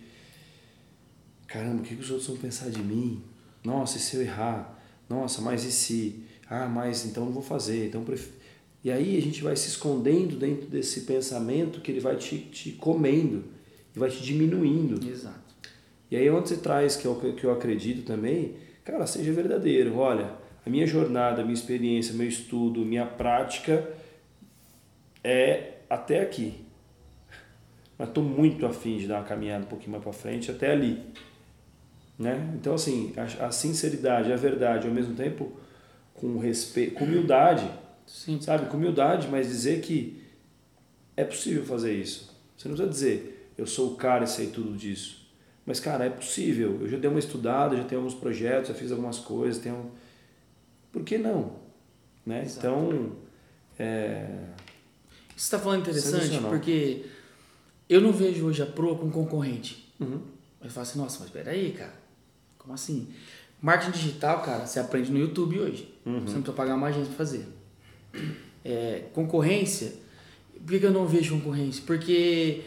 caramba, 1.55 1.81
o 1.81 1.85
que, 1.85 1.95
que 1.95 2.01
os 2.01 2.11
outros 2.11 2.27
vão 2.27 2.35
pensar 2.35 2.69
de 2.69 2.83
mim? 2.83 3.23
Nossa, 3.63 3.97
e 3.97 4.01
se 4.01 4.17
eu 4.17 4.21
errar? 4.21 4.77
Nossa, 5.09 5.41
mas 5.41 5.63
e 5.63 5.71
se? 5.71 6.23
Ah, 6.49 6.67
mas 6.67 7.05
então 7.05 7.25
não 7.25 7.31
vou 7.31 7.41
fazer. 7.41 7.87
Então 7.87 8.03
pref... 8.03 8.29
E 8.83 8.91
aí 8.91 9.17
a 9.17 9.21
gente 9.21 9.41
vai 9.41 9.55
se 9.55 9.69
escondendo 9.69 10.35
dentro 10.35 10.67
desse 10.67 11.01
pensamento 11.01 11.79
que 11.79 11.91
ele 11.91 12.01
vai 12.01 12.17
te, 12.17 12.37
te 12.37 12.73
comendo 12.73 13.45
e 13.95 13.97
vai 13.97 14.09
te 14.09 14.21
diminuindo. 14.21 15.03
Exato. 15.07 15.55
E 16.11 16.17
aí 16.17 16.29
onde 16.29 16.49
você 16.49 16.57
traz, 16.57 16.95
que 16.95 17.07
é 17.07 17.09
o 17.09 17.15
que 17.15 17.31
que 17.31 17.45
eu 17.45 17.51
acredito 17.51 18.05
também, 18.05 18.57
cara, 18.83 19.07
seja 19.07 19.31
verdadeiro. 19.31 19.97
Olha, 19.97 20.35
a 20.65 20.69
minha 20.69 20.85
jornada, 20.85 21.41
a 21.41 21.45
minha 21.45 21.55
experiência, 21.55 22.13
meu 22.13 22.27
estudo, 22.27 22.85
minha 22.85 23.05
prática 23.05 23.89
é 25.23 25.77
até 25.89 26.19
aqui. 26.21 26.65
Mas 27.97 28.09
estou 28.09 28.23
muito 28.23 28.65
afim 28.65 28.97
de 28.97 29.07
dar 29.07 29.19
uma 29.19 29.23
caminhada 29.23 29.63
um 29.63 29.69
pouquinho 29.69 29.91
mais 29.91 30.03
para 30.03 30.13
frente, 30.13 30.51
até 30.51 30.71
ali. 30.71 31.01
Né? 32.17 32.53
Então, 32.55 32.73
assim, 32.73 33.13
a, 33.17 33.47
a 33.47 33.51
sinceridade, 33.51 34.31
a 34.31 34.37
verdade, 34.37 34.87
ao 34.87 34.93
mesmo 34.93 35.15
tempo, 35.15 35.51
com 36.13 36.37
respeito, 36.37 36.95
com 36.95 37.05
humildade, 37.05 37.69
Sim. 38.05 38.39
sabe? 38.41 38.67
Com 38.67 38.77
humildade, 38.77 39.27
mas 39.27 39.47
dizer 39.47 39.81
que 39.81 40.21
é 41.17 41.23
possível 41.23 41.65
fazer 41.65 41.93
isso. 41.93 42.33
Você 42.57 42.69
não 42.69 42.75
precisa 42.75 42.93
dizer, 42.93 43.51
eu 43.57 43.67
sou 43.67 43.93
o 43.93 43.95
cara 43.95 44.23
e 44.23 44.27
sei 44.27 44.47
tudo 44.47 44.77
disso. 44.77 45.25
Mas, 45.65 45.79
cara, 45.79 46.05
é 46.05 46.09
possível. 46.09 46.77
Eu 46.81 46.87
já 46.87 46.97
dei 46.97 47.09
uma 47.09 47.19
estudada, 47.19 47.75
já 47.75 47.83
tenho 47.83 47.99
alguns 47.99 48.15
projetos, 48.15 48.69
já 48.69 48.75
fiz 48.75 48.91
algumas 48.91 49.19
coisas, 49.19 49.61
tenho... 49.61 49.91
Por 50.91 51.03
que 51.03 51.17
não? 51.17 51.53
Né? 52.25 52.43
Exato. 52.43 52.67
Então, 52.67 53.11
é... 53.77 54.27
Isso 55.35 55.45
está 55.45 55.59
falando 55.59 55.81
interessante 55.81 56.39
porque 56.39 57.05
eu 57.89 57.99
não 57.99 58.13
vejo 58.13 58.45
hoje 58.45 58.61
a 58.61 58.65
proa 58.65 58.97
com 58.97 59.11
concorrente. 59.11 59.93
Uhum. 59.99 60.21
Mas 60.61 60.71
falo 60.71 60.83
assim, 60.83 60.99
nossa, 60.99 61.19
mas 61.19 61.29
peraí, 61.29 61.73
cara. 61.73 62.04
Como 62.65 62.73
assim? 62.73 63.07
Marketing 63.61 63.91
digital, 63.91 64.41
cara, 64.41 64.65
você 64.65 64.79
aprende 64.79 65.11
no 65.11 65.19
YouTube 65.19 65.59
hoje. 65.59 65.93
Você 66.03 66.09
não 66.11 66.41
precisa 66.41 66.51
pagar 66.51 66.75
uma 66.75 66.87
agência 66.87 67.07
para 67.07 67.15
fazer. 67.15 67.47
É, 68.63 69.03
concorrência, 69.13 69.93
por 70.59 70.71
que 70.71 70.79
que 70.79 70.85
eu 70.87 70.91
não 70.91 71.05
vejo 71.05 71.35
concorrência? 71.35 71.83
Porque 71.85 72.63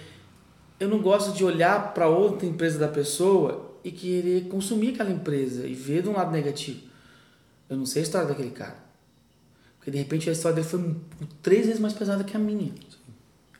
eu 0.78 0.88
não 0.88 1.00
gosto 1.00 1.36
de 1.36 1.44
olhar 1.44 1.92
para 1.92 2.08
outra 2.08 2.46
empresa 2.46 2.78
da 2.78 2.86
pessoa 2.86 3.74
e 3.82 3.90
querer 3.90 4.48
consumir 4.48 4.90
aquela 4.90 5.10
empresa 5.10 5.66
e 5.66 5.74
ver 5.74 6.02
de 6.02 6.08
um 6.08 6.12
lado 6.12 6.30
negativo. 6.30 6.82
Eu 7.68 7.76
não 7.76 7.84
sei 7.84 8.02
a 8.02 8.04
história 8.04 8.28
daquele 8.28 8.50
cara. 8.50 8.76
Porque 9.78 9.90
de 9.90 9.98
repente 9.98 10.28
a 10.28 10.32
história 10.32 10.54
dele 10.54 10.68
foi 10.68 10.94
três 11.42 11.66
vezes 11.66 11.80
mais 11.80 11.94
pesada 11.94 12.22
que 12.22 12.36
a 12.36 12.40
minha. 12.40 12.72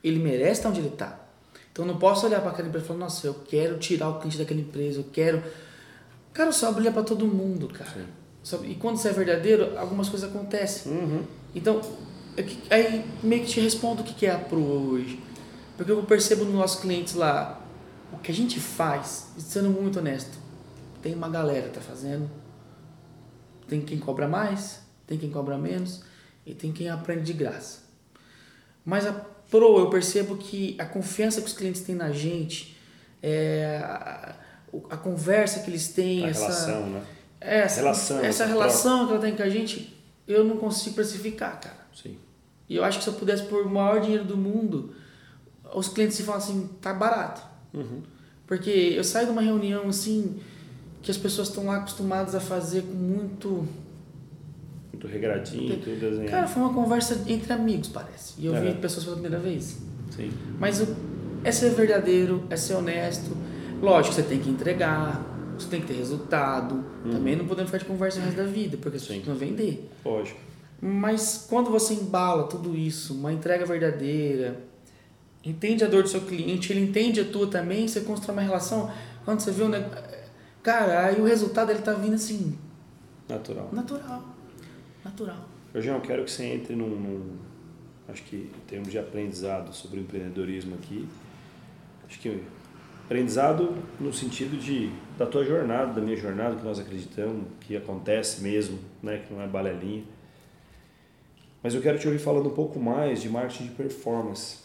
Ele 0.05 0.20
merece 0.20 0.61
estar 0.61 0.68
onde 0.68 0.78
ele 0.78 0.89
está. 0.89 1.28
Então 1.72 1.84
eu 1.84 1.93
não 1.93 1.99
posso 1.99 2.26
olhar 2.26 2.41
para 2.41 2.51
aquela 2.51 2.68
empresa 2.68 2.84
e 2.84 2.89
falar, 2.89 3.01
nossa, 3.01 3.26
eu 3.26 3.34
quero 3.34 3.78
tirar 3.78 4.09
o 4.09 4.18
cliente 4.18 4.39
daquela 4.39 4.61
empresa, 4.61 5.01
eu 5.01 5.07
quero. 5.12 5.43
Cara, 6.39 6.53
só 6.53 6.70
brilha 6.70 6.93
para 6.93 7.03
todo 7.03 7.26
mundo, 7.26 7.66
cara. 7.66 8.07
Só- 8.45 8.64
E 8.64 8.76
quando 8.76 8.97
você 8.97 9.09
é 9.09 9.12
verdadeiro, 9.12 9.76
algumas 9.76 10.09
coisas 10.09 10.30
acontecem. 10.30 10.93
Uhum. 10.93 11.24
Então, 11.53 11.80
é 12.70 12.74
aí 12.76 13.05
meio 13.24 13.43
que 13.43 13.49
te 13.49 13.61
respondo 13.61 14.03
o 14.03 14.05
que 14.05 14.14
que 14.14 14.24
é 14.24 14.30
a 14.30 14.39
Pro 14.39 14.61
hoje. 14.62 15.20
Porque 15.76 15.91
eu 15.91 16.01
percebo 16.05 16.45
nos 16.45 16.55
nossos 16.55 16.80
clientes 16.80 17.14
lá, 17.14 17.61
o 18.12 18.18
que 18.18 18.30
a 18.30 18.34
gente 18.34 18.61
faz, 18.61 19.32
sendo 19.36 19.68
muito 19.68 19.99
honesto, 19.99 20.39
tem 21.03 21.12
uma 21.12 21.28
galera 21.28 21.70
que 21.70 21.74
tá 21.74 21.80
fazendo, 21.80 22.30
tem 23.66 23.80
quem 23.80 23.99
cobra 23.99 24.28
mais, 24.28 24.78
tem 25.09 25.18
quem 25.18 25.30
cobra 25.32 25.59
menos 25.59 26.05
e 26.47 26.55
tem 26.55 26.70
quem 26.70 26.89
aprende 26.89 27.24
de 27.24 27.32
graça. 27.32 27.80
Mas 28.84 29.05
a 29.09 29.12
Pro, 29.51 29.80
eu 29.80 29.91
percebo 29.91 30.36
que 30.36 30.76
a 30.78 30.84
confiança 30.86 31.41
que 31.41 31.49
os 31.49 31.53
clientes 31.53 31.80
têm 31.80 31.97
na 31.97 32.12
gente, 32.12 32.76
é, 33.20 33.82
a, 34.90 34.96
conversa 34.96 35.60
que 35.60 35.70
eles 35.70 35.88
têm, 35.88 36.24
A 36.24 36.28
essa, 36.28 36.42
relação, 36.42 36.86
né? 36.90 37.02
é, 37.40 37.58
essa 37.60 37.80
Relação, 37.80 38.20
essa 38.20 38.46
relação 38.46 39.06
que 39.06 39.12
ela 39.12 39.20
tem 39.20 39.34
com 39.36 39.42
a 39.42 39.48
gente, 39.48 39.96
eu 40.26 40.44
não 40.44 40.56
consigo 40.56 40.94
precificar, 40.96 41.60
cara. 41.60 41.76
Sim. 41.94 42.16
E 42.68 42.76
eu 42.76 42.84
acho 42.84 42.98
que 42.98 43.04
se 43.04 43.10
eu 43.10 43.14
pudesse 43.14 43.44
pôr 43.44 43.66
o 43.66 43.70
maior 43.70 44.00
dinheiro 44.00 44.24
do 44.24 44.36
mundo, 44.36 44.92
os 45.74 45.88
clientes 45.88 46.16
se 46.16 46.22
falam 46.22 46.40
assim, 46.40 46.68
tá 46.80 46.92
barato. 46.92 47.42
Uhum. 47.72 48.02
Porque 48.46 48.70
eu 48.70 49.04
saio 49.04 49.26
de 49.26 49.32
uma 49.32 49.42
reunião 49.42 49.88
assim, 49.88 50.38
que 51.02 51.10
as 51.10 51.16
pessoas 51.16 51.48
estão 51.48 51.66
lá 51.66 51.76
acostumadas 51.76 52.34
a 52.34 52.40
fazer 52.40 52.82
com 52.82 52.92
muito. 52.94 53.66
Muito 54.92 55.06
regradinho, 55.06 55.78
tudo 55.78 56.00
desenhado. 56.00 56.30
Cara, 56.30 56.46
foi 56.48 56.62
uma 56.62 56.74
conversa 56.74 57.22
entre 57.26 57.52
amigos, 57.52 57.88
parece. 57.88 58.34
E 58.38 58.46
eu 58.46 58.56
É. 58.56 58.60
vi 58.60 58.74
pessoas 58.80 59.04
pela 59.04 59.16
primeira 59.16 59.38
vez. 59.38 59.78
Sim. 60.10 60.30
Mas 60.58 60.80
o, 60.80 60.96
é 61.44 61.52
ser 61.52 61.70
verdadeiro, 61.70 62.44
é 62.50 62.56
ser 62.56 62.74
honesto. 62.74 63.36
Lógico, 63.81 64.14
você 64.14 64.22
tem 64.22 64.41
que 64.41 64.51
entregar, 64.51 65.24
você 65.59 65.68
tem 65.68 65.81
que 65.81 65.87
ter 65.87 65.95
resultado. 65.95 66.85
Uhum. 67.05 67.11
Também 67.11 67.37
não 67.37 67.47
podemos 67.47 67.70
ficar 67.70 67.79
de 67.79 67.85
conversa 67.85 68.20
o 68.20 68.22
resto 68.22 68.37
da 68.37 68.45
vida, 68.45 68.76
porque 68.76 68.97
as 68.97 69.03
pessoas 69.05 69.26
não 69.26 69.35
vender. 69.35 69.91
Lógico. 70.05 70.41
Mas 70.81 71.47
quando 71.49 71.70
você 71.70 71.95
embala 71.95 72.45
tudo 72.45 72.76
isso, 72.76 73.14
uma 73.14 73.33
entrega 73.33 73.66
verdadeira, 73.66 74.61
entende 75.45 75.85
a 75.85 75.89
dor 75.89 76.05
do 76.05 76.09
seu 76.09 76.20
cliente, 76.20 76.72
ele 76.72 76.81
entende 76.81 77.20
a 77.20 77.24
tua 77.24 77.49
também, 77.49 77.89
você 77.89 78.01
constrói 78.03 78.37
uma 78.37 78.43
relação. 78.43 78.91
Quando 79.24 79.41
você 79.41 79.51
vê 79.51 79.64
um 79.64 79.68
negócio. 79.68 80.05
Cara, 80.62 81.07
aí 81.07 81.20
o 81.20 81.24
resultado 81.24 81.70
ele 81.70 81.81
tá 81.81 81.93
vindo 81.93 82.14
assim. 82.14 82.57
Natural. 83.29 83.68
Natural. 83.72 84.22
Natural. 85.05 85.49
Jorge, 85.72 85.89
eu 85.89 86.01
quero 86.01 86.24
que 86.24 86.31
você 86.31 86.45
entre 86.45 86.74
num, 86.74 86.89
num, 86.89 87.37
Acho 88.09 88.22
que 88.22 88.37
em 88.37 88.66
termos 88.66 88.91
de 88.91 88.99
aprendizado 88.99 89.74
sobre 89.74 90.01
o 90.01 90.03
empreendedorismo 90.03 90.74
aqui. 90.74 91.07
Acho 92.09 92.18
que 92.18 92.43
aprendizado 93.09 93.74
no 93.98 94.12
sentido 94.12 94.59
de 94.59 94.92
da 95.16 95.24
tua 95.24 95.42
jornada, 95.42 95.94
da 95.94 96.00
minha 96.02 96.16
jornada, 96.16 96.56
que 96.56 96.62
nós 96.62 96.78
acreditamos 96.78 97.46
que 97.62 97.74
acontece 97.74 98.42
mesmo, 98.42 98.78
né, 99.02 99.24
que 99.26 99.32
não 99.32 99.40
é 99.40 99.48
balelinha. 99.48 100.04
Mas 101.62 101.74
eu 101.74 101.80
quero 101.80 101.98
te 101.98 102.06
ouvir 102.06 102.18
falando 102.18 102.50
um 102.50 102.54
pouco 102.54 102.78
mais 102.78 103.22
de 103.22 103.30
marketing 103.30 103.68
de 103.68 103.70
performance. 103.70 104.59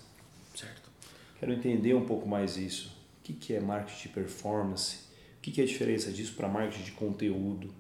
Certo. 0.54 0.92
Quero 1.40 1.54
entender 1.54 1.94
um 1.94 2.06
pouco 2.06 2.28
mais 2.28 2.58
isso. 2.58 2.90
O 3.22 3.24
que, 3.24 3.32
que 3.32 3.54
é 3.54 3.62
marketing 3.62 4.10
de 4.10 4.10
performance? 4.10 4.98
O 5.38 5.42
que, 5.42 5.50
que 5.50 5.62
é 5.62 5.64
a 5.64 5.68
diferença 5.68 6.12
disso 6.12 6.34
para 6.36 6.50
marketing 6.50 6.84
de 6.84 6.92
conteúdo? 6.92 7.74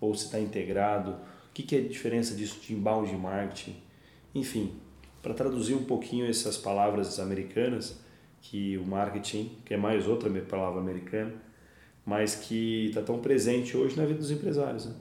Ou 0.00 0.14
se 0.14 0.26
está 0.26 0.38
integrado? 0.38 1.10
O 1.10 1.52
que, 1.52 1.64
que 1.64 1.74
é 1.74 1.80
a 1.80 1.88
diferença 1.88 2.36
disso 2.36 2.60
de 2.60 2.72
inbound 2.72 3.12
marketing? 3.16 3.76
Enfim, 4.32 4.76
para 5.20 5.34
traduzir 5.34 5.74
um 5.74 5.84
pouquinho 5.84 6.24
essas 6.30 6.56
palavras 6.56 7.18
americanas, 7.18 7.98
que 8.40 8.78
o 8.78 8.86
marketing, 8.86 9.50
que 9.64 9.74
é 9.74 9.76
mais 9.76 10.06
outra 10.06 10.30
palavra 10.42 10.80
americana, 10.80 11.32
mas 12.04 12.34
que 12.34 12.86
está 12.86 13.02
tão 13.02 13.18
presente 13.18 13.76
hoje 13.76 13.96
na 13.96 14.06
vida 14.06 14.18
dos 14.18 14.30
empresários. 14.30 14.86
Né? 14.86 14.94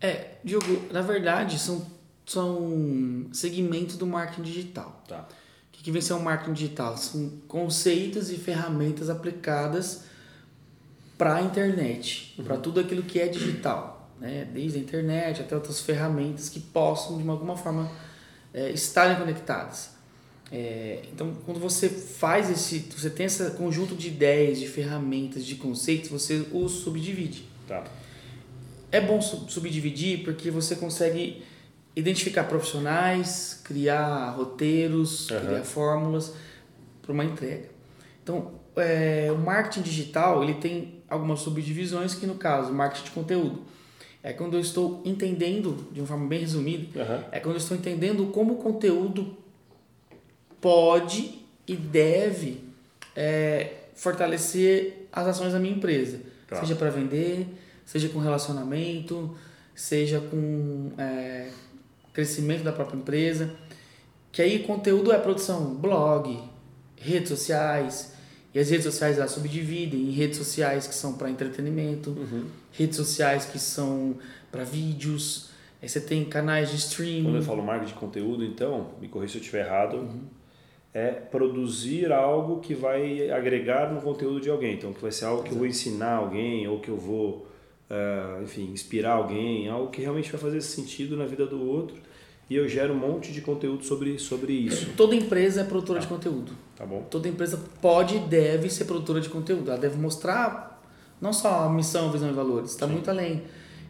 É, 0.00 0.36
Diogo, 0.42 0.82
na 0.92 1.02
verdade 1.02 1.58
são, 1.58 1.86
são 2.24 3.26
segmentos 3.32 3.96
do 3.96 4.06
marketing 4.06 4.42
digital. 4.42 5.02
Tá. 5.06 5.20
O 5.20 5.72
que, 5.72 5.84
que 5.84 5.90
vem 5.90 6.00
ser 6.00 6.14
o 6.14 6.16
um 6.16 6.22
marketing 6.22 6.52
digital? 6.52 6.96
São 6.96 7.30
conceitos 7.46 8.30
e 8.30 8.36
ferramentas 8.36 9.10
aplicadas 9.10 10.04
para 11.16 11.36
a 11.36 11.42
internet, 11.42 12.34
uhum. 12.38 12.44
para 12.44 12.56
tudo 12.56 12.80
aquilo 12.80 13.02
que 13.02 13.20
é 13.20 13.28
digital, 13.28 14.10
né? 14.18 14.48
desde 14.52 14.78
a 14.78 14.80
internet 14.80 15.42
até 15.42 15.54
outras 15.54 15.80
ferramentas 15.80 16.48
que 16.48 16.60
possam 16.60 17.18
de 17.18 17.28
alguma 17.28 17.56
forma 17.56 17.90
é, 18.52 18.70
estarem 18.70 19.16
conectadas. 19.16 19.93
É, 20.52 21.00
então, 21.12 21.34
quando 21.44 21.58
você 21.58 21.88
faz 21.88 22.50
esse, 22.50 22.78
você 22.96 23.10
tem 23.10 23.26
esse 23.26 23.50
conjunto 23.52 23.94
de 23.94 24.08
ideias, 24.08 24.58
de 24.58 24.68
ferramentas, 24.68 25.44
de 25.44 25.56
conceitos, 25.56 26.10
você 26.10 26.46
os 26.52 26.72
subdivide. 26.72 27.44
Tá. 27.66 27.84
É 28.92 29.00
bom 29.00 29.20
subdividir 29.20 30.22
porque 30.22 30.50
você 30.50 30.76
consegue 30.76 31.42
identificar 31.96 32.44
profissionais, 32.44 33.60
criar 33.64 34.30
roteiros, 34.30 35.30
uhum. 35.30 35.40
criar 35.40 35.64
fórmulas 35.64 36.32
para 37.02 37.12
uma 37.12 37.24
entrega. 37.24 37.68
Então, 38.22 38.52
é, 38.76 39.30
o 39.32 39.38
marketing 39.38 39.82
digital 39.82 40.42
ele 40.42 40.54
tem 40.54 41.02
algumas 41.08 41.40
subdivisões 41.40 42.14
que 42.14 42.26
no 42.26 42.34
caso, 42.34 42.72
marketing 42.72 43.04
de 43.04 43.10
conteúdo 43.10 43.62
é 44.24 44.32
quando 44.32 44.54
eu 44.54 44.60
estou 44.60 45.02
entendendo, 45.04 45.86
de 45.92 46.00
uma 46.00 46.06
forma 46.06 46.26
bem 46.26 46.40
resumida, 46.40 46.98
uhum. 46.98 47.24
é 47.30 47.38
quando 47.40 47.56
eu 47.56 47.58
estou 47.58 47.76
entendendo 47.76 48.26
como 48.28 48.54
o 48.54 48.56
conteúdo 48.56 49.36
pode 50.64 51.42
e 51.68 51.76
deve 51.76 52.64
é, 53.14 53.70
fortalecer 53.94 55.08
as 55.12 55.26
ações 55.26 55.52
da 55.52 55.58
minha 55.58 55.74
empresa. 55.74 56.20
Tá. 56.48 56.60
Seja 56.60 56.74
para 56.74 56.88
vender, 56.88 57.46
seja 57.84 58.08
com 58.08 58.18
relacionamento, 58.18 59.36
seja 59.74 60.20
com 60.20 60.92
é, 60.96 61.50
crescimento 62.14 62.64
da 62.64 62.72
própria 62.72 62.96
empresa. 62.96 63.54
Que 64.32 64.40
aí 64.40 64.60
conteúdo 64.60 65.12
é 65.12 65.18
produção, 65.18 65.74
blog, 65.74 66.42
redes 66.96 67.28
sociais, 67.28 68.14
e 68.54 68.58
as 68.58 68.70
redes 68.70 68.86
sociais 68.86 69.18
elas 69.18 69.32
subdividem 69.32 70.00
em 70.00 70.12
redes 70.12 70.38
sociais 70.38 70.86
que 70.86 70.94
são 70.94 71.12
para 71.12 71.28
entretenimento, 71.28 72.10
uhum. 72.10 72.46
redes 72.72 72.96
sociais 72.96 73.44
que 73.44 73.58
são 73.58 74.16
para 74.50 74.64
vídeos, 74.64 75.50
aí 75.82 75.88
você 75.90 76.00
tem 76.00 76.24
canais 76.24 76.70
de 76.70 76.76
streaming. 76.76 77.24
Quando 77.24 77.36
eu 77.36 77.42
falo 77.42 77.62
marketing 77.62 77.92
de 77.92 77.98
conteúdo, 77.98 78.42
então, 78.42 78.92
me 78.98 79.08
corrija 79.08 79.32
se 79.32 79.38
eu 79.38 79.42
estiver 79.42 79.66
errado, 79.66 79.96
uhum 79.96 80.43
é 80.94 81.10
produzir 81.10 82.12
algo 82.12 82.60
que 82.60 82.72
vai 82.72 83.28
agregar 83.28 83.92
no 83.92 84.00
conteúdo 84.00 84.40
de 84.40 84.48
alguém. 84.48 84.74
Então, 84.74 84.92
que 84.92 85.02
vai 85.02 85.10
ser 85.10 85.24
algo 85.24 85.42
que 85.42 85.50
eu 85.50 85.58
vou 85.58 85.66
ensinar 85.66 86.14
alguém 86.14 86.68
ou 86.68 86.78
que 86.78 86.88
eu 86.88 86.96
vou, 86.96 87.48
uh, 87.90 88.42
enfim, 88.44 88.70
inspirar 88.72 89.14
alguém, 89.14 89.68
algo 89.68 89.90
que 89.90 90.00
realmente 90.00 90.30
vai 90.30 90.40
fazer 90.40 90.60
sentido 90.60 91.16
na 91.16 91.26
vida 91.26 91.44
do 91.44 91.68
outro. 91.68 91.96
E 92.48 92.54
eu 92.54 92.68
gero 92.68 92.94
um 92.94 92.96
monte 92.96 93.32
de 93.32 93.40
conteúdo 93.40 93.82
sobre, 93.82 94.18
sobre 94.20 94.52
isso. 94.52 94.92
Toda 94.96 95.16
empresa 95.16 95.62
é 95.62 95.64
produtora 95.64 95.98
tá. 95.98 96.06
de 96.06 96.12
conteúdo. 96.12 96.52
Tá 96.76 96.86
bom. 96.86 97.02
Toda 97.10 97.26
empresa 97.26 97.58
pode 97.80 98.16
e 98.16 98.20
deve 98.20 98.70
ser 98.70 98.84
produtora 98.84 99.20
de 99.20 99.28
conteúdo. 99.28 99.70
Ela 99.70 99.80
deve 99.80 99.98
mostrar 99.98 100.80
não 101.20 101.32
só 101.32 101.64
a 101.64 101.70
missão, 101.70 102.12
visão 102.12 102.28
e 102.28 102.32
valores, 102.32 102.70
está 102.70 102.86
muito 102.86 103.10
além. 103.10 103.42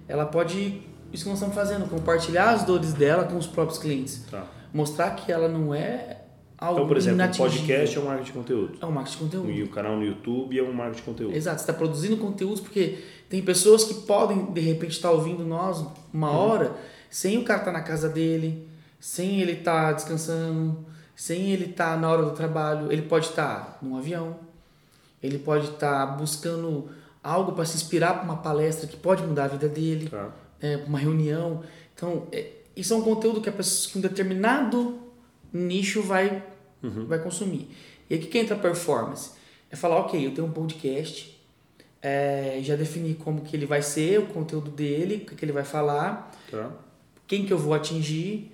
Ela 0.08 0.24
pode, 0.24 0.80
isso 1.12 1.24
que 1.24 1.28
nós 1.28 1.38
estamos 1.38 1.54
fazendo, 1.54 1.86
compartilhar 1.90 2.50
as 2.50 2.64
dores 2.64 2.94
dela 2.94 3.24
com 3.24 3.36
os 3.36 3.46
próprios 3.46 3.78
clientes. 3.78 4.24
Tá. 4.30 4.46
Mostrar 4.72 5.10
que 5.10 5.32
ela 5.32 5.48
não 5.48 5.74
é 5.74 6.23
algo 6.58 6.74
Então, 6.74 6.88
por 6.88 6.96
exemplo, 6.96 7.24
o 7.24 7.36
podcast 7.36 7.96
é 7.96 8.00
um 8.00 8.04
marketing 8.04 8.26
de 8.26 8.32
conteúdo. 8.32 8.78
É 8.80 8.86
um 8.86 8.90
marketing 8.90 9.16
de 9.16 9.24
conteúdo. 9.24 9.50
E 9.50 9.62
o 9.62 9.68
canal 9.68 9.96
no 9.96 10.04
YouTube 10.04 10.58
é 10.58 10.62
um 10.62 10.72
marketing 10.72 11.00
de 11.00 11.02
conteúdo. 11.02 11.36
Exato, 11.36 11.58
você 11.58 11.62
está 11.62 11.72
produzindo 11.72 12.16
conteúdos 12.16 12.60
porque 12.60 12.98
tem 13.28 13.42
pessoas 13.42 13.84
que 13.84 13.94
podem, 13.94 14.52
de 14.52 14.60
repente, 14.60 14.92
estar 14.92 15.08
tá 15.08 15.14
ouvindo 15.14 15.44
nós 15.44 15.84
uma 16.12 16.30
uhum. 16.30 16.36
hora 16.36 16.76
sem 17.10 17.38
o 17.38 17.44
cara 17.44 17.60
estar 17.60 17.72
tá 17.72 17.78
na 17.78 17.84
casa 17.84 18.08
dele, 18.08 18.68
sem 18.98 19.40
ele 19.40 19.52
estar 19.52 19.86
tá 19.86 19.92
descansando, 19.92 20.84
sem 21.14 21.52
ele 21.52 21.66
estar 21.66 21.96
na 21.96 22.10
hora 22.10 22.24
do 22.24 22.32
trabalho. 22.32 22.90
Ele 22.90 23.02
pode 23.02 23.26
estar 23.26 23.78
num 23.80 23.96
avião, 23.96 24.36
ele 25.22 25.38
pode 25.38 25.66
estar 25.70 26.06
buscando 26.16 26.88
algo 27.22 27.52
para 27.52 27.64
se 27.64 27.76
inspirar 27.76 28.14
para 28.14 28.24
uma 28.24 28.36
palestra 28.36 28.86
que 28.88 28.96
pode 28.96 29.22
mudar 29.22 29.44
a 29.44 29.48
vida 29.48 29.68
dele, 29.68 30.08
tá. 30.08 30.28
é, 30.60 30.76
uma 30.86 30.98
reunião. 30.98 31.62
Então, 31.94 32.26
é, 32.32 32.50
isso 32.76 32.92
é 32.92 32.96
um 32.96 33.02
conteúdo 33.02 33.40
que 33.40 33.48
a 33.48 33.52
pessoa 33.52 33.92
com 33.92 33.98
um 34.00 34.02
determinado 34.02 34.98
nicho 35.54 36.02
vai 36.02 36.42
uhum. 36.84 37.06
vai 37.06 37.18
consumir. 37.18 37.68
E 38.08 38.14
aqui 38.14 38.26
que 38.26 38.38
entra 38.38 38.54
a 38.54 38.58
performance. 38.58 39.30
É 39.70 39.76
falar, 39.76 39.96
ok, 39.96 40.24
eu 40.24 40.32
tenho 40.32 40.46
um 40.46 40.52
podcast, 40.52 41.40
é, 42.00 42.60
já 42.62 42.76
defini 42.76 43.14
como 43.14 43.40
que 43.40 43.56
ele 43.56 43.66
vai 43.66 43.82
ser, 43.82 44.20
o 44.20 44.26
conteúdo 44.26 44.70
dele, 44.70 45.26
o 45.26 45.34
que 45.34 45.44
ele 45.44 45.52
vai 45.52 45.64
falar, 45.64 46.30
tá. 46.50 46.70
quem 47.26 47.44
que 47.44 47.52
eu 47.52 47.58
vou 47.58 47.74
atingir. 47.74 48.52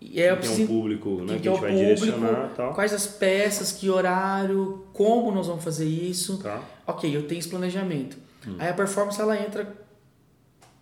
E 0.00 0.20
é, 0.20 0.34
quem 0.34 0.62
é 0.62 0.64
o 0.64 0.66
público 0.66 1.10
né, 1.22 1.34
que, 1.34 1.40
que, 1.40 1.48
a 1.48 1.52
gente 1.52 1.60
vai 1.60 1.70
público, 1.72 2.00
direcionar 2.00 2.52
tal. 2.56 2.74
Quais 2.74 2.92
as 2.92 3.06
peças, 3.06 3.70
que 3.70 3.90
horário, 3.90 4.86
como 4.92 5.30
nós 5.30 5.46
vamos 5.46 5.62
fazer 5.62 5.86
isso. 5.86 6.38
Tá. 6.38 6.62
Ok, 6.86 7.14
eu 7.14 7.26
tenho 7.26 7.38
esse 7.38 7.48
planejamento. 7.48 8.16
Hum. 8.46 8.56
Aí 8.58 8.68
a 8.68 8.74
performance 8.74 9.20
ela 9.20 9.38
entra 9.38 9.76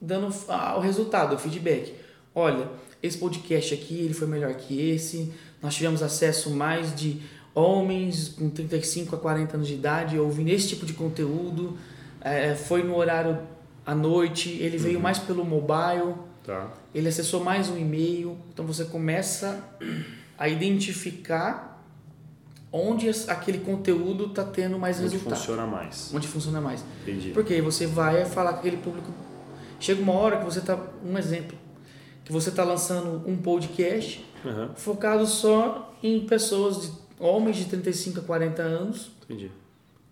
dando 0.00 0.28
o 0.76 0.80
resultado, 0.80 1.34
o 1.34 1.38
feedback. 1.38 1.94
Olha, 2.34 2.68
esse 3.02 3.18
podcast 3.18 3.74
aqui 3.74 3.98
ele 3.98 4.14
foi 4.14 4.26
melhor 4.26 4.54
que 4.54 4.90
esse, 4.90 5.32
nós 5.62 5.74
tivemos 5.74 6.02
acesso 6.02 6.50
mais 6.50 6.94
de 6.94 7.20
homens 7.54 8.28
com 8.28 8.48
35 8.48 9.16
a 9.16 9.18
40 9.18 9.56
anos 9.56 9.68
de 9.68 9.74
idade 9.74 10.18
ouvindo 10.18 10.48
esse 10.48 10.68
tipo 10.68 10.86
de 10.86 10.92
conteúdo. 10.92 11.76
É, 12.20 12.54
foi 12.54 12.82
no 12.82 12.96
horário 12.96 13.38
à 13.84 13.94
noite, 13.94 14.50
ele 14.60 14.76
veio 14.76 14.96
uhum. 14.96 15.02
mais 15.02 15.18
pelo 15.18 15.44
mobile, 15.44 16.14
tá. 16.44 16.70
ele 16.94 17.08
acessou 17.08 17.42
mais 17.42 17.68
um 17.68 17.76
e-mail. 17.76 18.36
Então 18.52 18.66
você 18.66 18.84
começa 18.84 19.62
a 20.38 20.48
identificar 20.48 21.70
onde 22.72 23.10
aquele 23.28 23.58
conteúdo 23.58 24.26
está 24.26 24.44
tendo 24.44 24.78
mais 24.78 24.96
onde 24.96 25.04
resultado. 25.04 25.32
Onde 25.32 25.40
funciona 25.40 25.66
mais. 25.66 26.10
Onde 26.14 26.28
funciona 26.28 26.60
mais. 26.60 26.84
Entendi. 27.02 27.30
Porque 27.30 27.54
aí 27.54 27.60
você 27.60 27.86
vai 27.86 28.24
falar 28.24 28.52
com 28.52 28.60
aquele 28.60 28.76
público. 28.76 29.12
Chega 29.78 30.00
uma 30.00 30.12
hora 30.12 30.38
que 30.38 30.44
você 30.44 30.60
está. 30.60 30.78
Um 31.04 31.18
exemplo. 31.18 31.58
Que 32.30 32.32
você 32.32 32.50
está 32.50 32.62
lançando 32.62 33.28
um 33.28 33.36
podcast 33.36 34.24
uhum. 34.44 34.68
focado 34.76 35.26
só 35.26 35.92
em 36.00 36.20
pessoas, 36.20 36.82
de, 36.82 36.92
homens 37.18 37.56
de 37.56 37.64
35 37.64 38.20
a 38.20 38.22
40 38.22 38.62
anos, 38.62 39.10
Entendi. 39.24 39.50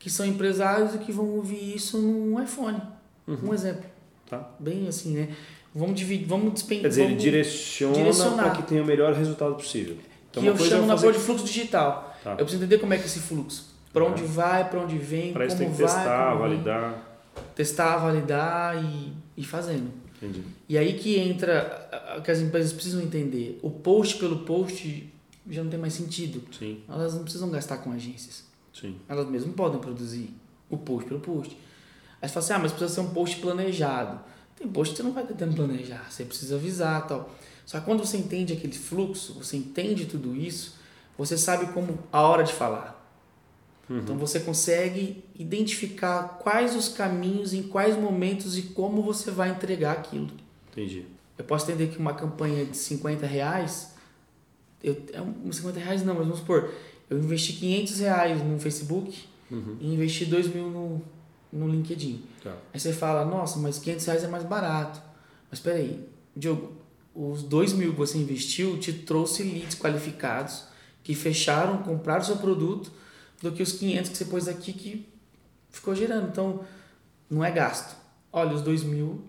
que 0.00 0.10
são 0.10 0.26
empresários 0.26 0.96
e 0.96 0.98
que 0.98 1.12
vão 1.12 1.28
ouvir 1.36 1.76
isso 1.76 1.96
num 1.96 2.42
iPhone. 2.42 2.82
Uhum. 3.24 3.50
Um 3.50 3.54
exemplo. 3.54 3.84
Tá. 4.28 4.50
Bem 4.58 4.88
assim, 4.88 5.14
né? 5.14 5.28
Vamos 5.72 5.94
dividir, 5.94 6.26
vamos 6.26 6.54
despender. 6.54 6.82
Quer 6.82 6.88
dizer, 6.88 7.04
ele 7.04 7.14
direciona 7.14 8.32
para 8.34 8.50
que 8.50 8.64
tenha 8.64 8.82
o 8.82 8.84
melhor 8.84 9.14
resultado 9.14 9.54
possível. 9.54 9.96
Então, 10.28 10.42
que 10.42 10.48
eu 10.48 10.58
chamo 10.58 10.88
na 10.88 10.96
fazer... 10.96 11.12
de 11.12 11.20
fluxo 11.20 11.44
digital. 11.44 12.16
Tá. 12.24 12.32
Eu 12.32 12.38
preciso 12.38 12.64
entender 12.64 12.78
como 12.78 12.94
é 12.94 12.96
que 12.96 13.04
é 13.04 13.06
esse 13.06 13.20
fluxo. 13.20 13.72
Para 13.92 14.04
onde 14.04 14.24
vai, 14.24 14.68
para 14.68 14.80
onde 14.80 14.98
vem, 14.98 15.32
pra 15.32 15.46
como 15.46 15.48
isso 15.48 15.56
tem 15.56 15.70
que 15.70 15.80
vai. 15.80 15.86
Testar, 15.86 16.34
validar. 16.34 17.22
Testar, 17.54 17.96
validar 17.98 18.84
e, 18.84 19.12
e 19.36 19.44
fazendo. 19.44 20.07
Entendi. 20.20 20.42
E 20.68 20.76
aí 20.76 20.98
que 20.98 21.16
entra 21.16 22.20
que 22.24 22.30
as 22.30 22.40
empresas 22.40 22.72
precisam 22.72 23.00
entender. 23.00 23.58
O 23.62 23.70
post 23.70 24.16
pelo 24.18 24.40
post 24.40 25.12
já 25.48 25.62
não 25.62 25.70
tem 25.70 25.78
mais 25.78 25.94
sentido. 25.94 26.42
Sim. 26.56 26.82
Elas 26.88 27.14
não 27.14 27.22
precisam 27.22 27.50
gastar 27.50 27.78
com 27.78 27.92
agências. 27.92 28.44
Sim. 28.72 28.96
Elas 29.08 29.28
mesmas 29.28 29.54
podem 29.54 29.80
produzir 29.80 30.30
o 30.68 30.76
post 30.76 31.08
pelo 31.08 31.20
post. 31.20 31.56
Aí 32.20 32.28
você 32.28 32.34
fala 32.34 32.44
assim, 32.44 32.52
ah, 32.54 32.58
mas 32.58 32.72
precisa 32.72 32.94
ser 32.94 33.00
um 33.00 33.10
post 33.14 33.36
planejado. 33.36 34.20
Tem 34.56 34.66
post 34.66 34.92
que 34.92 34.96
você 34.96 35.02
não 35.04 35.12
vai 35.12 35.24
tentando 35.24 35.54
planejar, 35.54 36.10
você 36.10 36.24
precisa 36.24 36.56
avisar 36.56 37.06
tal. 37.06 37.32
Só 37.64 37.78
que 37.78 37.84
quando 37.84 38.04
você 38.04 38.16
entende 38.16 38.52
aquele 38.52 38.72
fluxo, 38.72 39.34
você 39.34 39.56
entende 39.56 40.06
tudo 40.06 40.34
isso, 40.34 40.76
você 41.16 41.38
sabe 41.38 41.72
como 41.72 41.98
a 42.10 42.22
hora 42.22 42.42
de 42.42 42.52
falar. 42.52 42.97
Uhum. 43.88 43.98
Então 43.98 44.18
você 44.18 44.40
consegue 44.40 45.24
identificar 45.34 46.38
quais 46.42 46.76
os 46.76 46.88
caminhos, 46.88 47.52
em 47.52 47.62
quais 47.62 47.96
momentos 47.96 48.58
e 48.58 48.62
como 48.62 49.02
você 49.02 49.30
vai 49.30 49.50
entregar 49.50 49.92
aquilo. 49.92 50.30
Entendi. 50.70 51.06
Eu 51.36 51.44
posso 51.44 51.70
entender 51.70 51.88
que 51.88 51.98
uma 51.98 52.14
campanha 52.14 52.64
de 52.64 52.76
50 52.76 53.26
reais, 53.26 53.94
eu, 54.82 54.96
é 55.12 55.22
um, 55.22 55.50
50 55.50 55.78
reais 55.78 56.04
não, 56.04 56.14
mas 56.14 56.24
vamos 56.24 56.40
supor, 56.40 56.70
eu 57.08 57.18
investi 57.18 57.54
500 57.54 57.98
reais 58.00 58.42
no 58.42 58.58
Facebook 58.58 59.24
uhum. 59.50 59.76
e 59.80 59.94
investi 59.94 60.24
2 60.26 60.54
mil 60.54 60.68
no, 60.68 61.02
no 61.52 61.68
LinkedIn. 61.68 62.22
Tá. 62.42 62.56
Aí 62.74 62.78
você 62.80 62.92
fala, 62.92 63.24
nossa, 63.24 63.58
mas 63.58 63.78
500 63.78 64.06
reais 64.06 64.24
é 64.24 64.28
mais 64.28 64.44
barato. 64.44 65.00
Mas 65.50 65.60
peraí, 65.60 66.04
Diogo, 66.36 66.72
os 67.14 67.42
2 67.42 67.72
mil 67.72 67.92
que 67.92 67.98
você 67.98 68.18
investiu 68.18 68.76
te 68.78 68.92
trouxe 68.92 69.42
leads 69.42 69.76
qualificados 69.78 70.64
que 71.02 71.14
fecharam, 71.14 71.78
compraram 71.78 72.20
o 72.20 72.26
seu 72.26 72.36
produto 72.36 72.92
do 73.42 73.52
que 73.52 73.62
os 73.62 73.72
500 73.72 74.10
que 74.10 74.16
você 74.16 74.24
pôs 74.24 74.48
aqui 74.48 74.72
que 74.72 75.08
ficou 75.70 75.94
gerando. 75.94 76.28
Então, 76.28 76.64
não 77.30 77.44
é 77.44 77.50
gasto. 77.50 77.96
Olha, 78.32 78.54
os 78.54 78.62
2 78.62 78.84
mil 78.84 79.24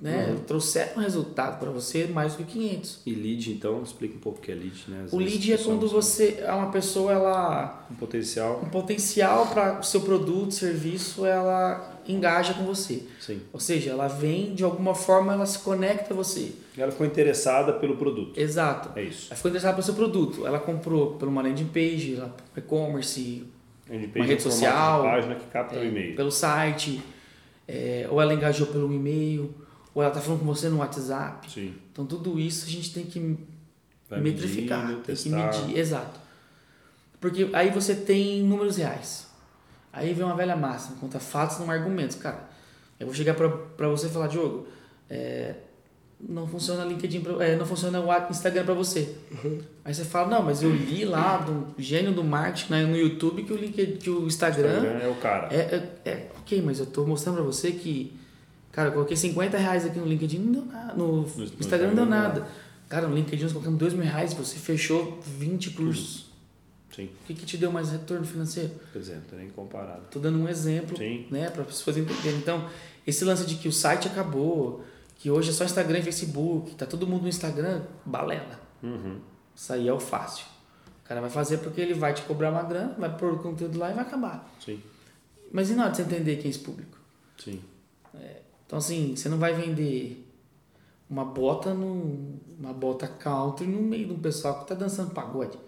né? 0.00 0.30
Uhum. 0.30 0.44
Trouxeram 0.44 0.96
um 0.96 1.00
resultado 1.00 1.60
para 1.60 1.70
você 1.70 2.06
mais 2.06 2.34
do 2.34 2.44
que 2.44 2.52
500. 2.52 3.00
E 3.04 3.14
lead, 3.14 3.52
então, 3.52 3.82
explica 3.82 4.16
um 4.16 4.20
pouco 4.20 4.38
o 4.38 4.42
que 4.42 4.50
é 4.50 4.54
lead, 4.54 4.84
né? 4.88 5.02
Às 5.04 5.12
o 5.12 5.18
lead 5.18 5.52
é 5.52 5.58
quando 5.58 5.86
você 5.88 6.38
é 6.40 6.52
uma 6.52 6.70
pessoa 6.70 7.12
ela 7.12 7.86
um 7.90 7.94
potencial, 7.94 8.62
um 8.64 8.70
potencial 8.70 9.46
para 9.48 9.78
o 9.78 9.82
seu 9.82 10.00
produto, 10.00 10.54
serviço, 10.54 11.26
ela 11.26 11.89
engaja 12.10 12.54
com 12.54 12.64
você. 12.64 13.02
Sim. 13.20 13.40
Ou 13.52 13.60
seja, 13.60 13.90
ela 13.90 14.08
vem 14.08 14.54
de 14.54 14.64
alguma 14.64 14.94
forma, 14.94 15.32
ela 15.32 15.46
se 15.46 15.58
conecta 15.58 16.12
a 16.12 16.16
você. 16.16 16.52
Ela 16.76 16.90
ficou 16.90 17.06
interessada 17.06 17.72
pelo 17.74 17.96
produto. 17.96 18.38
Exato. 18.38 18.98
É 18.98 19.02
isso. 19.02 19.28
Ela 19.28 19.36
ficou 19.36 19.50
interessada 19.50 19.74
pelo 19.74 19.84
seu 19.84 19.94
produto. 19.94 20.46
Ela 20.46 20.58
comprou 20.58 21.12
por 21.14 21.28
uma 21.28 21.42
landing 21.42 21.66
page, 21.66 22.22
e-commerce, 22.56 23.44
uma 23.88 24.24
rede 24.24 24.34
é 24.34 24.38
social, 24.38 25.02
uma 25.02 25.10
página 25.10 25.34
que 25.34 25.46
capta 25.46 25.76
é, 25.76 25.80
o 25.80 25.84
e-mail. 25.84 26.16
Pelo 26.16 26.30
site, 26.30 27.02
é, 27.66 28.06
ou 28.10 28.20
ela 28.20 28.34
engajou 28.34 28.66
pelo 28.68 28.92
e-mail 28.92 29.54
ou 29.94 30.02
ela 30.02 30.10
está 30.10 30.20
falando 30.20 30.40
com 30.40 30.46
você 30.46 30.68
no 30.68 30.78
WhatsApp. 30.78 31.50
Sim. 31.50 31.74
Então 31.92 32.06
tudo 32.06 32.38
isso 32.38 32.66
a 32.66 32.70
gente 32.70 32.92
tem 32.92 33.04
que 33.04 33.36
Vai 34.08 34.20
metrificar, 34.20 34.86
medindo, 34.86 35.02
tem 35.02 35.14
testar. 35.14 35.50
que 35.50 35.58
medir, 35.58 35.78
exato. 35.78 36.20
Porque 37.20 37.48
aí 37.52 37.70
você 37.70 37.94
tem 37.94 38.42
números 38.42 38.76
reais. 38.76 39.28
Aí 39.92 40.12
vem 40.14 40.24
uma 40.24 40.36
velha 40.36 40.56
máxima, 40.56 40.96
conta 41.00 41.18
fatos 41.18 41.58
não 41.58 41.70
argumentos, 41.70 42.16
cara. 42.16 42.48
Eu 42.98 43.06
vou 43.06 43.14
chegar 43.14 43.34
para 43.34 43.88
você 43.88 44.06
e 44.06 44.10
falar, 44.10 44.28
Diogo, 44.28 44.66
é, 45.08 45.54
não 46.20 46.46
funciona 46.46 46.84
LinkedIn, 46.84 47.22
pra, 47.22 47.44
é, 47.44 47.56
não 47.56 47.64
funciona 47.66 48.00
o 48.00 48.30
Instagram 48.30 48.64
para 48.64 48.74
você. 48.74 49.16
Uhum. 49.30 49.60
Aí 49.84 49.94
você 49.94 50.04
fala, 50.04 50.28
não, 50.28 50.42
mas 50.42 50.62
eu 50.62 50.70
li 50.70 51.04
lá 51.04 51.38
do 51.38 51.74
gênio 51.78 52.12
do 52.12 52.22
marketing 52.22 52.72
né, 52.72 52.82
no 52.84 52.96
YouTube 52.96 53.42
que 53.42 53.52
o 53.52 53.56
LinkedIn, 53.56 53.96
que 53.96 54.10
o 54.10 54.26
Instagram, 54.26 54.74
Instagram 54.74 54.98
é 54.98 55.08
o 55.08 55.14
cara. 55.16 55.48
É, 55.50 55.56
é, 55.56 56.10
é, 56.10 56.26
ok, 56.38 56.62
mas 56.62 56.78
eu 56.78 56.84
estou 56.84 57.06
mostrando 57.06 57.36
para 57.36 57.44
você 57.44 57.72
que 57.72 58.20
Cara, 58.72 58.88
eu 58.88 58.92
coloquei 58.92 59.16
50 59.16 59.58
reais 59.58 59.84
aqui 59.84 59.98
no 59.98 60.06
LinkedIn, 60.06 60.38
não 60.38 60.52
deu 60.52 60.64
nada. 60.64 60.94
No, 60.94 61.22
no 61.22 61.44
Instagram 61.58 61.88
não 61.88 61.94
deu 61.94 62.06
nada. 62.06 62.46
Cara, 62.88 63.08
no 63.08 63.14
LinkedIn 63.14 63.42
nós 63.42 63.52
colocamos 63.52 63.78
2 63.78 63.94
mil 63.94 64.04
reais, 64.04 64.32
você 64.32 64.56
fechou 64.56 65.20
20 65.38 65.70
cursos. 65.70 66.29
Sim. 66.94 67.04
O 67.04 67.26
que, 67.26 67.34
que 67.34 67.46
te 67.46 67.56
deu 67.56 67.70
mais 67.70 67.90
retorno 67.90 68.26
financeiro? 68.26 68.72
Por 68.92 69.00
exemplo, 69.00 69.38
nem 69.38 69.48
comparado. 69.50 70.02
Tô 70.10 70.18
dando 70.18 70.38
um 70.38 70.48
exemplo, 70.48 70.96
Sim. 70.96 71.26
né, 71.30 71.48
para 71.48 71.62
as 71.62 71.68
pessoas 71.68 71.96
entenderem. 71.96 72.38
Então, 72.38 72.68
esse 73.06 73.24
lance 73.24 73.46
de 73.46 73.54
que 73.54 73.68
o 73.68 73.72
site 73.72 74.08
acabou, 74.08 74.84
que 75.16 75.30
hoje 75.30 75.50
é 75.50 75.52
só 75.52 75.64
Instagram 75.64 76.00
e 76.00 76.02
Facebook, 76.02 76.74
tá 76.74 76.86
todo 76.86 77.06
mundo 77.06 77.22
no 77.22 77.28
Instagram, 77.28 77.82
balela. 78.04 78.60
Uhum. 78.82 79.20
Isso 79.54 79.72
aí 79.72 79.86
é 79.86 79.92
o 79.92 80.00
fácil. 80.00 80.46
O 81.04 81.08
cara 81.08 81.20
vai 81.20 81.30
fazer 81.30 81.58
porque 81.58 81.80
ele 81.80 81.94
vai 81.94 82.14
te 82.14 82.22
cobrar 82.22 82.50
uma 82.50 82.62
grana, 82.62 82.94
vai 82.98 83.16
pôr 83.16 83.34
o 83.34 83.38
conteúdo 83.38 83.78
lá 83.78 83.90
e 83.90 83.94
vai 83.94 84.04
acabar. 84.04 84.52
Sim. 84.64 84.80
Mas 85.52 85.70
e 85.70 85.74
na 85.74 85.84
hora 85.84 85.90
de 85.90 85.98
você 85.98 86.02
entender 86.02 86.36
quem 86.36 86.46
é 86.46 86.50
esse 86.50 86.58
público? 86.58 86.98
Sim. 87.36 87.60
É, 88.14 88.42
então, 88.66 88.78
assim, 88.78 89.14
você 89.16 89.28
não 89.28 89.38
vai 89.38 89.52
vender 89.52 90.26
uma 91.08 91.24
bota 91.24 91.74
no, 91.74 92.38
uma 92.58 92.72
bota 92.72 93.08
country 93.08 93.66
no 93.66 93.82
meio 93.82 94.06
de 94.06 94.12
um 94.12 94.20
pessoal 94.20 94.60
que 94.60 94.68
tá 94.68 94.74
dançando 94.74 95.10
pagode. 95.12 95.58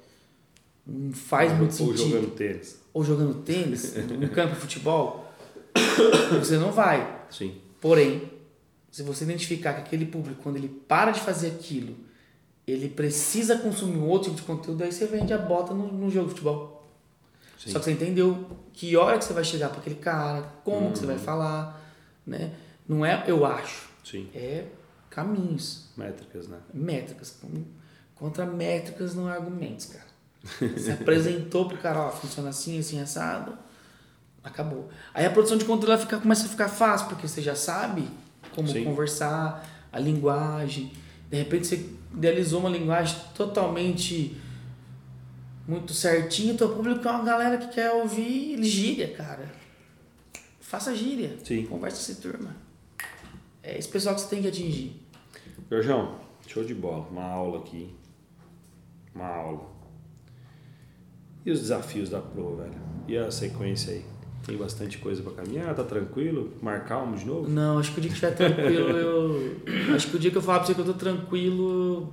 Não 0.87 1.13
faz 1.13 1.53
muito 1.57 1.71
ou 1.71 1.97
sentido. 1.97 2.03
Ou 2.03 2.11
jogando 2.11 2.31
tênis. 2.35 2.81
Ou 2.93 3.05
jogando 3.05 3.35
tênis, 3.43 3.95
no 3.97 4.29
campo 4.29 4.55
de 4.55 4.61
futebol. 4.61 5.33
Você 6.39 6.59
não 6.59 6.73
vai. 6.73 7.25
Sim. 7.31 7.55
Porém, 7.81 8.31
se 8.91 9.03
você 9.03 9.25
identificar 9.25 9.73
que 9.75 9.81
aquele 9.81 10.07
público, 10.07 10.43
quando 10.43 10.57
ele 10.57 10.69
para 10.69 11.11
de 11.11 11.21
fazer 11.21 11.49
aquilo, 11.49 11.97
ele 12.67 12.89
precisa 12.89 13.59
consumir 13.59 13.97
um 13.97 14.07
outro 14.07 14.31
tipo 14.31 14.43
de 14.43 14.47
conteúdo, 14.47 14.85
aí 14.85 14.93
você 14.93 15.07
vende 15.07 15.33
a 15.33 15.39
bota 15.39 15.73
no, 15.73 15.91
no 15.91 16.11
jogo 16.11 16.27
de 16.27 16.35
futebol. 16.35 16.91
Sim. 17.59 17.71
Só 17.71 17.79
que 17.79 17.87
você 17.87 17.93
entendeu 17.93 18.47
que 18.73 18.97
hora 18.97 19.19
que 19.19 19.25
você 19.25 19.33
vai 19.33 19.45
chegar 19.45 19.71
para 19.71 19.81
aquele 19.81 19.97
cara, 19.97 20.43
como 20.63 20.87
uhum. 20.87 20.93
que 20.93 20.99
você 20.99 21.07
vai 21.07 21.19
falar, 21.19 21.81
né? 22.27 22.53
Não 22.87 23.05
é 23.05 23.25
eu 23.27 23.47
acho. 23.47 23.89
Sim. 24.05 24.29
É 24.35 24.67
caminhos. 25.09 25.89
Métricas, 25.97 26.49
né? 26.49 26.59
Métricas. 26.73 27.41
Contra 28.15 28.45
métricas 28.45 29.15
não 29.15 29.29
é 29.29 29.33
argumentos, 29.33 29.87
cara. 29.87 30.12
Você 30.45 30.93
apresentou 30.93 31.69
pro 31.69 31.79
cara, 31.79 32.01
ó, 32.01 32.11
funciona 32.11 32.49
assim, 32.49 32.79
assim, 32.79 33.01
assado. 33.01 33.57
Acabou. 34.43 34.89
Aí 35.15 35.25
a 35.25 35.31
produção 35.31 35.57
de 35.57 35.65
conteúdo 35.65 35.97
fica, 35.99 36.19
começa 36.19 36.47
a 36.47 36.49
ficar 36.49 36.69
fácil, 36.69 37.09
porque 37.09 37.29
você 37.29 37.41
já 37.41 37.55
sabe 37.55 38.09
como 38.55 38.69
Sim. 38.69 38.85
conversar, 38.85 39.65
a 39.93 39.99
linguagem. 39.99 40.93
De 41.31 41.37
repente 41.37 41.67
você 41.67 41.89
idealizou 42.13 42.61
uma 42.61 42.69
linguagem 42.69 43.17
totalmente 43.35 44.37
muito 45.67 45.95
certinha, 45.95 46.55
teu 46.55 46.75
público 46.75 47.07
é 47.07 47.11
uma 47.11 47.25
galera 47.25 47.57
que 47.57 47.69
quer 47.69 47.93
ouvir 47.93 48.63
gíria, 48.65 49.09
cara. 49.15 49.49
Faça 50.61 50.95
gíria. 50.95 51.37
Sim. 51.45 51.67
Conversa 51.67 52.15
com 52.15 52.21
turma. 52.21 52.57
É 53.63 53.79
esse 53.79 53.89
pessoal 53.89 54.15
que 54.15 54.23
você 54.23 54.29
tem 54.29 54.43
que 54.43 54.49
atingir. 54.49 55.01
Jorjão, 55.71 56.19
show 56.47 56.65
de 56.65 56.75
bola. 56.75 57.07
Uma 57.11 57.25
aula 57.25 57.59
aqui. 57.59 57.95
Uma 59.15 59.27
aula. 59.27 59.72
E 61.45 61.51
os 61.51 61.61
desafios 61.61 62.09
da 62.09 62.21
Pro, 62.21 62.57
velho? 62.57 62.75
E 63.09 63.17
a 63.17 63.31
sequência 63.31 63.93
aí? 63.93 64.05
Tem 64.47 64.57
bastante 64.57 64.99
coisa 64.99 65.23
para 65.23 65.45
caminhar? 65.45 65.75
Tá 65.75 65.85
tranquilo? 65.85 66.53
Marcar 66.61 67.03
um 67.03 67.15
de 67.15 67.25
novo? 67.25 67.49
Não, 67.49 67.79
acho 67.79 67.93
que 67.93 67.99
o 67.99 68.01
dia 68.01 68.11
que 68.11 68.17
estiver 68.17 68.35
tranquilo, 68.35 68.97
eu. 68.97 69.57
acho 69.95 70.09
que 70.09 70.17
o 70.17 70.19
dia 70.19 70.31
que 70.31 70.39
eu 70.39 70.43
falar 70.43 70.59
pra 70.59 70.67
você 70.67 70.75
que 70.75 70.81
eu 70.81 70.85
tô 70.85 70.95
tranquilo, 70.95 72.13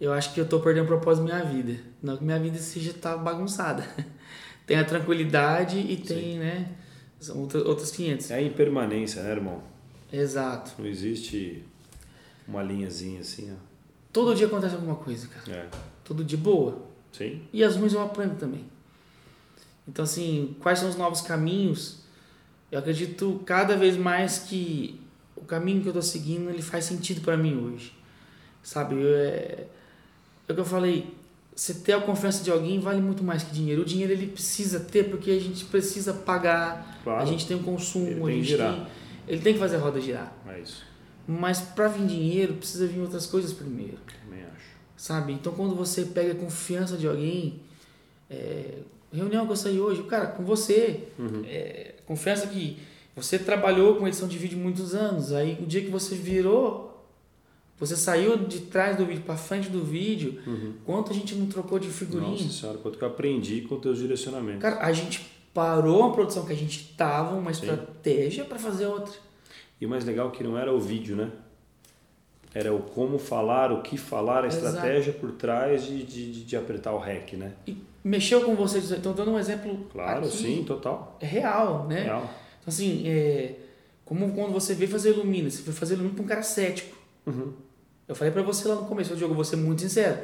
eu 0.00 0.12
acho 0.12 0.32
que 0.32 0.40
eu 0.40 0.48
tô 0.48 0.60
perdendo 0.60 0.84
o 0.84 0.88
propósito 0.88 1.26
da 1.26 1.34
minha 1.34 1.44
vida. 1.44 1.78
Não 2.02 2.16
que 2.16 2.24
minha 2.24 2.38
vida 2.38 2.58
seja 2.58 2.94
tá 2.94 3.16
bagunçada. 3.16 3.86
tem 4.66 4.78
a 4.78 4.84
tranquilidade 4.84 5.78
e 5.78 5.96
tem, 5.96 6.32
Sim. 6.34 6.38
né? 6.38 6.72
São 7.20 7.38
outros 7.40 7.90
500. 7.90 8.30
É 8.30 8.36
a 8.36 8.42
impermanência, 8.42 9.22
né, 9.22 9.30
irmão? 9.30 9.62
Exato. 10.12 10.72
Não 10.78 10.86
existe 10.86 11.62
uma 12.46 12.62
linhazinha 12.62 13.20
assim, 13.20 13.52
ó. 13.52 13.56
Todo 14.12 14.34
dia 14.34 14.46
acontece 14.46 14.74
alguma 14.74 14.96
coisa, 14.96 15.28
cara. 15.28 15.58
É. 15.58 15.68
Todo 16.04 16.24
dia 16.24 16.38
boa. 16.38 16.95
Sim. 17.16 17.42
E 17.52 17.62
as 17.64 17.76
ruins 17.76 17.92
eu 17.92 18.02
aprendo 18.02 18.38
também. 18.38 18.64
Então, 19.88 20.04
assim, 20.04 20.56
quais 20.60 20.78
são 20.78 20.88
os 20.88 20.96
novos 20.96 21.20
caminhos? 21.20 22.00
Eu 22.70 22.78
acredito 22.78 23.40
cada 23.46 23.76
vez 23.76 23.96
mais 23.96 24.38
que 24.38 25.00
o 25.36 25.44
caminho 25.44 25.82
que 25.82 25.88
eu 25.88 25.92
tô 25.92 26.02
seguindo, 26.02 26.50
ele 26.50 26.62
faz 26.62 26.84
sentido 26.84 27.20
para 27.20 27.36
mim 27.36 27.56
hoje. 27.56 27.92
Sabe? 28.62 28.96
Eu, 28.96 29.14
é, 29.16 29.66
é 30.48 30.52
o 30.52 30.54
que 30.54 30.60
eu 30.60 30.64
falei, 30.64 31.14
você 31.54 31.72
ter 31.72 31.92
a 31.92 32.00
confiança 32.00 32.44
de 32.44 32.50
alguém 32.50 32.80
vale 32.80 33.00
muito 33.00 33.22
mais 33.24 33.42
que 33.42 33.52
dinheiro. 33.52 33.82
O 33.82 33.84
dinheiro 33.84 34.12
ele 34.12 34.26
precisa 34.26 34.80
ter 34.80 35.04
porque 35.04 35.30
a 35.30 35.40
gente 35.40 35.64
precisa 35.64 36.12
pagar, 36.12 37.00
claro. 37.02 37.22
a 37.22 37.24
gente 37.24 37.46
tem 37.46 37.56
um 37.56 37.62
consumo, 37.62 38.28
ele 38.28 38.32
a 38.32 38.36
gente 38.36 38.48
girar. 38.48 38.74
tem, 38.74 38.86
ele 39.28 39.40
tem 39.40 39.52
que 39.54 39.58
fazer 39.58 39.76
a 39.76 39.78
roda 39.78 40.00
girar. 40.00 40.36
É 40.46 40.60
isso. 40.60 40.84
Mas 41.26 41.60
para 41.60 41.88
vir 41.88 42.06
dinheiro 42.06 42.54
precisa 42.54 42.86
vir 42.86 43.00
outras 43.00 43.26
coisas 43.26 43.52
primeiro. 43.52 43.98
Também 44.22 44.44
acho. 44.44 44.75
Sabe? 44.96 45.32
Então 45.32 45.52
quando 45.52 45.74
você 45.74 46.04
pega 46.04 46.32
a 46.32 46.34
confiança 46.34 46.96
de 46.96 47.06
alguém, 47.06 47.60
é, 48.30 48.78
reunião 49.12 49.46
que 49.46 49.52
eu 49.52 49.56
saí 49.56 49.80
hoje, 49.80 50.02
cara, 50.04 50.26
com 50.28 50.44
você, 50.44 51.08
uhum. 51.18 51.42
é, 51.46 51.94
confiança 52.06 52.46
que 52.46 52.78
você 53.14 53.38
trabalhou 53.38 53.96
com 53.96 54.06
edição 54.06 54.28
de 54.28 54.38
vídeo 54.38 54.58
muitos 54.58 54.94
anos, 54.94 55.32
aí 55.32 55.58
o 55.60 55.66
dia 55.66 55.82
que 55.82 55.90
você 55.90 56.14
virou 56.14 56.96
você 57.78 57.94
saiu 57.94 58.38
de 58.38 58.60
trás 58.60 58.96
do 58.96 59.04
vídeo 59.04 59.22
para 59.22 59.36
frente 59.36 59.68
do 59.68 59.84
vídeo. 59.84 60.40
Uhum. 60.46 60.72
Quanto 60.84 61.10
a 61.10 61.14
gente 61.14 61.34
não 61.34 61.46
trocou 61.46 61.78
de 61.78 61.88
figurinha? 61.88 62.30
Nossa 62.30 62.48
senhora, 62.48 62.78
quanto 62.78 62.96
que 62.96 63.04
eu 63.04 63.08
aprendi 63.08 63.60
com 63.62 63.78
teus 63.78 63.98
direcionamentos. 63.98 64.62
Cara, 64.62 64.80
a 64.80 64.92
gente 64.92 65.26
parou 65.52 66.04
a 66.04 66.12
produção 66.12 66.46
que 66.46 66.52
a 66.52 66.56
gente 66.56 66.94
tava, 66.96 67.36
uma 67.36 67.50
estratégia 67.50 68.44
para 68.44 68.58
fazer 68.58 68.86
outra. 68.86 69.14
E 69.78 69.84
o 69.84 69.88
mais 69.88 70.04
legal 70.04 70.28
é 70.28 70.30
que 70.30 70.42
não 70.42 70.56
era 70.56 70.72
o 70.72 70.80
vídeo, 70.80 71.16
né? 71.16 71.30
Era 72.58 72.72
o 72.72 72.80
como 72.80 73.18
falar, 73.18 73.70
o 73.70 73.82
que 73.82 73.98
falar, 73.98 74.44
a 74.44 74.46
Exato. 74.46 74.66
estratégia 74.66 75.12
por 75.12 75.32
trás 75.32 75.84
de, 75.84 76.02
de, 76.04 76.42
de 76.42 76.56
apertar 76.56 76.92
o 76.94 76.98
REC, 76.98 77.34
né? 77.34 77.52
E 77.66 77.76
mexeu 78.02 78.42
com 78.44 78.54
você, 78.56 78.78
então 78.96 79.12
dando 79.12 79.32
um 79.32 79.38
exemplo 79.38 79.86
Claro, 79.92 80.24
aqui, 80.26 80.36
sim, 80.38 80.64
total. 80.64 81.18
é 81.20 81.26
real, 81.26 81.86
né? 81.86 82.04
Real. 82.04 82.22
Então 82.22 82.68
assim, 82.68 83.06
é, 83.06 83.56
como 84.06 84.32
quando 84.32 84.54
você 84.54 84.72
veio 84.72 84.90
fazer 84.90 85.10
Ilumina, 85.10 85.50
você 85.50 85.62
foi 85.62 85.74
fazer 85.74 85.94
Ilumina 85.94 86.14
para 86.14 86.24
um 86.24 86.26
cara 86.26 86.42
cético. 86.42 86.96
Uhum. 87.26 87.52
Eu 88.08 88.14
falei 88.14 88.32
pra 88.32 88.40
você 88.42 88.66
lá 88.66 88.76
no 88.76 88.86
começo, 88.86 89.12
eu 89.12 89.16
Diogo, 89.18 89.34
vou 89.34 89.44
ser 89.44 89.56
muito 89.56 89.82
sincero. 89.82 90.18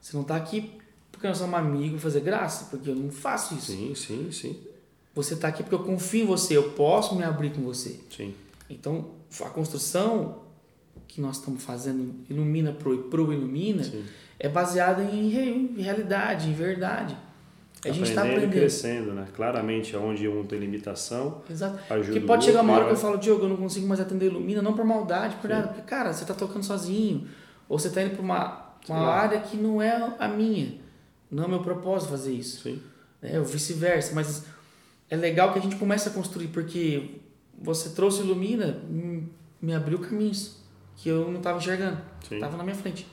Você 0.00 0.16
não 0.16 0.24
tá 0.24 0.34
aqui 0.34 0.72
porque 1.12 1.26
nós 1.28 1.36
somos 1.36 1.58
amigos 1.58 2.02
fazer 2.02 2.20
graça, 2.20 2.68
porque 2.70 2.88
eu 2.88 2.94
não 2.94 3.10
faço 3.10 3.54
isso. 3.54 3.72
Sim, 3.72 3.94
sim, 3.94 4.32
sim, 4.32 4.58
Você 5.14 5.36
tá 5.36 5.48
aqui 5.48 5.62
porque 5.62 5.74
eu 5.74 5.84
confio 5.84 6.22
em 6.24 6.26
você, 6.26 6.56
eu 6.56 6.70
posso 6.70 7.14
me 7.16 7.22
abrir 7.22 7.50
com 7.50 7.60
você. 7.60 8.00
sim. 8.10 8.34
Então, 8.70 9.10
a 9.44 9.50
construção 9.50 10.45
que 11.08 11.20
nós 11.20 11.36
estamos 11.38 11.62
fazendo 11.62 12.14
Ilumina 12.28 12.72
Pro 12.72 12.94
e 12.94 12.98
Pro 13.04 13.32
Ilumina 13.32 13.84
Sim. 13.84 14.04
é 14.38 14.48
baseada 14.48 15.02
em, 15.02 15.28
re- 15.28 15.50
em 15.76 15.82
realidade, 15.82 16.48
em 16.48 16.52
verdade. 16.52 17.16
A 17.84 17.90
gente 17.92 18.08
está 18.08 18.22
aprendendo 18.22 18.38
aprendendo. 18.46 18.60
crescendo, 18.60 19.12
né? 19.12 19.26
Claramente, 19.36 19.96
onde 19.96 20.26
um 20.26 20.44
tem 20.44 20.58
limitação, 20.58 21.42
Exato. 21.48 21.78
ajuda 21.92 22.18
o 22.18 22.22
pode 22.26 22.44
chegar 22.44 22.62
uma 22.62 22.72
hora 22.72 22.86
que 22.86 22.92
eu 22.92 22.96
falo, 22.96 23.16
Diogo, 23.16 23.44
eu 23.44 23.48
não 23.48 23.56
consigo 23.56 23.86
mais 23.86 24.00
atender 24.00 24.26
Ilumina, 24.26 24.60
não 24.60 24.72
por 24.74 24.84
maldade, 24.84 25.36
por 25.36 25.48
Sim. 25.48 25.54
nada. 25.54 25.68
Porque, 25.68 25.82
cara, 25.82 26.12
você 26.12 26.24
tá 26.24 26.34
tocando 26.34 26.64
sozinho. 26.64 27.28
Ou 27.68 27.78
você 27.78 27.90
tá 27.90 28.02
indo 28.02 28.12
pra 28.14 28.22
uma, 28.22 28.74
uma 28.88 29.06
área 29.08 29.40
que 29.40 29.56
não 29.56 29.80
é 29.80 30.14
a 30.18 30.26
minha. 30.26 30.74
Não 31.30 31.44
é 31.44 31.48
meu 31.48 31.60
propósito 31.60 32.10
fazer 32.10 32.32
isso. 32.32 32.62
Sim, 32.62 32.80
né? 33.22 33.38
ou 33.38 33.44
vice-versa. 33.44 34.12
Mas 34.14 34.44
é 35.08 35.16
legal 35.16 35.52
que 35.52 35.58
a 35.58 35.62
gente 35.62 35.76
comece 35.76 36.08
a 36.08 36.12
construir, 36.12 36.48
porque 36.48 37.20
você 37.60 37.90
trouxe 37.90 38.20
Ilumina, 38.22 38.82
hum, 38.90 39.24
me 39.62 39.74
abriu 39.74 39.98
caminhos 40.00 40.56
que 40.96 41.08
eu 41.08 41.30
não 41.30 41.38
estava 41.38 41.58
enxergando, 41.58 41.98
estava 42.30 42.56
na 42.56 42.64
minha 42.64 42.74
frente. 42.74 43.06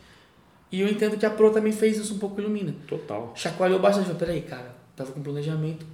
E 0.72 0.82
eu 0.82 0.88
entendo 0.88 1.18
que 1.18 1.26
a 1.26 1.30
Pro 1.30 1.52
também 1.52 1.72
fez 1.72 1.98
isso 1.98 2.16
um 2.16 2.18
pouco 2.18 2.42
Ilumina. 2.42 2.74
Total. 2.88 3.32
Chacoalhou 3.36 3.80
bastante, 3.80 4.06
falei, 4.06 4.20
peraí, 4.20 4.42
cara, 4.42 4.76
tava 4.96 5.12
com 5.12 5.22
planejamento. 5.22 5.86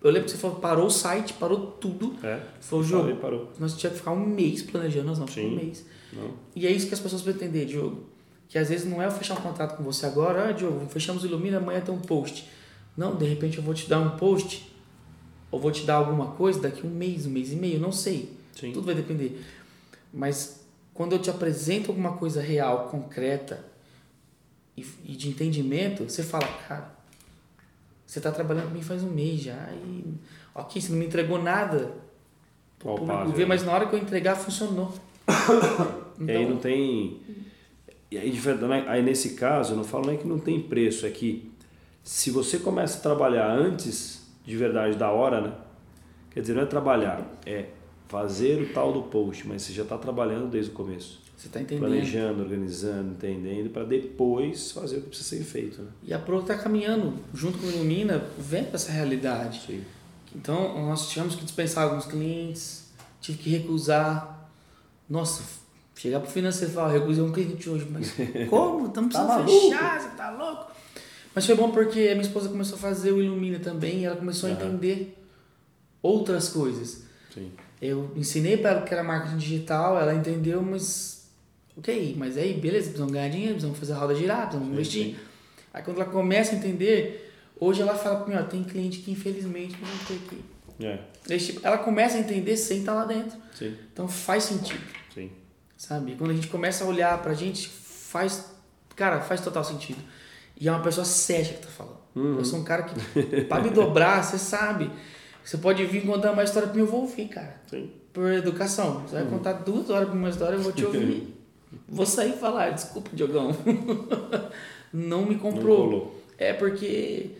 Eu 0.00 0.10
lembro 0.10 0.26
que 0.26 0.32
você 0.32 0.36
falou, 0.36 0.56
parou 0.58 0.86
o 0.86 0.90
site, 0.90 1.32
parou 1.34 1.66
tudo. 1.72 2.14
É. 2.24 2.40
Falou, 2.60 2.84
Falei, 2.84 3.04
Diogo, 3.06 3.20
parou. 3.20 3.52
nós 3.58 3.76
tínhamos 3.76 3.98
que 3.98 4.04
ficar 4.04 4.12
um 4.12 4.24
mês 4.26 4.62
planejando, 4.62 5.06
nós 5.06 5.18
não, 5.18 5.26
Sim. 5.26 5.52
um 5.52 5.56
mês. 5.56 5.84
Não. 6.12 6.30
E 6.54 6.66
é 6.66 6.70
isso 6.70 6.86
que 6.86 6.94
as 6.94 7.00
pessoas 7.00 7.22
precisam 7.22 7.48
entender, 7.48 7.66
Diogo. 7.66 8.04
Que 8.48 8.58
às 8.58 8.68
vezes 8.68 8.88
não 8.88 9.00
é 9.00 9.06
eu 9.06 9.10
fechar 9.10 9.34
um 9.34 9.42
contrato 9.42 9.76
com 9.76 9.82
você 9.82 10.06
agora, 10.06 10.48
ah, 10.48 10.52
Diogo, 10.52 10.86
fechamos 10.88 11.22
o 11.24 11.26
Ilumina, 11.26 11.56
amanhã 11.56 11.80
tem 11.80 11.94
um 11.94 12.00
post. 12.00 12.48
Não, 12.96 13.16
de 13.16 13.24
repente 13.24 13.58
eu 13.58 13.64
vou 13.64 13.74
te 13.74 13.88
dar 13.88 13.98
um 14.00 14.10
post, 14.16 14.70
ou 15.50 15.58
vou 15.58 15.70
te 15.70 15.84
dar 15.84 15.94
alguma 15.94 16.32
coisa 16.32 16.60
daqui 16.60 16.86
um 16.86 16.90
mês, 16.90 17.26
um 17.26 17.30
mês 17.30 17.52
e 17.52 17.56
meio, 17.56 17.80
não 17.80 17.90
sei. 17.92 18.36
Sim. 18.54 18.72
Tudo 18.72 18.86
vai 18.86 18.94
depender. 18.94 19.40
Mas 20.12 20.61
quando 20.94 21.12
eu 21.12 21.18
te 21.18 21.30
apresento 21.30 21.90
alguma 21.90 22.12
coisa 22.16 22.40
real, 22.40 22.88
concreta 22.88 23.64
e, 24.76 24.86
e 25.04 25.16
de 25.16 25.28
entendimento, 25.28 26.04
você 26.04 26.22
fala, 26.22 26.46
cara, 26.68 26.92
você 28.06 28.18
está 28.18 28.30
trabalhando 28.30 28.68
comigo 28.68 28.84
faz 28.84 29.02
um 29.02 29.10
mês 29.10 29.40
já 29.40 29.68
e 29.72 30.14
ok, 30.54 30.80
você 30.80 30.92
não 30.92 30.98
me 30.98 31.06
entregou 31.06 31.42
nada. 31.42 31.94
O 32.84 32.96
público 32.96 33.38
né? 33.38 33.44
mas 33.46 33.64
na 33.64 33.72
hora 33.72 33.86
que 33.86 33.94
eu 33.94 33.98
entregar 33.98 34.36
funcionou. 34.36 34.92
E 36.20 36.30
aí 36.30 36.48
não 36.48 36.58
tem. 36.58 37.20
E 38.08 38.16
aí, 38.16 38.30
de 38.30 38.38
verdade, 38.38 38.86
aí 38.86 39.02
nesse 39.02 39.30
caso, 39.30 39.72
eu 39.72 39.76
não 39.76 39.82
falo 39.82 40.06
nem 40.06 40.16
que 40.16 40.26
não 40.26 40.38
tem 40.38 40.60
preço, 40.60 41.04
é 41.04 41.10
que 41.10 41.50
se 42.04 42.30
você 42.30 42.58
começa 42.58 42.98
a 42.98 43.00
trabalhar 43.00 43.50
antes 43.50 44.30
de 44.44 44.56
verdade 44.56 44.96
da 44.96 45.10
hora, 45.10 45.40
né? 45.40 45.52
Quer 46.30 46.42
dizer, 46.42 46.54
não 46.54 46.62
é 46.62 46.66
trabalhar, 46.66 47.26
é 47.44 47.66
fazer 48.16 48.60
o 48.62 48.74
tal 48.74 48.92
do 48.92 49.02
post, 49.04 49.48
mas 49.48 49.62
você 49.62 49.72
já 49.72 49.84
está 49.84 49.96
trabalhando 49.96 50.50
desde 50.50 50.70
o 50.70 50.74
começo. 50.74 51.18
Você 51.34 51.46
está 51.46 51.60
entendendo. 51.62 51.88
Planejando, 51.88 52.42
organizando, 52.42 53.12
entendendo, 53.12 53.70
para 53.70 53.84
depois 53.84 54.70
fazer 54.70 54.98
o 54.98 55.00
que 55.00 55.08
precisa 55.08 55.30
ser 55.38 55.42
feito. 55.44 55.80
Né? 55.80 55.88
E 56.04 56.12
a 56.14 56.18
Pro 56.18 56.40
está 56.40 56.56
caminhando 56.58 57.14
junto 57.32 57.56
com 57.58 57.66
o 57.66 57.70
Ilumina, 57.70 58.22
vendo 58.38 58.74
essa 58.74 58.92
realidade. 58.92 59.62
Sim. 59.66 59.82
Então, 60.36 60.86
nós 60.86 61.08
tivemos 61.08 61.34
que 61.34 61.42
dispensar 61.42 61.84
alguns 61.84 62.04
clientes, 62.04 62.90
tive 63.20 63.38
que 63.38 63.48
recusar. 63.50 64.48
Nossa, 65.08 65.42
chegar 65.96 66.20
pro 66.20 66.30
financeiro 66.30 66.70
e 66.70 66.74
falar, 66.74 66.92
recusei 66.92 67.24
um 67.24 67.32
cliente 67.32 67.68
hoje, 67.68 67.86
mas 67.90 68.12
como? 68.48 68.86
Estamos 68.88 69.12
Tá 69.14 69.24
precisando 69.24 69.46
maluco? 69.46 69.70
fechar, 69.70 70.00
você 70.00 70.08
tá 70.16 70.30
louco? 70.30 70.70
Mas 71.34 71.46
foi 71.46 71.54
bom 71.56 71.70
porque 71.70 71.98
a 72.00 72.12
minha 72.14 72.20
esposa 72.26 72.48
começou 72.50 72.76
a 72.76 72.78
fazer 72.78 73.10
o 73.10 73.22
Ilumina 73.22 73.58
também 73.58 74.00
e 74.00 74.04
ela 74.04 74.16
começou 74.16 74.48
a 74.50 74.52
Aham. 74.52 74.66
entender 74.66 75.18
outras 76.02 76.50
coisas. 76.50 77.02
Sim. 77.32 77.50
Eu 77.82 78.12
ensinei 78.14 78.56
para 78.56 78.70
ela 78.70 78.82
que 78.82 78.94
era 78.94 79.02
marketing 79.02 79.36
digital, 79.38 79.98
ela 79.98 80.14
entendeu, 80.14 80.62
mas 80.62 81.26
ok, 81.76 82.14
mas 82.16 82.36
aí 82.36 82.54
beleza, 82.54 82.84
precisamos 82.84 83.12
ganhar 83.12 83.28
dinheiro, 83.28 83.54
precisamos 83.54 83.78
fazer 83.78 83.92
a 83.94 83.96
roda 83.96 84.14
girar, 84.14 84.42
precisamos 84.48 84.68
Sim, 84.68 84.72
investir. 84.74 85.04
sim. 85.06 85.16
Aí 85.74 85.82
quando 85.82 86.00
ela 86.00 86.08
começa 86.10 86.52
a 86.52 86.58
entender, 86.58 87.34
hoje 87.58 87.82
ela 87.82 87.94
fala 87.96 88.20
para 88.20 88.28
mim, 88.34 88.40
ó, 88.40 88.44
tem 88.44 88.62
cliente 88.62 88.98
que 88.98 89.10
infelizmente 89.10 89.76
não 89.80 90.06
tem 90.06 90.16
aqui. 90.16 90.44
É, 90.80 91.34
Esse 91.34 91.52
tipo, 91.54 91.66
ela 91.66 91.78
começa 91.78 92.16
a 92.16 92.20
entender 92.20 92.56
sem 92.56 92.78
estar 92.80 92.94
lá 92.94 93.04
dentro. 93.04 93.36
sim, 93.54 93.76
Então 93.92 94.06
faz 94.06 94.44
sentido, 94.44 94.80
sim. 95.12 95.30
sabe? 95.76 96.14
Quando 96.16 96.30
a 96.30 96.34
gente 96.34 96.46
começa 96.48 96.84
a 96.84 96.86
olhar 96.86 97.20
pra 97.20 97.34
gente, 97.34 97.68
faz, 97.68 98.46
cara, 98.94 99.20
faz 99.20 99.40
total 99.40 99.64
sentido. 99.64 99.98
E 100.60 100.68
é 100.68 100.70
uma 100.72 100.82
pessoa 100.82 101.04
séria 101.04 101.54
que 101.54 101.62
tá 101.62 101.68
falando. 101.68 101.98
Uhum. 102.14 102.38
Eu 102.38 102.44
sou 102.44 102.60
um 102.60 102.64
cara 102.64 102.84
que, 102.84 102.94
pra 103.46 103.60
me 103.60 103.70
dobrar, 103.70 104.22
você 104.22 104.38
sabe. 104.38 104.90
Você 105.44 105.58
pode 105.58 105.84
vir 105.86 106.06
contar 106.06 106.32
uma 106.32 106.44
história 106.44 106.68
pra 106.68 106.76
mim, 106.76 106.82
eu 106.82 106.90
vou 106.90 107.02
ouvir, 107.02 107.28
cara. 107.28 107.60
sim. 107.68 107.90
Por 108.12 108.30
educação. 108.30 109.00
Você 109.02 109.14
vai 109.14 109.24
contar 109.26 109.54
duas 109.54 109.88
horas 109.88 110.08
pra 110.08 110.16
uma 110.18 110.28
história, 110.28 110.56
eu 110.56 110.62
vou 110.62 110.72
te 110.72 110.84
ouvir. 110.84 111.34
vou 111.88 112.04
sair 112.04 112.32
e 112.34 112.36
falar, 112.36 112.70
desculpa, 112.70 113.08
Diogão. 113.12 113.56
Não 114.92 115.24
me 115.24 115.34
Não 115.34 115.38
comprou. 115.40 115.76
colou. 115.78 116.22
É 116.36 116.52
porque 116.52 117.30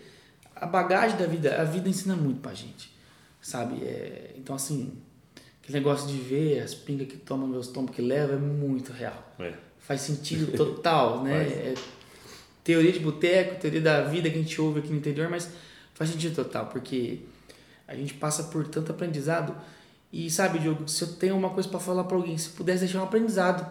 a 0.55 0.65
bagagem 0.65 1.17
da 1.17 1.25
vida, 1.27 1.61
a 1.61 1.63
vida 1.63 1.87
ensina 1.87 2.15
muito 2.15 2.39
pra 2.41 2.53
gente, 2.53 2.91
sabe? 3.41 3.83
É, 3.83 4.31
então, 4.37 4.55
assim, 4.55 4.93
aquele 5.61 5.77
negócio 5.77 6.07
de 6.07 6.17
ver 6.17 6.61
as 6.61 6.73
pingas 6.73 7.07
que 7.07 7.17
tomam, 7.17 7.47
meus 7.47 7.67
tombos 7.67 7.95
que 7.95 8.01
levam, 8.01 8.35
é 8.35 8.39
muito 8.39 8.91
real. 8.91 9.33
É. 9.39 9.53
Faz 9.77 10.01
sentido 10.01 10.57
total, 10.57 11.21
né? 11.23 11.43
É 11.43 11.73
teoria 12.63 12.91
de 12.91 12.99
boteco, 12.99 13.59
teoria 13.59 13.81
da 13.81 14.01
vida 14.03 14.29
que 14.29 14.37
a 14.37 14.41
gente 14.41 14.59
ouve 14.61 14.79
aqui 14.79 14.89
no 14.89 14.97
interior, 14.97 15.29
mas 15.29 15.49
faz 15.93 16.09
sentido 16.09 16.33
total, 16.33 16.67
porque 16.67 17.19
a 17.93 17.97
gente 17.97 18.13
passa 18.15 18.43
por 18.43 18.67
tanto 18.67 18.91
aprendizado. 18.91 19.55
E 20.11 20.29
sabe, 20.29 20.59
Diogo, 20.59 20.87
se 20.87 21.03
eu 21.03 21.13
tenho 21.13 21.35
uma 21.35 21.49
coisa 21.49 21.67
pra 21.67 21.79
falar 21.79 22.03
pra 22.03 22.15
alguém, 22.17 22.37
se 22.37 22.49
pudesse 22.49 22.81
deixar 22.81 22.99
um 22.99 23.03
aprendizado 23.03 23.65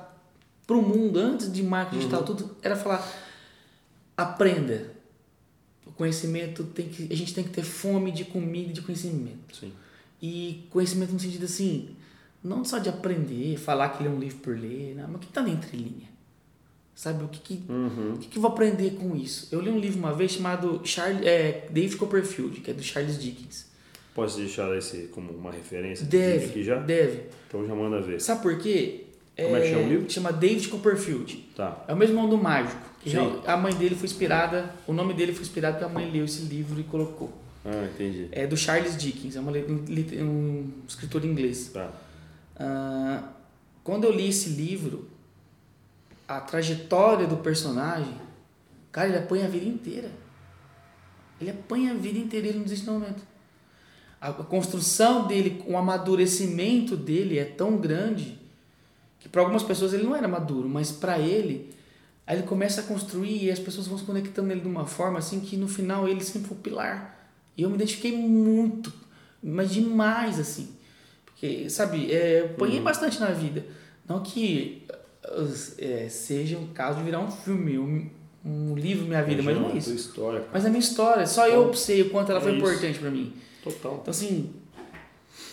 pro 0.67 0.81
mundo 0.83 1.19
antes 1.19 1.53
de 1.53 1.63
marketing 1.63 1.99
digital, 1.99 2.25
tudo, 2.25 2.57
era 2.63 2.75
falar: 2.77 3.07
aprenda. 4.17 4.93
O 5.87 5.91
conhecimento 5.93 6.65
tem 6.65 6.89
que. 6.89 7.13
A 7.13 7.17
gente 7.17 7.35
tem 7.35 7.45
que 7.45 7.51
ter 7.51 7.63
fome 7.65 8.11
de 8.13 8.25
comida 8.25 8.71
e 8.71 8.73
de 8.73 8.83
conhecimento. 8.83 9.57
Sim. 9.57 9.73
E 10.21 10.67
conhecimento 10.71 11.13
no 11.13 11.21
sentido 11.21 11.45
assim, 11.45 11.97
não 12.43 12.65
só 12.65 12.79
de 12.79 12.89
aprender, 12.89 13.57
falar 13.59 13.89
que 13.91 14.03
lê 14.03 14.09
um 14.09 14.19
livro 14.19 14.39
por 14.39 14.57
ler, 14.57 14.95
não, 14.97 15.07
mas 15.09 15.17
o 15.17 15.19
que 15.19 15.27
tá 15.27 15.43
na 15.43 15.49
entrelinha? 15.51 16.11
Sabe, 16.95 17.25
o 17.25 17.29
que 17.29 17.41
que, 17.41 17.65
Uhum. 17.73 18.15
o 18.15 18.19
que 18.19 18.29
que 18.29 18.39
eu 18.39 18.43
vou 18.43 18.51
aprender 18.53 18.93
com 18.93 19.17
isso? 19.17 19.49
Eu 19.51 19.61
li 19.61 19.71
um 19.71 19.79
livro 19.81 19.99
uma 19.99 20.13
vez 20.13 20.33
chamado 20.33 20.81
Charles, 20.85 21.27
é, 21.27 21.67
David 21.71 21.97
Copperfield, 21.97 22.61
que 22.61 22.71
é 22.71 22.75
do 22.75 22.83
Charles 22.83 23.21
Dickens. 23.21 23.67
Posso 24.15 24.37
deixar 24.39 24.77
esse 24.77 25.09
como 25.09 25.33
uma 25.33 25.51
referência 25.51 26.05
Deve, 26.07 26.45
aqui 26.47 26.63
já? 26.63 26.77
deve. 26.79 27.23
Então 27.49 27.67
já 27.67 27.75
manda 27.75 28.01
ver. 28.01 28.21
Sabe 28.21 28.43
por 28.43 28.59
quê? 28.59 29.05
Como 29.37 29.57
é 29.57 29.61
que 29.63 29.71
chama 29.71 29.83
o 29.85 29.89
livro? 29.89 30.11
Chama 30.11 30.33
David 30.33 30.69
Copperfield. 30.69 31.49
Tá. 31.57 31.85
É 31.89 31.95
o 31.95 31.97
mesmo 31.97 32.17
nome 32.17 32.31
do 32.31 32.37
mágico. 32.37 32.81
já- 33.07 33.23
A 33.47 33.57
mãe 33.57 33.75
dele 33.75 33.95
foi 33.95 34.05
inspirada, 34.05 34.71
o 34.87 34.93
nome 34.93 35.15
dele 35.15 35.33
foi 35.33 35.43
inspirado 35.43 35.79
porque 35.79 35.91
a 35.91 35.95
mãe 35.95 36.11
leu 36.11 36.25
esse 36.27 36.43
livro 36.43 36.79
e 36.79 36.85
colocou. 36.85 37.33
Ah, 37.65 37.89
entendi. 37.93 38.29
É 38.33 38.47
do 38.47 38.57
Charles 38.57 38.97
Dickens, 38.97 39.35
é 39.37 39.41
uma, 39.41 39.51
um 39.53 40.71
escritor 40.87 41.25
inglês. 41.25 41.71
Tá. 41.73 41.91
Ah, 42.57 43.23
quando 43.83 44.05
eu 44.05 44.13
li 44.13 44.29
esse 44.29 44.51
livro, 44.51 45.09
a 46.29 46.41
trajetória 46.41 47.27
do 47.27 47.39
personagem, 47.39 48.15
cara, 48.93 49.09
ele 49.09 49.19
apanha 49.19 49.47
a 49.47 49.49
vida 49.49 49.65
inteira. 49.67 50.11
Ele 51.41 51.51
apanha 51.51 51.93
a 51.93 51.95
vida 51.95 52.19
inteira 52.19 52.47
ele 52.49 52.59
não 52.59 52.65
desiste 52.65 52.87
no 52.87 52.93
momento. 52.95 53.23
A 54.23 54.33
construção 54.33 55.27
dele, 55.27 55.61
o 55.67 55.77
amadurecimento 55.77 56.97
dele 56.97 57.39
é 57.41 57.45
tão 57.45 57.77
grande 57.77 58.39
que 59.19 59.29
para 59.29 59.41
algumas 59.43 59.65
pessoas 59.65 59.93
ele 59.93 60.05
não 60.05 60.15
era 60.15 60.29
maduro, 60.29 60.69
mas 60.69 60.93
para 60.93 61.19
ele, 61.19 61.71
aí 62.25 62.37
ele 62.39 62.47
começa 62.47 62.83
a 62.83 62.85
construir 62.85 63.43
e 63.45 63.51
as 63.51 63.59
pessoas 63.59 63.89
vão 63.89 63.99
se 63.99 64.05
conectando 64.05 64.47
nele 64.47 64.61
de 64.61 64.69
uma 64.69 64.87
forma 64.87 65.19
assim 65.19 65.41
que 65.41 65.57
no 65.57 65.67
final 65.67 66.09
ele 66.09 66.23
sempre 66.23 66.47
foi 66.49 66.57
o 66.57 66.61
pilar. 66.61 67.19
E 67.57 67.63
eu 67.63 67.69
me 67.69 67.75
identifiquei 67.75 68.17
muito, 68.17 68.93
mas 69.43 69.73
demais 69.73 70.39
assim. 70.39 70.69
Porque, 71.27 71.69
sabe, 71.69 72.13
é, 72.13 72.43
eu 72.43 72.47
apanhei 72.47 72.81
bastante 72.81 73.19
na 73.19 73.31
vida. 73.33 73.65
Não 74.09 74.21
que 74.23 74.85
é, 75.79 76.09
seja 76.09 76.57
um 76.59 76.69
caso 76.69 76.99
de 76.99 77.05
virar 77.05 77.19
um 77.19 77.31
filme, 77.31 77.77
um, 77.77 78.09
um 78.45 78.75
livro 78.77 79.05
Minha 79.07 79.23
Vida, 79.23 79.43
mas 79.43 79.57
não 79.59 79.71
é 79.71 79.77
isso. 79.79 79.93
história. 79.93 80.45
Mas 80.53 80.65
a 80.65 80.69
minha 80.69 80.79
história, 80.81 81.27
só 81.27 81.49
eu 81.49 81.75
sei 81.75 82.03
o 82.03 82.11
quanto 82.11 82.31
ela 82.31 82.41
É 82.41 82.43
foi 82.43 82.53
isso. 82.57 82.65
importante 82.65 82.99
pra 83.01 83.11
mim. 83.11 83.33
Total. 83.63 83.99
Então, 84.01 84.11
assim, 84.11 84.53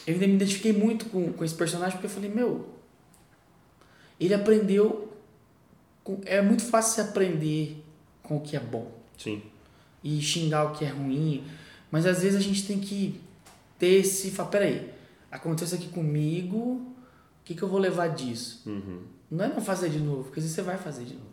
eu 0.06 0.14
ainda 0.14 0.28
me 0.28 0.36
identifiquei 0.36 0.74
muito 0.74 1.06
com, 1.06 1.32
com 1.32 1.46
esse 1.46 1.56
personagem 1.56 1.94
porque 1.94 2.08
eu 2.08 2.12
falei, 2.12 2.30
meu, 2.30 2.70
ele 4.20 4.34
aprendeu 4.34 5.10
é 6.26 6.42
muito 6.42 6.64
fácil 6.64 6.96
se 6.96 7.02
aprender 7.02 7.84
com 8.24 8.38
o 8.38 8.42
que 8.42 8.56
é 8.56 8.60
bom. 8.60 8.92
Sim. 9.18 9.42
E 10.04 10.22
xingar 10.22 10.66
o 10.66 10.72
que 10.76 10.86
é 10.86 10.90
ruim. 10.90 11.44
Mas 11.92 12.06
às 12.06 12.22
vezes 12.22 12.38
a 12.38 12.42
gente 12.42 12.66
tem 12.66 12.80
que 12.80 13.20
ter 13.78 14.00
esse. 14.00 14.32
Falar, 14.32 14.50
peraí, 14.50 14.94
aconteceu 15.32 15.66
isso 15.66 15.76
aqui 15.76 15.94
comigo, 15.94 16.58
o 16.58 16.94
que, 17.44 17.54
que 17.54 17.62
eu 17.62 17.68
vou 17.68 17.80
levar 17.80 18.08
disso? 18.10 18.64
Uhum. 18.66 19.02
Não 19.30 19.46
é 19.46 19.48
não 19.48 19.62
fazer 19.62 19.90
de 19.90 20.00
novo, 20.00 20.24
porque 20.24 20.40
às 20.40 20.44
vezes 20.46 20.56
você 20.56 20.62
vai 20.62 20.78
fazer 20.78 21.06
de 21.06 21.14
novo. 21.14 21.28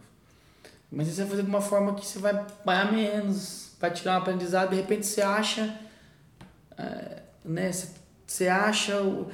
Mas 0.91 1.09
você 1.09 1.23
vai 1.23 1.31
fazer 1.31 1.43
de 1.43 1.49
uma 1.49 1.61
forma 1.61 1.95
que 1.95 2.07
você 2.07 2.19
vai 2.19 2.33
apanhar 2.33 2.93
menos, 2.93 3.71
vai 3.81 3.91
tirar 3.91 4.15
um 4.15 4.23
aprendizado, 4.23 4.71
de 4.71 4.77
repente 4.77 5.07
você 5.07 5.21
acha. 5.23 5.81
É, 6.79 7.23
né, 7.45 7.71
você, 8.27 8.49
acha 8.49 9.01
o, 9.03 9.29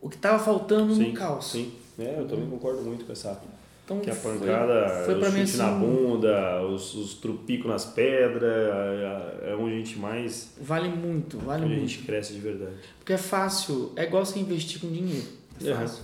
o 0.00 0.08
que 0.08 0.16
estava 0.16 0.42
faltando 0.42 0.94
Sim, 0.94 1.08
no 1.08 1.14
caos. 1.14 1.50
sim. 1.52 1.72
É, 1.98 2.18
eu 2.20 2.26
também 2.28 2.48
concordo 2.48 2.82
muito 2.82 3.04
com 3.04 3.12
essa. 3.12 3.40
Então, 3.84 4.00
Que 4.00 4.10
a 4.10 4.14
foi- 4.14 4.38
pancada, 4.38 5.04
foi 5.04 5.14
o 5.14 5.18
pra 5.20 5.30
chute 5.30 5.40
mim, 5.52 5.56
na 5.58 5.70
assim, 5.70 5.78
bunda, 5.80 6.62
os, 6.66 6.94
os 6.94 7.14
trupicos 7.14 7.70
nas 7.70 7.84
pedras, 7.86 8.42
é, 8.42 9.50
é 9.52 9.56
onde 9.56 9.74
a 9.74 9.78
gente 9.78 9.98
mais. 9.98 10.52
Vale 10.60 10.88
muito, 10.88 11.38
vale 11.38 11.64
onde 11.64 11.74
a 11.74 11.76
muito. 11.78 11.88
gente 11.90 12.04
cresce 12.04 12.32
de 12.32 12.40
verdade. 12.40 12.74
Porque 12.98 13.12
é 13.12 13.16
fácil, 13.18 13.92
é 13.96 14.02
igual 14.04 14.26
você 14.26 14.38
investir 14.40 14.80
com 14.80 14.90
dinheiro. 14.90 15.26
É 15.64 15.72
fácil. 15.74 16.02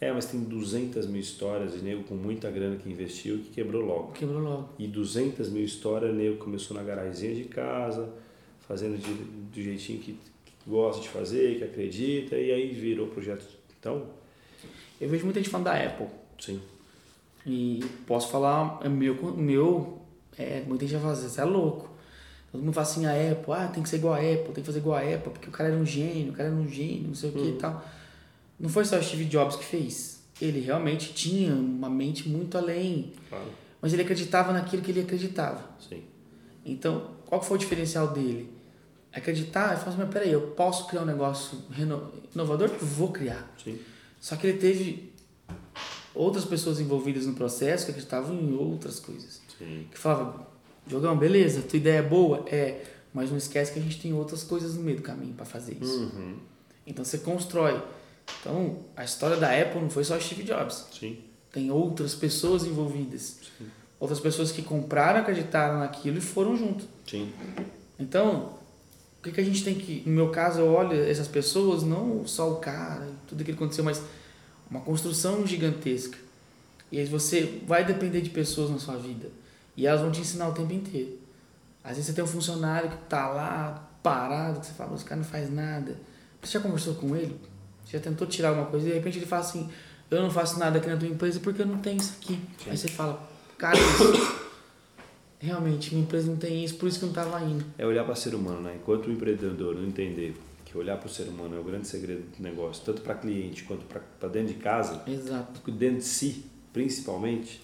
É, 0.00 0.10
mas 0.12 0.24
tem 0.26 0.40
200 0.40 1.06
mil 1.06 1.20
histórias 1.20 1.72
de 1.74 1.82
nego 1.82 2.02
com 2.04 2.14
muita 2.14 2.50
grana 2.50 2.76
que 2.76 2.90
investiu 2.90 3.38
que 3.38 3.50
quebrou 3.50 3.82
logo. 3.82 4.12
Quebrou 4.12 4.40
logo. 4.40 4.68
E 4.78 4.86
200 4.88 5.48
mil 5.50 5.62
histórias, 5.64 6.14
nego 6.14 6.36
começou 6.38 6.76
na 6.76 6.82
garazinha 6.82 7.34
de 7.34 7.44
casa, 7.44 8.08
fazendo 8.70 8.96
de, 8.96 9.12
do 9.12 9.60
jeitinho 9.60 9.98
que, 9.98 10.12
que 10.44 10.52
gosta 10.64 11.02
de 11.02 11.08
fazer, 11.08 11.58
que 11.58 11.64
acredita, 11.64 12.36
e 12.36 12.52
aí 12.52 12.72
virou 12.72 13.08
projeto. 13.08 13.44
Então, 13.80 14.04
Eu 15.00 15.08
vejo 15.08 15.24
muita 15.24 15.40
gente 15.40 15.50
falando 15.50 15.64
da 15.64 15.74
Apple. 15.74 16.06
sim. 16.38 16.60
E 17.44 17.82
posso 18.06 18.28
falar, 18.30 18.78
é 18.84 18.88
meu, 18.88 19.14
meu 19.36 19.98
é, 20.38 20.62
muita 20.68 20.84
gente 20.86 20.92
vai 21.00 21.02
falar, 21.02 21.14
você 21.16 21.40
é 21.40 21.44
louco. 21.44 21.90
Todo 22.52 22.62
mundo 22.62 22.72
fala 22.74 22.86
assim, 22.86 23.06
a 23.06 23.32
Apple, 23.32 23.52
ah, 23.54 23.66
tem 23.66 23.82
que 23.82 23.88
ser 23.88 23.96
igual 23.96 24.14
a 24.14 24.18
Apple, 24.18 24.52
tem 24.52 24.62
que 24.62 24.66
fazer 24.66 24.78
igual 24.78 24.96
a 24.96 25.00
Apple, 25.00 25.32
porque 25.32 25.48
o 25.48 25.50
cara 25.52 25.70
era 25.70 25.78
um 25.78 25.84
gênio, 25.86 26.32
o 26.32 26.36
cara 26.36 26.50
era 26.50 26.56
um 26.56 26.68
gênio, 26.68 27.08
não 27.08 27.14
sei 27.14 27.30
o 27.30 27.32
que 27.32 27.48
e 27.48 27.52
tal. 27.52 27.84
Não 28.58 28.68
foi 28.68 28.84
só 28.84 28.96
o 28.98 29.02
Steve 29.02 29.24
Jobs 29.24 29.56
que 29.56 29.64
fez. 29.64 30.22
Ele 30.40 30.60
realmente 30.60 31.12
tinha 31.14 31.52
uma 31.54 31.88
mente 31.90 32.28
muito 32.28 32.56
além, 32.56 33.12
Claro. 33.28 33.48
mas 33.82 33.92
ele 33.92 34.02
acreditava 34.02 34.52
naquilo 34.52 34.82
que 34.82 34.90
ele 34.92 35.00
acreditava. 35.00 35.64
Sim. 35.88 36.02
Então, 36.64 37.10
qual 37.26 37.40
que 37.40 37.46
foi 37.46 37.56
o 37.56 37.60
diferencial 37.60 38.08
dele? 38.08 38.50
Acreditar 39.12 39.74
e 39.74 39.76
falar 39.78 39.88
assim, 39.90 39.98
mas 39.98 40.10
peraí, 40.10 40.32
eu 40.32 40.40
posso 40.52 40.86
criar 40.86 41.02
um 41.02 41.06
negócio 41.06 41.58
inovador? 42.34 42.68
Vou 42.80 43.10
criar. 43.10 43.50
Sim. 43.62 43.78
Só 44.20 44.36
que 44.36 44.46
ele 44.46 44.58
teve 44.58 45.12
outras 46.14 46.44
pessoas 46.44 46.78
envolvidas 46.78 47.26
no 47.26 47.34
processo 47.34 47.86
que 47.86 47.90
acreditavam 47.90 48.36
em 48.36 48.54
outras 48.56 49.00
coisas. 49.00 49.40
Sim. 49.58 49.88
Que 49.90 49.98
falavam, 49.98 50.46
Jogão, 50.86 51.16
beleza, 51.16 51.62
tua 51.62 51.76
ideia 51.76 51.98
é 51.98 52.02
boa? 52.02 52.44
É, 52.46 52.84
mas 53.12 53.30
não 53.30 53.38
esquece 53.38 53.72
que 53.72 53.78
a 53.78 53.82
gente 53.82 54.00
tem 54.00 54.12
outras 54.12 54.44
coisas 54.44 54.74
no 54.74 54.82
meio 54.82 54.98
do 54.98 55.02
caminho 55.02 55.34
para 55.34 55.46
fazer 55.46 55.76
isso. 55.80 56.00
Uhum. 56.00 56.36
Então 56.86 57.04
você 57.04 57.18
constrói. 57.18 57.82
Então, 58.40 58.78
a 58.96 59.02
história 59.02 59.36
da 59.36 59.50
Apple 59.50 59.80
não 59.80 59.90
foi 59.90 60.04
só 60.04 60.18
Steve 60.20 60.44
Jobs. 60.44 60.86
Sim. 60.92 61.18
Tem 61.50 61.70
outras 61.70 62.14
pessoas 62.14 62.64
envolvidas. 62.64 63.38
Outras 63.98 64.20
pessoas 64.20 64.52
que 64.52 64.62
compraram, 64.62 65.20
acreditaram 65.20 65.80
naquilo 65.80 66.18
e 66.18 66.20
foram 66.20 66.56
junto. 66.56 66.84
Sim. 67.06 67.32
Então, 67.98 68.59
o 69.20 69.22
que, 69.22 69.32
que 69.32 69.40
a 69.40 69.44
gente 69.44 69.62
tem 69.62 69.74
que. 69.74 70.02
No 70.06 70.12
meu 70.12 70.30
caso, 70.30 70.60
eu 70.60 70.72
olho 70.72 70.92
essas 71.04 71.28
pessoas, 71.28 71.82
não 71.82 72.26
só 72.26 72.50
o 72.52 72.56
cara, 72.56 73.06
tudo 73.28 73.42
aquilo 73.42 73.56
que 73.56 73.62
aconteceu, 73.62 73.84
mas 73.84 74.02
uma 74.70 74.80
construção 74.80 75.46
gigantesca. 75.46 76.16
E 76.90 76.98
aí 76.98 77.04
você 77.06 77.60
vai 77.66 77.84
depender 77.84 78.20
de 78.22 78.30
pessoas 78.30 78.70
na 78.70 78.78
sua 78.78 78.96
vida. 78.96 79.28
E 79.76 79.86
elas 79.86 80.00
vão 80.00 80.10
te 80.10 80.20
ensinar 80.20 80.48
o 80.48 80.52
tempo 80.52 80.72
inteiro. 80.72 81.18
Às 81.84 81.92
vezes 81.92 82.06
você 82.06 82.12
tem 82.12 82.24
um 82.24 82.26
funcionário 82.26 82.90
que 82.90 82.96
tá 83.08 83.28
lá, 83.28 83.88
parado, 84.02 84.60
que 84.60 84.66
você 84.66 84.72
fala, 84.72 84.94
esse 84.94 85.04
cara 85.04 85.20
não 85.20 85.26
faz 85.28 85.52
nada. 85.52 85.96
Você 86.42 86.52
já 86.52 86.60
conversou 86.60 86.94
com 86.94 87.14
ele? 87.14 87.38
Você 87.84 87.96
já 87.98 88.02
tentou 88.02 88.26
tirar 88.26 88.48
alguma 88.50 88.66
coisa? 88.66 88.86
E 88.86 88.90
de 88.90 88.96
repente 88.96 89.18
ele 89.18 89.26
fala 89.26 89.42
assim, 89.42 89.68
eu 90.10 90.22
não 90.22 90.30
faço 90.30 90.58
nada 90.58 90.78
aqui 90.78 90.88
na 90.88 90.96
tua 90.96 91.08
empresa 91.08 91.38
porque 91.40 91.62
eu 91.62 91.66
não 91.66 91.78
tenho 91.78 91.98
isso 91.98 92.14
aqui. 92.20 92.40
Aí 92.66 92.76
você 92.76 92.88
fala, 92.88 93.22
cara, 93.58 93.78
isso- 93.78 94.39
realmente, 95.40 95.92
minha 95.94 96.04
empresa 96.04 96.30
não 96.30 96.36
tem 96.38 96.62
isso, 96.64 96.76
por 96.76 96.88
isso 96.88 97.00
que 97.00 97.06
não 97.06 97.12
tava 97.12 97.40
indo. 97.44 97.64
É 97.76 97.84
olhar 97.86 98.04
para 98.04 98.12
o 98.12 98.16
ser 98.16 98.34
humano, 98.34 98.60
né? 98.60 98.76
Enquanto 98.80 99.06
o 99.06 99.12
empreendedor 99.12 99.74
não 99.74 99.84
entender 99.86 100.36
que 100.64 100.76
olhar 100.78 100.96
para 100.98 101.06
o 101.06 101.10
ser 101.10 101.24
humano 101.24 101.56
é 101.56 101.58
o 101.58 101.64
grande 101.64 101.88
segredo 101.88 102.22
do 102.36 102.42
negócio, 102.42 102.84
tanto 102.84 103.02
para 103.02 103.14
cliente 103.16 103.64
quanto 103.64 103.84
para 103.86 104.28
dentro 104.28 104.54
de 104.54 104.60
casa, 104.60 105.02
Exato. 105.08 105.60
dentro 105.72 105.98
de 105.98 106.04
si, 106.04 106.44
principalmente, 106.72 107.60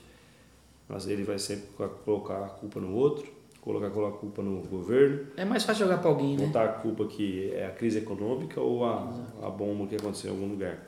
mas 0.89 1.07
ele 1.07 1.23
vai 1.23 1.39
sempre 1.39 1.67
co- 1.77 1.89
colocar 1.89 2.39
a 2.45 2.49
culpa 2.49 2.81
no 2.81 2.93
outro, 2.95 3.31
colocar, 3.61 3.91
colocar 3.91 4.17
a 4.17 4.19
culpa 4.19 4.43
no 4.43 4.61
governo, 4.63 5.27
É 5.37 5.45
mais 5.45 5.63
fácil 5.65 5.85
jogar 5.87 5.99
pra 5.99 6.11
alguém, 6.11 6.37
né? 6.37 6.47
botar 6.47 6.65
a 6.65 6.69
culpa 6.69 7.07
que 7.07 7.51
é 7.53 7.67
a 7.67 7.71
crise 7.71 7.99
econômica 7.99 8.61
ou 8.61 8.85
a, 8.85 9.13
a 9.43 9.51
bomba 9.51 9.87
que 9.87 9.95
aconteceu 9.97 10.33
em 10.33 10.35
algum 10.37 10.49
lugar. 10.51 10.79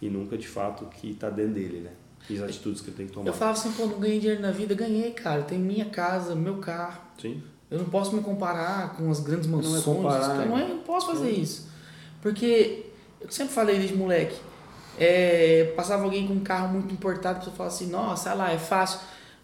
E 0.00 0.08
nunca 0.08 0.38
de 0.38 0.46
fato 0.46 0.84
que 0.86 1.10
está 1.10 1.28
dentro 1.28 1.54
dele, 1.54 1.80
né? 1.80 1.90
E 2.30 2.36
as 2.36 2.42
atitudes 2.42 2.80
que 2.80 2.90
tem 2.90 3.06
que 3.06 3.12
tomar. 3.12 3.26
Eu 3.26 3.32
falava 3.32 3.58
assim, 3.58 3.72
pô, 3.72 3.86
não 3.86 3.98
ganhei 3.98 4.18
dinheiro 4.20 4.42
na 4.42 4.50
vida. 4.50 4.74
Ganhei, 4.74 5.10
cara. 5.12 5.42
Tenho 5.42 5.60
minha 5.62 5.86
casa, 5.86 6.34
meu 6.34 6.56
carro. 6.58 7.00
Sim, 7.20 7.42
Eu 7.70 7.78
não 7.78 7.86
posso 7.86 8.14
me 8.14 8.22
comparar 8.22 8.94
com 8.96 9.10
as 9.10 9.20
grandes 9.20 9.46
Não 9.46 9.58
é 9.58 9.62
mansões. 9.62 9.84
comparar, 9.84 10.36
eu 10.42 10.46
não, 10.48 10.56
né? 10.56 10.64
é- 10.64 10.68
não 10.68 10.78
posso 10.78 11.06
fazer 11.08 11.30
isso. 11.30 11.68
Porque 12.22 12.86
eu 13.20 13.30
sempre 13.30 13.52
falei 13.54 13.78
desde 13.78 13.94
moleque. 13.96 14.36
é, 15.00 15.72
passava 15.76 16.02
alguém 16.04 16.26
com 16.26 16.34
um 16.34 16.40
carro 16.40 16.68
muito 16.72 16.92
importado, 16.92 17.36
a 17.36 17.38
pessoa 17.38 17.54
falava 17.56 17.74
assim, 17.74 17.86
nossa, 17.86 18.30
olha 18.30 18.38
lá, 18.38 18.52
é 18.52 18.58
fácil. 18.58 18.98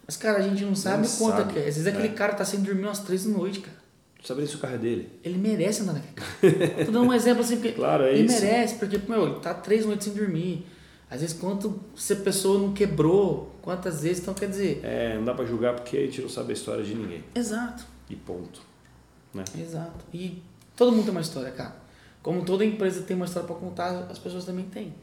Mas, 0.05 0.17
cara, 0.17 0.39
a 0.39 0.41
gente 0.41 0.63
não 0.65 0.75
sabe 0.75 1.07
Não 1.07 1.15
quanto 1.15 1.37
sabe, 1.37 1.53
que 1.53 1.59
é. 1.59 1.61
Às 1.61 1.75
vezes 1.77 1.87
aquele 1.87 2.09
é. 2.09 2.11
cara 2.11 2.33
tá 2.33 2.43
sem 2.43 2.59
dormir 2.61 2.83
umas 2.83 2.99
três 2.99 3.23
da 3.25 3.31
noite, 3.31 3.61
cara. 3.61 3.77
saber 4.23 4.45
se 4.47 4.55
o 4.55 4.59
carro 4.59 4.75
é 4.75 4.77
dele. 4.77 5.09
Ele 5.23 5.37
merece 5.37 5.81
andar 5.83 5.93
naquele 5.93 6.13
carro. 6.67 6.85
Tô 6.85 6.91
dando 6.91 7.07
um 7.07 7.13
exemplo 7.13 7.41
assim, 7.41 7.55
porque 7.55 7.71
Claro, 7.71 8.03
é 8.03 8.13
ele 8.13 8.25
isso. 8.31 8.41
merece, 8.41 8.75
porque, 8.75 8.99
meu, 9.07 9.25
ele 9.27 9.39
tá 9.39 9.53
três 9.53 9.85
noites 9.85 10.05
sem 10.05 10.13
dormir. 10.13 10.67
Às 11.15 11.21
vezes, 11.21 11.37
quanto 11.39 11.79
se 11.95 12.11
a 12.11 12.17
pessoa 12.17 12.59
não 12.59 12.73
quebrou, 12.73 13.55
quantas 13.61 14.03
vezes, 14.03 14.21
então 14.21 14.33
quer 14.33 14.49
dizer. 14.49 14.81
É, 14.83 15.15
não 15.15 15.23
dá 15.23 15.33
para 15.33 15.45
julgar 15.45 15.73
porque 15.73 15.95
a 15.95 16.01
gente 16.01 16.21
não 16.21 16.27
sabe 16.27 16.51
a 16.51 16.53
história 16.53 16.83
de 16.83 16.93
ninguém. 16.93 17.23
Exato, 17.33 17.85
E 18.09 18.15
ponto. 18.17 18.61
Né? 19.33 19.45
exato. 19.57 20.05
E 20.13 20.43
todo 20.75 20.91
mundo 20.91 21.03
tem 21.03 21.11
uma 21.11 21.21
história, 21.21 21.51
cara. 21.51 21.75
Como 22.21 22.43
toda 22.43 22.65
empresa 22.65 23.01
tem 23.03 23.15
uma 23.15 23.25
história 23.25 23.47
para 23.47 23.55
contar, 23.55 24.07
as 24.09 24.19
pessoas 24.19 24.43
também 24.43 24.65
têm. 24.65 24.93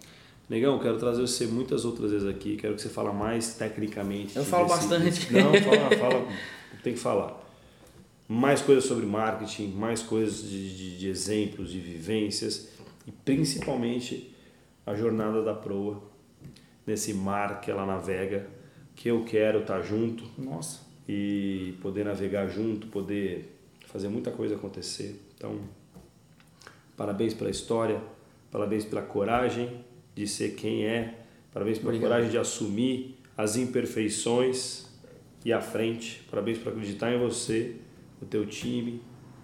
Negão, 0.51 0.79
quero 0.79 0.99
trazer 0.99 1.23
você 1.23 1.47
muitas 1.47 1.87
outras 1.87 2.11
vezes 2.11 2.29
aqui. 2.29 2.57
Quero 2.57 2.75
que 2.75 2.83
você 2.83 2.91
fale 2.91 3.11
mais 3.13 3.55
tecnicamente. 3.55 4.37
Eu 4.37 4.45
falo 4.45 4.69
bastante. 4.69 5.33
Não, 5.33 5.53
fala, 5.63 5.97
fala. 5.99 6.29
Tem 6.83 6.93
que 6.93 6.99
falar. 6.99 7.41
Mais 8.29 8.61
coisas 8.61 8.85
sobre 8.85 9.07
marketing, 9.07 9.69
mais 9.69 10.03
coisas 10.03 10.43
de, 10.43 10.77
de, 10.77 10.99
de 10.99 11.09
exemplos, 11.09 11.71
de 11.71 11.81
vivências 11.81 12.69
e 13.07 13.13
principalmente 13.13 14.32
a 14.85 14.95
jornada 14.95 15.43
da 15.43 15.55
proa 15.55 16.03
nesse 16.87 17.15
mar 17.15 17.61
que 17.61 17.71
ela 17.71 17.87
navega, 17.87 18.47
que 18.95 19.09
eu 19.09 19.25
quero 19.25 19.61
estar 19.61 19.81
junto 19.83 20.25
Nossa, 20.39 20.81
e 21.09 21.75
poder 21.81 22.05
navegar 22.05 22.49
junto, 22.49 22.87
poder 22.89 23.57
fazer 23.87 24.09
muita 24.09 24.31
coisa 24.31 24.55
acontecer. 24.55 25.21
Então, 25.37 25.61
parabéns 26.97 27.35
pela 27.35 27.51
história, 27.51 28.01
parabéns 28.51 28.85
pela 28.85 29.03
coragem 29.03 29.85
de 30.15 30.27
ser 30.27 30.55
quem 30.55 30.85
é, 30.85 31.27
parabéns 31.53 31.79
pela 31.79 31.91
Obrigado. 31.91 32.11
coragem 32.11 32.31
de 32.31 32.39
assumir 32.39 33.19
as 33.37 33.57
imperfeições 33.57 34.87
e 35.45 35.53
à 35.53 35.61
frente, 35.61 36.23
parabéns 36.31 36.59
por 36.59 36.69
acreditar 36.69 37.13
em 37.13 37.19
você, 37.19 37.77
no 38.21 38.27
teu 38.27 38.47
time, 38.47 39.03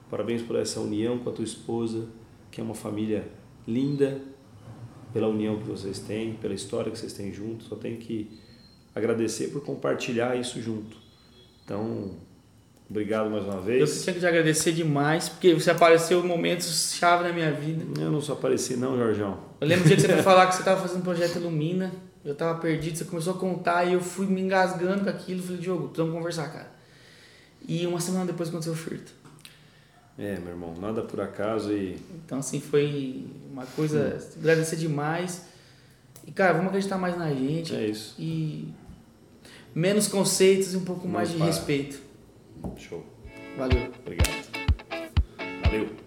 parabéns 0.09 0.43
por 0.43 0.57
essa 0.57 0.81
união 0.81 1.19
com 1.19 1.31
a 1.31 1.33
tua 1.33 1.45
esposa, 1.45 2.09
que 2.51 2.61
é 2.61 2.65
uma 2.65 2.75
família 2.75 3.29
linda, 3.67 4.21
pela 5.19 5.27
união 5.27 5.59
que 5.59 5.65
vocês 5.65 5.99
têm, 5.99 6.35
pela 6.35 6.55
história 6.55 6.93
que 6.93 6.97
vocês 6.97 7.13
têm 7.13 7.35
juntos. 7.35 7.67
Só 7.67 7.75
tenho 7.75 7.97
que 7.97 8.31
agradecer 8.95 9.49
por 9.49 9.65
compartilhar 9.65 10.37
isso 10.37 10.63
junto. 10.63 10.97
Então, 11.65 12.13
obrigado 12.89 13.29
mais 13.29 13.43
uma 13.43 13.55
eu 13.55 13.63
vez. 13.63 13.99
que 13.99 14.05
tinha 14.05 14.15
que 14.15 14.21
te 14.21 14.27
agradecer 14.27 14.71
demais, 14.71 15.29
porque 15.29 15.55
você 15.55 15.73
apareceu 15.73 16.25
em 16.25 16.29
momentos 16.29 16.95
chave 16.97 17.25
na 17.25 17.33
minha 17.33 17.51
vida. 17.51 17.85
Eu 18.01 18.13
não 18.13 18.21
só 18.21 18.35
apareci 18.35 18.77
não, 18.77 18.97
Jorjão. 18.97 19.41
Eu 19.61 19.67
lembro 19.67 19.83
do 19.83 19.89
dia 19.89 19.97
que 19.97 20.03
você 20.03 20.09
foi 20.09 20.23
falar 20.23 20.47
que 20.47 20.55
você 20.55 20.61
estava 20.61 20.81
fazendo 20.81 21.01
um 21.01 21.05
projeto 21.05 21.37
Ilumina, 21.37 21.93
eu 22.25 22.33
estava 22.33 22.57
perdido, 22.61 22.97
você 22.97 23.05
começou 23.05 23.35
a 23.35 23.39
contar 23.39 23.87
e 23.87 23.95
eu 23.95 24.01
fui 24.01 24.27
me 24.27 24.41
engasgando 24.41 25.03
com 25.03 25.11
aquilo. 25.11 25.43
Falei, 25.43 25.61
Diogo, 25.61 25.89
precisamos 25.89 26.15
conversar, 26.15 26.49
cara. 26.53 26.71
E 27.67 27.85
uma 27.89 27.99
semana 27.99 28.25
depois 28.25 28.51
aconteceu 28.51 28.73
o 28.73 28.77
furto. 28.77 29.19
É, 30.17 30.37
meu 30.39 30.51
irmão, 30.51 30.75
nada 30.81 31.03
por 31.03 31.21
acaso 31.21 31.73
e 31.73 31.97
Então, 32.25 32.39
assim, 32.39 32.61
foi 32.61 33.25
uma 33.59 33.67
coisa. 33.67 34.19
Agradecer 34.39 34.77
demais. 34.77 35.43
E, 36.27 36.31
cara, 36.31 36.53
vamos 36.53 36.69
acreditar 36.69 36.99
mais 36.99 37.17
na 37.17 37.33
gente. 37.33 37.75
é 37.75 37.87
isso. 37.87 38.15
E 38.19 38.69
menos 39.75 40.07
conceitos 40.07 40.75
e 40.75 40.77
um 40.77 40.85
pouco 40.85 41.09
mais 41.09 41.31
de 41.31 41.37
para. 41.37 41.47
respeito. 41.47 42.01
Show. 42.77 43.05
Valeu. 43.57 43.91
Obrigado. 44.01 44.49
Valeu. 45.65 45.98